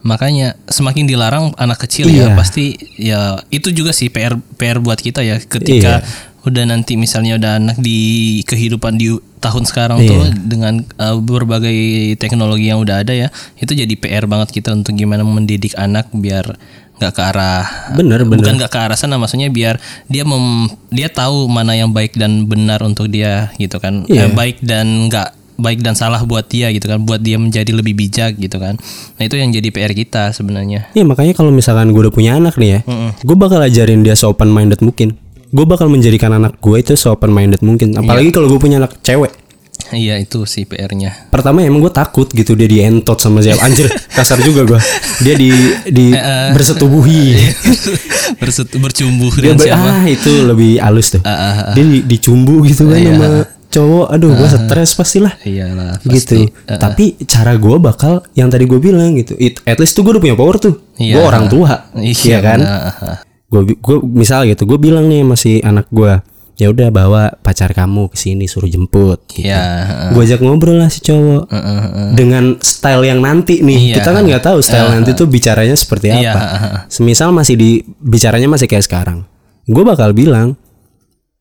Makanya 0.07 0.55
semakin 0.71 1.11
dilarang 1.11 1.51
anak 1.59 1.83
kecil 1.83 2.07
Iya. 2.07 2.31
ya 2.31 2.39
pasti 2.39 2.79
ya 2.95 3.21
itu 3.51 3.75
juga 3.75 3.91
sih 3.91 4.07
PR 4.07 4.39
PR 4.55 4.79
buat 4.79 5.03
kita 5.03 5.27
ya 5.27 5.43
ketika 5.43 5.99
Iya. 5.99 6.07
Udah 6.47 6.65
nanti 6.65 6.95
misalnya 6.95 7.35
udah 7.35 7.59
anak 7.59 7.77
di 7.77 7.99
kehidupan 8.47 8.97
di 8.97 9.11
tahun 9.39 9.67
sekarang 9.67 9.99
Iya. 9.99 10.09
tuh 10.09 10.23
dengan 10.47 10.75
uh, 10.97 11.19
berbagai 11.19 11.75
teknologi 12.17 12.71
yang 12.71 12.79
udah 12.79 13.03
ada 13.03 13.11
ya 13.11 13.29
itu 13.59 13.75
jadi 13.75 13.91
PR 13.93 14.25
banget 14.25 14.55
kita 14.55 14.71
untuk 14.71 14.95
gimana 14.95 15.27
mendidik 15.27 15.75
anak 15.75 16.07
biar 16.11 16.55
nggak 16.97 17.13
ke 17.13 17.23
arah 17.23 17.67
Bener, 17.93 18.25
bener. 18.25 18.41
bukan 18.41 18.57
nggak 18.57 18.73
ke 18.73 18.79
arah 18.79 18.97
sana 18.97 19.21
maksudnya 19.21 19.53
biar 19.53 19.77
dia 20.07 20.25
mem, 20.25 20.65
dia 20.89 21.13
tahu 21.13 21.45
mana 21.45 21.75
yang 21.75 21.93
baik 21.93 22.17
dan 22.17 22.47
benar 22.47 22.81
untuk 22.81 23.11
dia 23.11 23.53
gitu 23.59 23.77
kan 23.77 24.07
Iya. 24.09 24.27
Eh, 24.27 24.33
baik 24.33 24.63
dan 24.63 25.11
nggak 25.11 25.29
baik 25.57 25.81
dan 25.81 25.93
salah 25.93 26.21
buat 26.23 26.47
dia 26.47 26.69
gitu 26.69 26.85
kan 26.85 27.03
buat 27.03 27.21
dia 27.21 27.37
menjadi 27.37 27.69
lebih 27.73 27.97
bijak 27.97 28.37
gitu 28.37 28.57
kan 28.57 28.77
nah 29.17 29.23
itu 29.25 29.35
yang 29.35 29.51
jadi 29.51 29.69
PR 29.69 29.93
kita 29.93 30.31
sebenarnya 30.31 30.89
Iya 30.93 31.05
makanya 31.05 31.33
kalau 31.33 31.51
misalkan 31.51 31.91
gue 31.91 32.01
udah 32.01 32.15
punya 32.15 32.37
anak 32.37 32.55
nih 32.57 32.71
ya, 32.71 32.81
gue 33.19 33.37
bakal 33.37 33.61
ajarin 33.61 34.01
dia 34.01 34.15
open 34.23 34.49
minded 34.49 34.81
mungkin. 34.81 35.17
Gue 35.57 35.65
bakal 35.65 35.89
menjadikan 35.89 36.29
anak 36.31 36.61
gue 36.61 36.77
itu 36.77 36.93
open 37.09 37.33
minded 37.33 37.65
mungkin. 37.65 37.97
Apalagi 37.97 38.29
kalau 38.29 38.47
gue 38.47 38.61
punya 38.61 38.77
anak 38.77 39.01
cewek. 39.01 39.33
iya 39.87 40.19
itu 40.19 40.43
sih 40.49 40.67
PR-nya 40.67 41.31
Pertama 41.31 41.63
emang 41.63 41.79
gue 41.79 41.93
takut 41.95 42.27
gitu 42.27 42.53
dia 42.53 42.67
dientot 42.67 43.17
sama 43.17 43.41
siapa. 43.41 43.63
Anjir 43.63 43.87
kasar 44.17 44.43
juga 44.43 44.67
gue. 44.67 44.81
Dia 45.23 45.35
di 45.35 45.49
di 45.89 46.07
bersetubuhi. 46.53 47.39
Bersut, 48.43 48.67
bercumbu 48.75 49.31
dia 49.33 49.55
ber- 49.55 49.63
siapa 49.63 49.87
ah 49.87 50.05
itu 50.05 50.45
lebih 50.45 50.77
halus 50.77 51.15
tuh. 51.15 51.23
Ah, 51.23 51.31
ah, 51.31 51.41
ah. 51.63 51.73
Dia 51.73 51.85
di, 51.87 51.99
dicumbu 52.05 52.67
gitu 52.67 52.85
kan 52.85 52.99
sama 52.99 53.29
cowok. 53.71 54.07
Aduh 54.11 54.31
gue 54.35 54.49
stres 54.51 54.91
pastilah. 54.93 55.33
iyalah 55.41 56.03
gitu. 56.03 56.11
pasti 56.11 56.67
Ah, 56.67 56.77
Tapi 56.77 57.05
cara 57.23 57.55
gue 57.55 57.77
bakal 57.79 58.27
yang 58.35 58.51
tadi 58.51 58.67
gue 58.67 58.77
bilang 58.77 59.15
gitu. 59.15 59.39
It, 59.39 59.63
at 59.63 59.79
least 59.79 59.95
tuh 59.95 60.03
gue 60.03 60.13
udah 60.13 60.23
punya 60.23 60.37
power 60.37 60.57
tuh. 60.59 60.75
Iya. 60.99 61.15
Gue 61.15 61.23
orang 61.23 61.47
tua, 61.47 61.95
Iya, 61.95 62.13
iya 62.27 62.39
kan? 62.43 62.61
benar. 62.61 63.17
Gue 63.47 63.63
gue 63.79 63.97
misal 64.03 64.47
gitu, 64.51 64.67
gue 64.67 64.79
bilang 64.79 65.07
nih 65.07 65.23
masih 65.23 65.63
anak 65.63 65.87
gue, 65.95 66.19
ya 66.59 66.67
udah 66.73 66.89
bawa 66.91 67.23
pacar 67.45 67.71
kamu 67.71 68.11
ke 68.11 68.17
sini 68.19 68.51
suruh 68.51 68.67
jemput. 68.67 69.23
Gitu. 69.31 69.47
Iya, 69.47 70.11
Gue 70.11 70.27
ajak 70.27 70.43
ngobrol 70.43 70.83
lah 70.83 70.91
si 70.91 70.99
cowok 71.05 71.47
dengan 72.19 72.59
style 72.59 73.07
yang 73.07 73.23
nanti 73.23 73.63
nih. 73.63 73.95
Iya. 73.95 73.97
Kita 74.03 74.11
kan 74.11 74.27
nggak 74.27 74.43
tahu 74.43 74.59
style 74.65 74.91
nanti 74.91 75.15
tuh 75.15 75.31
bicaranya 75.31 75.79
seperti 75.79 76.11
Iya, 76.11 76.35
apa. 76.35 76.43
Semisal 76.91 77.31
masih 77.31 77.55
di 77.55 77.71
bicaranya 78.03 78.51
masih 78.51 78.67
kayak 78.67 78.83
sekarang, 78.83 79.23
gue 79.71 79.85
bakal 79.87 80.11
bilang, 80.11 80.59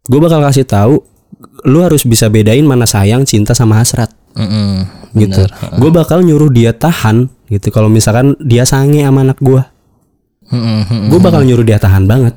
gue 0.05 0.19
bakal 0.21 0.45
kasih 0.45 0.67
tahu, 0.69 1.01
lu 1.65 1.81
harus 1.81 2.05
bisa 2.05 2.29
bedain 2.29 2.61
mana 2.61 2.85
sayang, 2.85 3.25
cinta 3.25 3.57
sama 3.57 3.81
hasrat 3.81 4.13
Mm-mm, 4.37 4.85
gitu. 5.17 5.41
Gue 5.81 5.89
bakal 5.89 6.21
nyuruh 6.21 6.53
dia 6.53 6.69
tahan 6.69 7.33
gitu. 7.49 7.73
Kalau 7.73 7.89
misalkan 7.89 8.37
dia 8.37 8.61
sange 8.67 9.01
sama 9.01 9.25
anak 9.25 9.41
gue, 9.41 9.63
Mm-mm, 10.45 11.09
gue 11.09 11.19
bakal 11.19 11.41
nyuruh 11.41 11.63
dia 11.63 11.77
tahan 11.77 12.05
banget. 12.05 12.35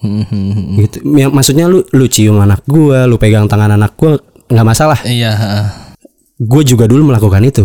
mm-mm. 0.00 0.76
Gitu. 0.78 1.00
Ya, 1.14 1.28
maksudnya 1.28 1.64
lu 1.64 1.86
lu 1.90 2.06
cium 2.06 2.38
anak 2.38 2.62
gue, 2.64 3.06
lu 3.06 3.16
pegang 3.16 3.46
tangan 3.46 3.72
anak 3.72 3.94
gue, 3.94 4.18
nggak 4.48 4.66
masalah. 4.66 4.98
iya. 5.04 5.32
Gue 6.34 6.66
juga 6.66 6.84
dulu 6.84 7.14
melakukan 7.14 7.40
itu, 7.40 7.62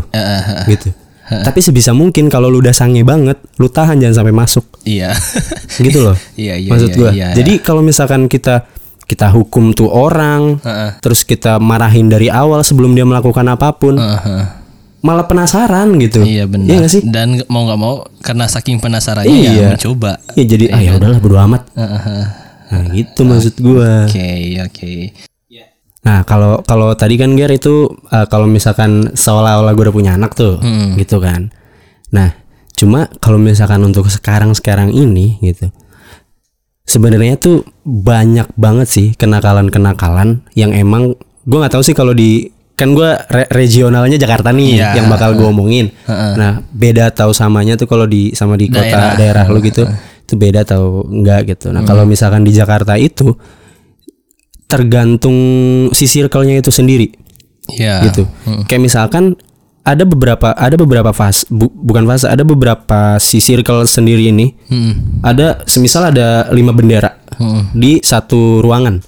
gitu. 0.69 0.93
Tapi 1.30 1.62
sebisa 1.62 1.93
mungkin 1.93 2.25
kalau 2.25 2.49
lu 2.49 2.58
udah 2.58 2.73
sange 2.73 3.02
banget, 3.02 3.38
lu 3.58 3.65
tahan 3.65 3.97
jangan 3.97 4.21
sampai 4.21 4.34
masuk, 4.34 4.65
iya 4.82 5.13
gitu 5.86 6.02
loh. 6.02 6.17
iya 6.38 6.54
iya 6.54 6.69
Maksud 6.69 6.89
iya, 6.89 6.97
gue. 6.97 7.10
iya. 7.13 7.28
Jadi 7.34 7.54
kalau 7.62 7.82
misalkan 7.82 8.25
kita 8.25 8.65
kita 9.06 9.30
hukum 9.30 9.73
tuh 9.73 9.89
orang, 9.89 10.62
Heeh. 10.62 11.02
terus 11.02 11.25
kita 11.25 11.58
marahin 11.58 12.10
dari 12.10 12.30
awal 12.30 12.62
sebelum 12.62 12.93
dia 12.93 13.06
melakukan 13.06 13.45
apa 13.45 13.73
pun, 13.73 13.97
Heeh. 13.97 14.43
Malah 15.00 15.26
penasaran 15.26 15.96
gitu. 16.00 16.22
Iya 16.24 16.46
benar. 16.46 16.68
Iya 16.68 16.76
nggak 16.84 16.92
sih? 16.92 17.02
Dan 17.08 17.42
mau 17.48 17.64
nggak 17.64 17.80
mau 17.80 18.04
karena 18.20 18.46
saking 18.48 18.84
penasarannya 18.84 19.32
Iya. 19.32 19.52
ya 19.54 19.68
mencoba. 19.76 20.12
Ya 20.36 20.44
jadi 20.44 20.66
ah 20.76 20.82
ya 20.84 20.92
udahlah 21.00 21.20
bodo 21.24 21.38
amat. 21.40 21.64
Heeh. 21.76 22.24
Nah, 22.70 22.84
gitu 22.94 23.22
maksud 23.26 23.56
gua. 23.64 24.06
Oke 24.06 24.60
oke. 24.62 24.94
Nah, 26.00 26.24
kalau 26.24 26.64
kalau 26.64 26.96
tadi 26.96 27.20
kan 27.20 27.36
Ger 27.36 27.52
itu 27.52 27.92
eh, 28.08 28.24
kalau 28.32 28.48
misalkan 28.48 29.12
seolah-olah 29.12 29.76
gue 29.76 29.84
udah 29.84 29.96
punya 29.96 30.12
anak 30.16 30.32
tuh, 30.32 30.56
gitu 30.96 31.20
kan. 31.20 31.52
Nah, 32.16 32.32
cuma 32.72 33.12
kalau 33.20 33.36
misalkan 33.36 33.84
untuk 33.84 34.08
sekarang-sekarang 34.08 34.96
ini 34.96 35.36
gitu. 35.44 35.68
Sebenarnya 36.88 37.36
tuh 37.38 37.68
banyak 37.84 38.48
banget 38.56 38.88
sih 38.90 39.08
kenakalan-kenakalan 39.14 40.42
yang 40.56 40.72
emang 40.74 41.20
gue 41.44 41.58
nggak 41.60 41.76
tahu 41.76 41.84
sih 41.84 41.94
kalau 41.94 42.16
di 42.16 42.48
kan 42.80 42.96
gue 42.96 43.12
re- 43.28 43.52
regionalnya 43.52 44.15
Jakarta 44.15 44.50
nih 44.50 44.80
Iya. 44.80 44.96
yang 44.96 45.12
bakal 45.12 45.36
gue 45.36 45.44
omongin. 45.44 45.92
Nah, 46.08 46.63
beda 46.65 47.12
tahu 47.12 47.36
samanya 47.36 47.76
tuh 47.76 47.86
kalau 47.86 48.08
di 48.08 48.32
sama 48.32 48.56
di 48.56 48.72
kota 48.72 49.13
daerah, 49.13 49.44
lu 49.46 49.60
gitu. 49.60 49.84
Itu 50.24 50.34
beda 50.34 50.63
tahu 50.63 51.04
enggak 51.12 51.50
gitu. 51.50 51.70
Nah, 51.70 51.84
kalau 51.84 52.06
misalkan 52.06 52.42
di 52.42 52.56
Jakarta 52.56 52.96
itu 52.96 53.36
tergantung 54.65 55.38
si 55.92 56.06
circle-nya 56.06 56.62
itu 56.62 56.70
sendiri 56.70 57.10
Iya. 57.70 58.06
gitu. 58.06 58.24
Kayak 58.65 58.82
misalkan 58.82 59.34
ada 59.82 60.06
beberapa 60.06 60.54
ada 60.54 60.76
beberapa 60.76 61.10
fase 61.10 61.50
bu- 61.50 61.74
bukan 61.74 62.06
fase 62.06 62.26
ada 62.26 62.42
beberapa 62.44 63.18
si 63.18 63.42
circle 63.42 63.84
sendiri 63.84 64.30
ini. 64.30 64.54
Hmm. 64.70 65.22
Ada 65.22 65.65
semisal 65.65 66.10
ada 66.10 66.46
lima 66.50 66.72
bendera 66.72 67.18
di 67.72 67.97
satu 67.99 68.62
ruangan. 68.62 69.01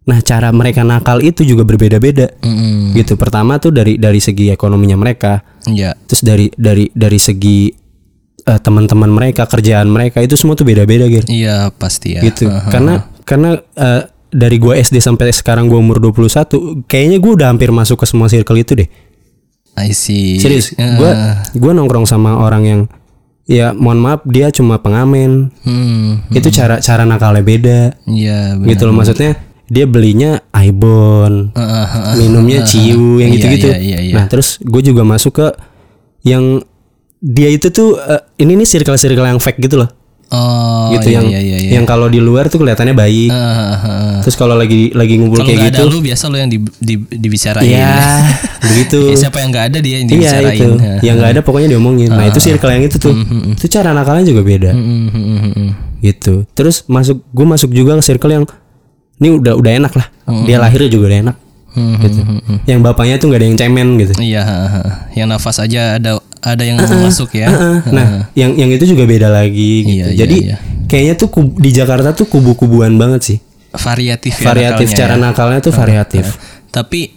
Nah, 0.00 0.18
cara 0.20 0.48
mereka 0.50 0.80
nakal 0.80 1.20
itu 1.20 1.44
juga 1.44 1.62
berbeda-beda. 1.62 2.32
Mm-mm. 2.40 2.96
Gitu. 2.96 3.14
Pertama 3.14 3.60
tuh 3.60 3.70
dari 3.70 3.94
dari 3.94 4.16
segi 4.16 4.48
ekonominya 4.48 4.96
mereka, 4.96 5.44
Iya. 5.64 5.92
terus 6.08 6.24
dari 6.24 6.48
dari 6.50 6.88
dari 6.90 7.18
segi 7.18 7.68
eh, 8.40 8.58
teman-teman 8.58 9.06
mereka, 9.06 9.44
kerjaan 9.44 9.86
mereka 9.86 10.18
itu 10.18 10.34
semua 10.34 10.56
tuh 10.56 10.64
beda-beda, 10.64 11.04
Gir 11.04 11.28
Iya 11.28 11.68
pasti 11.70 12.16
ya. 12.16 12.24
gitu 12.24 12.48
karena 12.70 13.04
karena 13.22 13.60
eh, 13.60 14.02
dari 14.32 14.56
gua 14.56 14.74
SD 14.74 14.96
sampai 14.98 15.28
sekarang 15.30 15.68
gua 15.68 15.76
umur 15.76 16.00
21 16.00 16.88
kayaknya 16.88 17.18
gua 17.20 17.32
udah 17.36 17.48
hampir 17.52 17.68
masuk 17.68 18.00
ke 18.00 18.06
semua 18.08 18.26
circle 18.26 18.56
itu 18.56 18.72
deh 18.72 18.88
I 19.76 19.92
see. 19.92 20.40
serius 20.40 20.72
Eh, 20.72 20.96
gua 20.96 21.36
gua 21.52 21.72
nongkrong 21.76 22.08
sama 22.08 22.40
orang 22.40 22.62
yang 22.64 22.80
ya 23.44 23.74
mohon 23.74 23.98
maaf 23.98 24.24
dia 24.24 24.48
cuma 24.48 24.78
pengamen 24.78 25.52
hmm, 25.60 26.32
itu 26.32 26.48
cara 26.48 26.78
cara 26.78 27.02
nakalnya 27.02 27.42
beda 27.42 27.80
iya 28.06 28.54
gitu 28.56 28.86
loh 28.86 28.94
maksudnya 28.94 29.36
dia 29.70 29.86
belinya 29.86 30.42
Ibon 30.50 31.54
Eh, 31.54 31.62
eh, 31.62 31.86
eh. 31.86 32.14
minumnya 32.18 32.60
ciu 32.62 33.16
yang 33.16 33.30
Iya, 33.30 33.36
gitu-gitu 33.38 33.68
iya, 33.68 33.78
iya, 33.78 33.98
iya. 34.02 34.12
nah 34.12 34.24
terus 34.26 34.58
gue 34.58 34.82
juga 34.82 35.00
masuk 35.02 35.32
ke 35.32 35.46
yang 36.22 36.58
dia 37.16 37.48
itu 37.48 37.70
tuh 37.70 37.94
eh, 37.96 38.18
ini 38.36 38.56
nih 38.56 38.68
circle-circle 38.68 39.22
yang 39.24 39.38
fake 39.38 39.62
gitu 39.62 39.78
loh 39.78 39.90
Oh, 40.28 40.94
gitu 40.94 41.10
iya, 41.10 41.18
yang 41.18 41.26
iya, 41.26 41.40
iya, 41.40 41.58
iya. 41.58 41.70
yang 41.74 41.82
kalau 41.82 42.06
di 42.06 42.18
luar 42.18 42.46
tuh 42.46 42.58
kelihatannya 42.58 42.94
baik 42.94 43.28
eh, 43.28 43.34
eh. 43.34 44.18
terus 44.22 44.34
kalau 44.34 44.54
lagi 44.54 44.90
lagi 44.92 45.18
ngumpul 45.18 45.38
Kalau 45.38 45.50
kayak 45.50 45.74
gitu 45.74 45.82
ada 45.82 45.90
lu 45.90 45.98
biasa 45.98 46.24
lu 46.24 46.36
yang 46.36 46.46
di, 46.46 46.58
di- 46.78 47.02
dibicarain. 47.10 47.66
ya 47.66 47.98
begitu 48.64 49.10
Ya, 49.10 49.18
siapa 49.20 49.38
yang 49.38 49.50
nggak 49.50 49.66
ada 49.66 49.78
dia 49.80 49.94
yang 49.96 50.06
iya 50.06 50.14
dibicarain. 50.38 50.54
itu 50.54 50.68
Eh. 50.78 50.98
yang 51.02 51.14
nggak 51.16 51.30
ada 51.32 51.40
pokoknya 51.42 51.68
diomongin 51.68 52.10
nah 52.10 52.22
itu 52.24 52.38
circle 52.38 52.70
yang 52.70 52.84
itu 52.84 52.96
tuh 52.96 53.10
itu 53.50 53.66
cara 53.68 53.90
nakalnya 53.90 54.22
juga 54.24 54.42
beda 54.44 54.70
Hmm, 54.70 54.86
hmm, 54.86 55.08
hmm, 55.10 55.26
hmm, 55.36 55.52
hmm. 55.52 55.70
gitu 56.00 56.34
terus 56.48 56.86
masuk 56.86 57.26
gue 57.26 57.46
masuk 57.48 57.70
juga 57.72 57.98
ke 57.98 58.02
circle 58.04 58.30
yang 58.32 58.46
ini 59.20 59.28
udah 59.36 59.54
udah 59.54 59.72
enak 59.84 59.92
lah. 59.92 60.06
Dia 60.48 60.56
lahirnya 60.56 60.88
juga 60.88 61.12
udah 61.12 61.20
enak. 61.28 61.36
Hmm, 61.70 62.02
gitu. 62.02 62.18
yang 62.66 62.82
bapaknya 62.82 63.22
tuh 63.22 63.30
nggak 63.30 63.38
ada 63.38 63.46
yang 63.46 63.58
cemen 63.58 63.88
gitu. 64.02 64.12
Iya, 64.18 64.42
yang 65.14 65.30
nafas 65.30 65.62
aja 65.62 66.02
ada 66.02 66.18
ada 66.42 66.62
yang 66.66 66.82
masuk 66.82 67.30
ya. 67.36 67.46
nah 67.94 68.26
yang 68.34 68.58
yang 68.58 68.74
itu 68.74 68.90
juga 68.90 69.06
beda 69.06 69.30
lagi 69.30 69.86
gitu. 69.86 70.02
Iya, 70.02 70.06
iya, 70.10 70.18
jadi 70.18 70.36
iya. 70.50 70.56
kayaknya 70.90 71.14
tuh 71.14 71.28
kub- 71.30 71.54
di 71.62 71.70
Jakarta 71.70 72.10
tuh 72.10 72.26
kubu-kubuan 72.26 72.98
banget 72.98 73.22
sih. 73.22 73.38
Variatif 73.70 74.34
ya 74.42 74.50
variatif 74.50 74.90
nakalnya 74.90 74.98
cara 74.98 75.14
ya. 75.14 75.22
nakalnya 75.22 75.60
tuh 75.62 75.74
variatif. 75.78 76.24
Tapi 76.74 77.14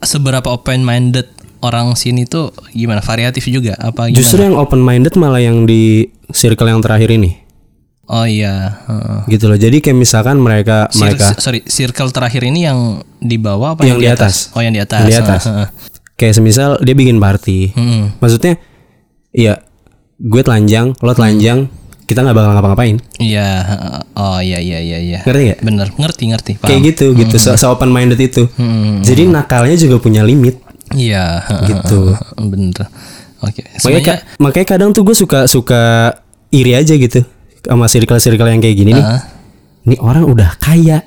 seberapa 0.00 0.48
open 0.48 0.80
minded 0.80 1.28
orang 1.60 1.92
sini 1.92 2.24
tuh 2.24 2.56
gimana? 2.72 3.04
Variatif 3.04 3.44
juga 3.52 3.76
apa 3.76 4.08
gimana? 4.08 4.16
justru 4.16 4.40
yang 4.40 4.56
open 4.56 4.80
minded 4.80 5.12
malah 5.20 5.44
yang 5.44 5.68
di 5.68 6.08
circle 6.32 6.72
yang 6.72 6.80
terakhir 6.80 7.12
ini 7.12 7.36
Oh 8.10 8.26
iya, 8.26 8.82
heeh. 8.84 9.18
gitu 9.30 9.46
loh 9.46 9.54
jadi 9.54 9.76
kayak 9.76 9.94
misalkan 9.94 10.36
mereka 10.36 10.90
Cir- 10.90 11.14
mereka 11.14 11.30
sorry, 11.36 11.62
circle 11.62 12.10
terakhir 12.10 12.42
ini 12.42 12.66
yang 12.66 12.78
di 13.16 13.36
bawah 13.36 13.72
apa 13.72 13.86
Yang 13.86 13.98
di 13.98 14.08
atas. 14.08 14.34
Oh, 14.50 14.58
yang 14.58 14.72
di 14.72 14.78
atas. 14.78 14.98
Yang 15.00 15.08
di 15.08 15.16
atas. 15.16 15.42
Heeh. 15.46 15.68
kayak 16.12 16.34
semisal 16.34 16.70
dia 16.78 16.92
bikin 16.92 17.16
party 17.16 17.70
Hmm. 17.70 18.12
maksudnya 18.16 18.60
iya 19.30 19.62
gue 20.16 20.42
telanjang 20.42 20.92
lo 20.96 21.12
telanjang 21.12 21.70
kita 22.02 22.20
nggak 22.20 22.34
bakal 22.34 22.50
ngapa-ngapain 22.52 22.98
Iya, 23.16 23.48
heeh. 23.62 23.98
oh 24.14 24.38
iya 24.38 24.58
iya 24.58 24.78
iya 24.80 24.98
iya. 25.00 25.18
ngerti 25.22 25.42
nggak 25.46 25.60
Bener, 25.62 25.88
ngerti 25.88 26.22
ngerti, 26.26 26.52
paham. 26.56 26.66
kayak 26.66 26.80
gitu 26.88 27.06
gitu 27.14 27.36
se, 27.36 27.64
open 27.64 27.88
minded 27.88 28.18
itu 28.18 28.44
Hmm. 28.52 29.00
jadi 29.00 29.24
nakalnya 29.26 29.78
juga 29.78 29.96
punya 29.96 30.20
limit 30.20 30.58
Iya, 30.90 31.46
Gitu. 31.64 32.18
bener. 32.36 32.90
Oke, 33.40 33.62
makanya 33.62 33.78
sebenarnya 33.78 34.04
ka- 34.12 34.22
makanya 34.36 34.66
kadang 34.68 34.90
tuh 34.90 35.02
gue 35.02 35.14
suka 35.14 35.46
suka 35.46 36.12
iri 36.50 36.74
aja 36.74 36.92
gitu 36.92 37.22
sama 37.64 37.86
circle-circle 37.86 38.48
yang 38.48 38.60
kayak 38.60 38.76
gini 38.76 38.92
nih. 38.96 39.04
Heeh. 39.04 39.22
ini 39.88 39.96
orang 40.00 40.24
udah 40.28 40.56
kaya. 40.60 41.04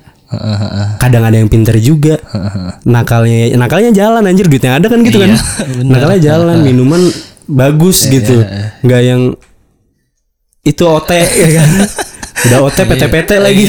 Kadang 0.98 1.22
ada 1.22 1.36
yang 1.38 1.46
pinter 1.46 1.78
juga. 1.78 2.18
Nakalnya 2.82 3.54
nakalnya 3.54 3.94
jalan 3.94 4.26
anjir. 4.26 4.50
Duitnya 4.50 4.82
ada 4.82 4.90
kan 4.90 4.98
gitu 5.06 5.22
kan? 5.22 5.30
Iya, 5.30 5.38
bener. 5.78 5.92
nakalnya 5.94 6.20
jalan 6.20 6.56
minuman 6.66 7.02
bagus 7.46 8.10
gitu. 8.10 8.42
nggak 8.82 9.02
yang 9.04 9.22
itu 10.64 10.82
OT 10.82 11.10
ya 11.14 11.48
kan? 11.60 11.70
Udah 12.50 12.58
OT 12.66 12.78
PT-PT 12.82 13.30
lagi. 13.38 13.64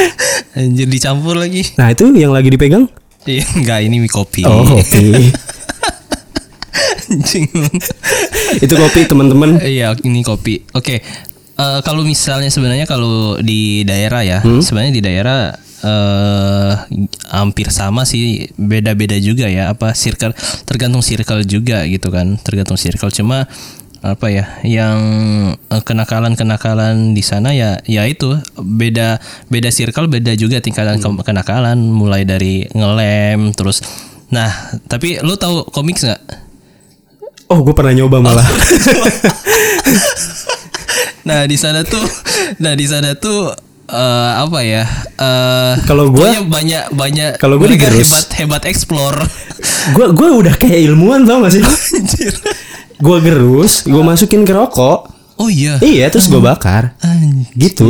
Anjir 0.58 0.90
dicampur 0.90 1.38
lagi. 1.38 1.62
nah 1.78 1.94
itu 1.94 2.10
yang 2.10 2.34
lagi 2.34 2.50
dipegang? 2.50 2.90
Iya, 3.22 3.44
enggak 3.54 3.78
ini 3.86 4.02
mie 4.02 4.10
kopi. 4.10 4.42
oh 4.48 4.66
oke. 4.66 5.04
Anjing. 7.10 7.46
itu 8.64 8.74
kopi 8.74 9.00
teman-teman. 9.06 9.62
Iya, 9.62 9.94
ini 10.02 10.26
kopi. 10.26 10.64
Oke. 10.74 11.04
Eh, 11.60 11.78
kalau 11.80 12.02
misalnya 12.02 12.48
sebenarnya 12.48 12.84
kalau 12.84 13.38
di 13.38 13.82
daerah 13.82 14.22
ya, 14.22 14.38
Hmm? 14.40 14.58
sebenarnya 14.58 14.92
di 14.92 15.00
daerah 15.00 15.38
eh 15.80 16.72
hampir 17.30 17.70
sama 17.70 18.02
sih, 18.02 18.46
beda-beda 18.54 19.14
juga 19.16 19.46
ya. 19.46 19.68
Apa 19.68 19.94
circle 19.94 20.32
tergantung 20.64 21.00
circle 21.00 21.42
juga 21.42 21.82
gitu 21.84 22.08
kan, 22.08 22.36
tergantung 22.38 22.76
circle. 22.76 23.10
Cuma 23.10 23.46
apa 24.00 24.26
ya, 24.28 24.44
yang 24.62 24.98
eh, 25.56 25.80
kenakalan-kenakalan 25.80 27.12
di 27.12 27.20
sana 27.20 27.52
ya, 27.52 27.78
ya 27.86 28.04
itu 28.04 28.34
beda 28.54 29.18
beda 29.46 29.68
circle, 29.70 30.06
beda 30.06 30.34
juga 30.34 30.58
tingkatan 30.58 30.96
ke- 30.96 31.22
kenakalan. 31.22 31.76
Mulai 31.80 32.24
dari 32.24 32.64
ngelem, 32.70 33.52
terus, 33.52 33.80
nah 34.28 34.48
tapi 34.84 35.16
lu 35.20 35.34
tahu 35.34 35.64
komik 35.66 35.96
nggak? 35.96 36.20
oh 37.50 37.60
gue 37.60 37.74
pernah 37.74 37.90
nyoba 37.90 38.22
malah 38.22 38.46
Nah 41.28 41.44
di 41.44 41.54
sana 41.54 41.82
tuh, 41.82 42.02
nah 42.58 42.72
di 42.72 42.84
sana 42.84 43.12
tuh 43.14 43.52
eh, 43.86 44.32
apa 44.36 44.58
ya? 44.60 44.84
eh 45.12 45.74
Kalau 45.84 46.08
pokoknya 46.08 46.40
banyak 46.42 46.84
banyak. 46.90 47.30
kalau 47.36 47.56
mereka 47.56 47.88
digerus. 47.88 48.08
hebat 48.08 48.26
hebat 48.36 48.62
explore. 48.64 49.18
gue 49.94 50.06
gue 50.10 50.28
udah 50.36 50.54
kayak 50.54 50.80
ilmuwan 50.84 51.22
tau 51.22 51.40
gak 51.40 51.52
sih 51.52 51.64
gue 52.96 53.16
gerus 53.18 53.82
gue 53.82 54.02
masukin 54.02 54.42
ke 54.42 54.52
rokok 54.52 55.08
Oh 55.36 55.48
iya. 55.48 55.80
iya 55.80 56.04
terus 56.06 56.28
gue 56.28 56.36
bakar 56.36 56.92
Anjir. 57.00 57.48
gitu 57.54 57.88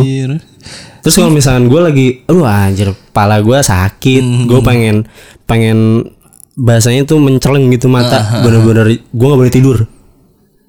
Terus 1.00 1.14
kalau 1.16 1.32
misalkan 1.32 1.66
gue 1.66 1.80
lagi, 1.80 2.06
aduh 2.26 2.44
anjir, 2.44 2.92
pala 3.10 3.40
gue 3.40 3.56
sakit, 3.56 4.20
Hmm. 4.20 4.44
gue 4.44 4.60
pengen 4.60 5.08
pengen 5.44 6.04
bahasanya 6.52 7.02
tuh 7.04 7.16
menceleng 7.16 7.66
gitu 7.70 7.88
mata, 7.88 8.20
bener-bener 8.38 8.84
gue 9.00 9.26
nggak 9.26 9.40
boleh 9.40 9.48
tidur, 9.50 9.88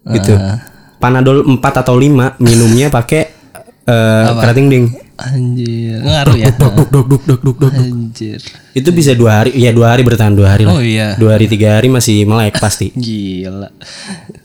gitu. 0.07 0.33
Panadol 1.01 1.41
4 1.43 1.81
atau 1.81 1.97
5 1.97 2.37
minumnya 2.37 2.93
pakai 2.93 3.21
eh 3.89 4.27
kerating 4.37 4.67
ding. 4.69 4.85
Anjir. 5.29 6.01
Ngaruh 6.01 6.35
ya. 6.37 6.49
Duk 6.55 6.73
duk 6.73 6.89
duk 6.89 7.05
duk 7.05 7.23
duk 7.25 7.39
duk. 7.43 7.55
duk. 7.61 7.71
Anjir. 7.73 8.39
Itu 8.71 8.89
bisa 8.95 9.11
dua 9.13 9.43
hari, 9.43 9.51
ya 9.53 9.75
dua 9.75 9.93
hari 9.93 10.01
bertahan 10.07 10.31
dua 10.31 10.55
hari 10.55 10.63
lah. 10.63 10.73
Oh 10.73 10.81
iya. 10.81 11.19
Dua 11.19 11.35
hari 11.35 11.51
tiga 11.51 11.77
hari 11.77 11.91
masih 11.91 12.23
melek 12.23 12.57
pasti. 12.57 12.89
Gila. 13.05 13.69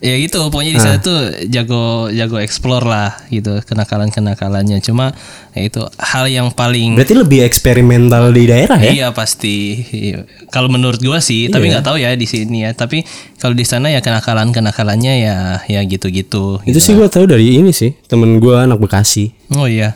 Ya 0.03 0.15
gitu, 0.19 0.43
pokoknya 0.51 0.73
di 0.77 0.81
sana 0.83 0.99
tuh 0.99 1.47
jago 1.47 2.11
jago 2.13 2.37
explore 2.43 2.85
lah 2.85 3.17
gitu 3.31 3.63
kenakalan-kenakalannya. 3.65 4.83
Cuma 4.83 5.15
ya 5.57 5.63
itu 5.65 5.81
hal 5.97 6.29
yang 6.29 6.53
paling 6.53 6.99
Berarti 6.99 7.15
lebih 7.17 7.41
eksperimental 7.47 8.35
di 8.35 8.45
daerah 8.45 8.77
ya? 8.83 8.93
Iya 8.93 9.09
pasti. 9.15 9.81
Iya. 9.95 10.27
Kalau 10.51 10.69
menurut 10.69 11.01
gua 11.01 11.23
sih, 11.23 11.49
tapi 11.49 11.71
nggak 11.71 11.87
tahu 11.87 11.97
ya 12.03 12.13
di 12.19 12.27
sini 12.29 12.67
ya. 12.67 12.75
Tapi 12.75 13.07
kalau 13.39 13.55
di 13.55 13.65
sana 13.65 13.89
ya 13.93 14.03
kenakalan 14.03 14.51
kenakalannya 14.51 15.23
ya 15.23 15.37
ya 15.71 15.81
gitu-gitu. 15.87 16.61
Itu 16.67 16.79
sih 16.83 16.99
gue 16.99 17.07
tahu 17.07 17.31
dari 17.31 17.61
ini 17.61 17.71
sih, 17.71 17.95
temen 18.11 18.43
gue 18.43 18.57
anak 18.57 18.81
Bekasi. 18.83 19.33
Oh 19.55 19.71
iya. 19.71 19.95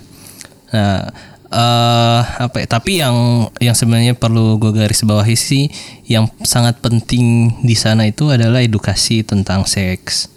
Nah, 0.71 1.11
eh 1.51 2.21
apa 2.47 2.63
ya? 2.63 2.67
Tapi 2.71 3.03
yang 3.03 3.17
yang 3.59 3.75
sebenarnya 3.75 4.15
perlu 4.15 4.55
gue 4.63 4.71
garis 4.71 5.03
bawahi 5.03 5.35
sih, 5.35 5.67
yang 6.07 6.31
sangat 6.47 6.79
penting 6.79 7.55
di 7.67 7.75
sana 7.75 8.07
itu 8.07 8.31
adalah 8.31 8.63
edukasi 8.63 9.27
tentang 9.27 9.67
seks, 9.67 10.31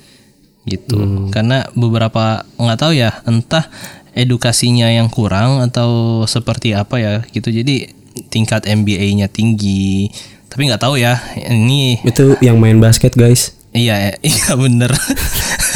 gitu. 0.66 1.30
Karena 1.30 1.70
beberapa 1.78 2.42
nggak 2.58 2.80
tahu 2.82 2.94
ya, 2.98 3.14
entah 3.30 3.70
edukasinya 4.18 4.90
yang 4.90 5.10
kurang 5.10 5.62
atau 5.62 6.22
seperti 6.26 6.74
apa 6.74 6.98
ya, 6.98 7.14
gitu. 7.30 7.54
Jadi 7.54 7.94
tingkat 8.34 8.66
MBA-nya 8.66 9.30
tinggi, 9.30 10.10
tapi 10.50 10.66
nggak 10.66 10.82
tahu 10.82 10.98
ya. 10.98 11.22
Ini 11.38 12.02
Itu 12.06 12.42
yang 12.42 12.58
main 12.58 12.82
basket 12.82 13.14
guys. 13.14 13.54
iya 13.74 14.14
iya 14.22 14.50
bener. 14.58 14.90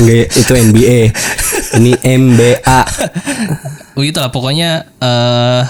Nggak, 0.01 0.25
itu 0.33 0.51
NBA. 0.53 0.99
Ini 1.77 1.91
MBA. 2.01 2.81
Begitu 3.97 4.21
lah 4.21 4.29
pokoknya 4.29 4.85
eh 5.01 5.63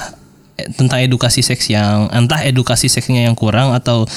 tentang 0.76 1.00
edukasi 1.00 1.46
seks 1.46 1.70
yang 1.70 2.10
entah 2.10 2.42
edukasi 2.42 2.90
seksnya 2.90 3.30
yang 3.30 3.38
kurang 3.38 3.78
atau 3.78 4.10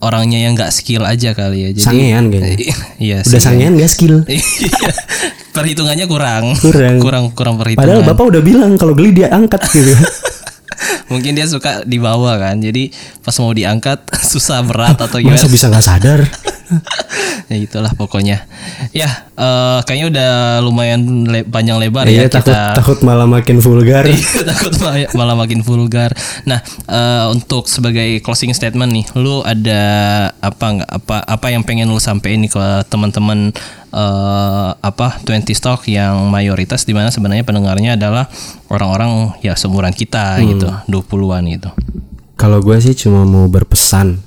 orangnya 0.00 0.40
yang 0.40 0.56
nggak 0.56 0.72
skill 0.72 1.04
aja 1.04 1.36
kali 1.36 1.68
ya. 1.68 1.70
Jadi 1.76 1.84
Sangean 1.84 2.24
kayaknya. 2.32 2.74
iya 3.10 3.18
Udah 3.24 3.40
sangean 3.40 3.72
gak 3.76 3.90
skill. 3.92 4.16
Iya. 4.28 4.90
Perhitungannya 5.50 6.06
kurang. 6.06 6.54
Kurang. 6.56 6.96
kurang 7.04 7.24
kurang 7.34 7.54
perhitungan. 7.60 8.00
Padahal 8.00 8.02
bapak 8.06 8.24
udah 8.30 8.42
bilang 8.44 8.72
kalau 8.78 8.96
geli 8.96 9.12
dia 9.12 9.28
angkat 9.32 9.60
gitu. 9.72 9.92
Mungkin 11.10 11.34
dia 11.36 11.44
suka 11.44 11.82
di 11.84 12.00
bawah 12.00 12.38
kan. 12.38 12.56
Jadi 12.62 12.94
pas 13.20 13.34
mau 13.42 13.52
diangkat 13.52 13.98
susah 14.30 14.62
berat 14.64 14.96
atau 14.96 15.18
gimana. 15.20 15.36
Masa 15.36 15.50
bisa 15.50 15.66
nggak 15.68 15.84
sadar? 15.84 16.20
Ya 17.50 17.58
itulah 17.58 17.90
pokoknya. 17.98 18.46
Ya, 18.94 19.26
eh, 19.34 19.78
kayaknya 19.82 20.06
udah 20.14 20.30
lumayan 20.62 21.26
le- 21.26 21.42
panjang 21.42 21.82
lebar 21.82 22.06
Iya 22.06 22.24
ya 22.24 22.30
takut 22.30 22.54
kita 22.54 22.78
takut 22.78 22.98
malah 23.02 23.26
makin 23.26 23.58
vulgar. 23.58 24.06
takut 24.54 24.72
malah, 25.18 25.34
makin 25.34 25.66
vulgar. 25.66 26.14
Nah, 26.46 26.62
eh, 26.86 27.24
untuk 27.34 27.66
sebagai 27.66 28.22
closing 28.22 28.54
statement 28.54 28.94
nih, 28.94 29.04
lu 29.18 29.42
ada 29.42 29.82
apa 30.38 30.66
nggak 30.78 30.90
apa 31.02 31.16
apa 31.26 31.46
yang 31.50 31.66
pengen 31.66 31.90
lu 31.90 31.98
sampein 31.98 32.38
nih 32.38 32.54
ke 32.54 32.86
teman-teman 32.86 33.50
eh, 33.90 34.70
apa 34.78 35.18
20 35.26 35.50
stock 35.50 35.90
yang 35.90 36.30
mayoritas 36.30 36.86
di 36.86 36.94
mana 36.94 37.10
sebenarnya 37.10 37.42
pendengarnya 37.42 37.98
adalah 37.98 38.30
orang-orang 38.70 39.34
ya 39.42 39.58
seumuran 39.58 39.90
kita 39.90 40.38
gitu, 40.46 40.70
20-an 40.86 41.42
gitu. 41.50 41.70
Kalau 42.38 42.62
gue 42.62 42.78
sih 42.78 42.94
cuma 42.94 43.26
mau 43.26 43.50
berpesan 43.50 44.22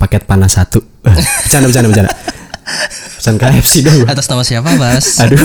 paket 0.00 0.24
panas 0.24 0.56
satu. 0.56 0.91
Bercanda 1.02 1.66
bercanda 1.68 1.88
bercanda. 1.90 2.12
Pesan 3.18 3.36
KFC 3.38 3.72
dong. 3.82 3.96
gua. 4.02 4.08
Atas 4.14 4.26
nama 4.26 4.42
siapa, 4.42 4.70
Bas? 4.78 5.18
Aduh. 5.22 5.42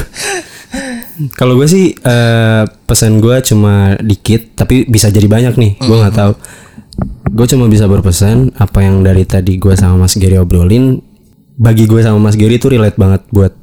Kalau 1.33 1.57
gue 1.57 1.65
sih 1.65 1.97
eh, 1.97 2.63
pesan 2.85 3.17
gue 3.17 3.35
cuma 3.41 3.97
dikit, 3.97 4.53
tapi 4.53 4.85
bisa 4.85 5.09
jadi 5.09 5.25
banyak 5.25 5.57
nih. 5.57 5.71
Gue 5.81 5.97
nggak 5.97 6.13
tahu. 6.13 6.33
Gue 7.33 7.45
cuma 7.49 7.65
bisa 7.65 7.89
berpesan 7.89 8.53
apa 8.57 8.85
yang 8.85 9.01
dari 9.01 9.25
tadi 9.25 9.57
gue 9.57 9.73
sama 9.73 10.05
Mas 10.05 10.13
Gary 10.17 10.37
obrolin. 10.37 11.01
Bagi 11.57 11.89
gue 11.89 12.01
sama 12.05 12.21
Mas 12.21 12.37
Gary 12.37 12.61
itu 12.61 12.69
relate 12.69 12.97
banget 13.01 13.25
buat 13.33 13.53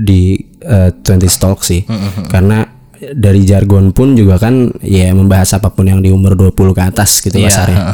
di 0.00 0.40
eh, 0.64 0.90
20 0.96 1.28
Talk 1.36 1.60
sih. 1.60 1.84
Karena 2.32 2.64
dari 3.12 3.44
jargon 3.44 3.92
pun 3.92 4.16
juga 4.16 4.40
kan 4.40 4.72
ya 4.80 5.12
membahas 5.12 5.60
apa 5.60 5.68
pun 5.68 5.84
yang 5.84 6.00
di 6.00 6.08
umur 6.08 6.32
20 6.40 6.72
ke 6.72 6.82
atas 6.88 7.20
gitu 7.20 7.36
Iya, 7.36 7.52
kasarnya. 7.52 7.80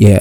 Ya 0.00 0.18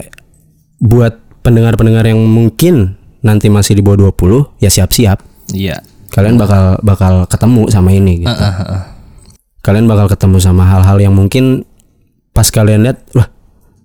buat 0.79 1.28
pendengar-pendengar 1.41 2.05
yang 2.05 2.19
mungkin 2.19 2.95
nanti 3.19 3.51
masih 3.51 3.75
di 3.75 3.83
bawah 3.83 4.11
20 4.11 4.59
ya 4.59 4.67
siap-siap 4.67 5.19
Iya. 5.51 5.81
kalian 6.09 6.37
bakal 6.37 6.77
bakal 6.81 7.13
ketemu 7.25 7.67
sama 7.67 7.89
ini 7.91 8.23
gitu. 8.23 8.31
Heeh, 8.31 8.53
heeh. 8.63 8.81
Kalian 9.59 9.85
bakal 9.85 10.07
ketemu 10.07 10.37
sama 10.39 10.63
hal-hal 10.63 10.97
yang 10.97 11.11
mungkin 11.11 11.67
pas 12.31 12.47
kalian 12.47 12.81
lihat, 12.81 13.03
wah, 13.11 13.27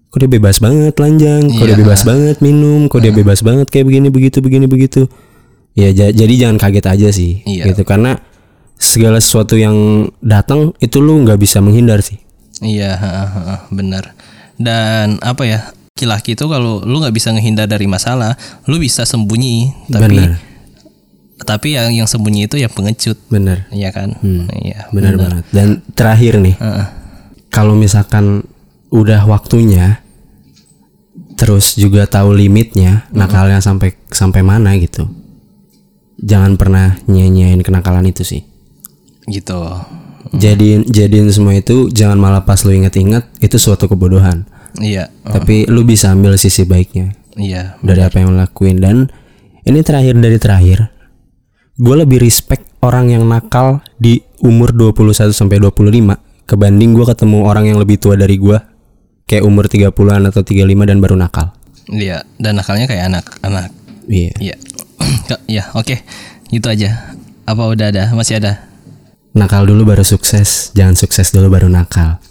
kok 0.08 0.18
dia 0.18 0.30
bebas 0.30 0.62
banget 0.62 0.94
lanjang, 0.96 1.50
kok 1.50 1.66
dia 1.66 1.74
Iya. 1.74 1.82
bebas 1.82 2.00
banget 2.06 2.36
minum, 2.38 2.86
kok 2.86 3.02
dia 3.02 3.10
bebas 3.10 3.42
banget 3.42 3.66
kayak 3.68 3.90
begini 3.90 4.08
begitu 4.08 4.38
begini 4.38 4.64
begitu. 4.64 5.10
Ya 5.74 5.90
ja- 5.90 6.14
jadi 6.14 6.34
jangan 6.38 6.56
kaget 6.56 6.86
aja 6.86 7.08
sih, 7.10 7.42
Iya. 7.42 7.74
gitu 7.74 7.82
karena 7.82 8.22
segala 8.78 9.18
sesuatu 9.18 9.58
yang 9.58 9.74
datang 10.20 10.70
itu 10.78 11.02
lu 11.02 11.18
nggak 11.26 11.36
bisa 11.36 11.58
menghindar 11.58 11.98
sih. 12.00 12.22
Iya, 12.62 12.94
benar. 13.68 14.14
Dan 14.54 15.18
apa 15.18 15.42
ya? 15.42 15.60
Laki-laki 15.94 16.34
itu 16.34 16.50
kalau 16.50 16.82
lu 16.82 16.98
nggak 16.98 17.14
bisa 17.14 17.30
ngehindar 17.30 17.70
dari 17.70 17.86
masalah, 17.86 18.34
lu 18.66 18.82
bisa 18.82 19.06
sembunyi, 19.06 19.70
tapi 19.86 20.18
Benar. 20.18 20.42
tapi 21.46 21.78
yang 21.78 21.94
yang 21.94 22.10
sembunyi 22.10 22.50
itu 22.50 22.58
ya 22.58 22.66
pengecut, 22.66 23.14
Bener, 23.30 23.70
iya 23.70 23.94
kan? 23.94 24.10
Iya, 24.58 24.90
bener 24.90 25.14
banget. 25.14 25.46
Dan 25.54 25.86
terakhir 25.94 26.42
nih, 26.42 26.58
Heeh. 26.58 26.86
kalau 27.46 27.78
misalkan 27.78 28.42
udah 28.90 29.22
waktunya 29.22 30.02
terus 31.38 31.78
juga 31.78 32.10
tahu 32.10 32.34
limitnya 32.34 33.06
nakalnya 33.14 33.62
sampai 33.62 33.94
sampai 34.10 34.42
mana 34.42 34.74
gitu 34.74 35.06
jangan 36.18 36.58
pernah 36.58 36.98
nyanyain 37.06 37.62
kenakalan 37.62 38.06
itu 38.06 38.26
sih 38.26 38.42
Gitu. 39.26 39.58
jadiin 40.34 40.90
jadiin 40.90 41.30
semua 41.30 41.54
itu 41.54 41.86
jangan 41.90 42.18
malah 42.18 42.42
pas 42.42 42.58
lu 42.62 42.74
inget-inget 42.74 43.26
itu 43.38 43.58
suatu 43.58 43.86
kebodohan 43.86 44.42
Iya, 44.74 45.06
tapi 45.22 45.70
lu 45.70 45.86
bisa 45.86 46.10
ambil 46.10 46.34
sisi 46.34 46.66
baiknya 46.66 47.14
iya, 47.38 47.78
dari 47.78 48.02
apa 48.02 48.18
yang 48.18 48.34
lu 48.34 48.38
lakuin 48.42 48.82
dan 48.82 49.06
ini 49.62 49.80
terakhir 49.86 50.18
dari 50.18 50.34
terakhir 50.34 50.90
gue 51.78 51.94
lebih 51.94 52.18
respect 52.18 52.66
orang 52.82 53.14
yang 53.14 53.22
nakal 53.22 53.82
di 54.02 54.18
umur 54.42 54.74
21 54.74 55.30
sampai 55.30 55.62
25 55.62 56.46
kebanding 56.50 56.90
gue 56.90 57.06
ketemu 57.06 57.38
orang 57.46 57.70
yang 57.70 57.78
lebih 57.78 58.02
tua 58.02 58.18
dari 58.18 58.34
gue 58.34 58.58
kayak 59.30 59.46
umur 59.46 59.70
30-an 59.70 60.26
atau 60.26 60.42
35 60.42 60.90
dan 60.90 60.98
baru 60.98 61.14
nakal 61.14 61.54
iya. 61.90 62.26
Dan 62.40 62.58
nakalnya 62.58 62.88
kayak 62.90 63.14
anak-anak. 63.14 63.70
iya 64.10 64.32
Iya. 64.40 64.56
ya, 65.60 65.64
oke. 65.76 66.00
Gitu 66.48 66.64
aja. 66.64 67.12
Apa 67.44 67.68
udah 67.68 67.92
ada? 67.92 68.08
Masih 68.16 68.40
ada? 68.40 68.74
nakal 69.34 69.66
dulu 69.66 69.82
baru 69.82 70.06
sukses 70.06 70.70
jangan 70.78 70.94
sukses 70.94 71.34
dulu 71.34 71.50
baru 71.50 71.66
nakal 71.66 72.22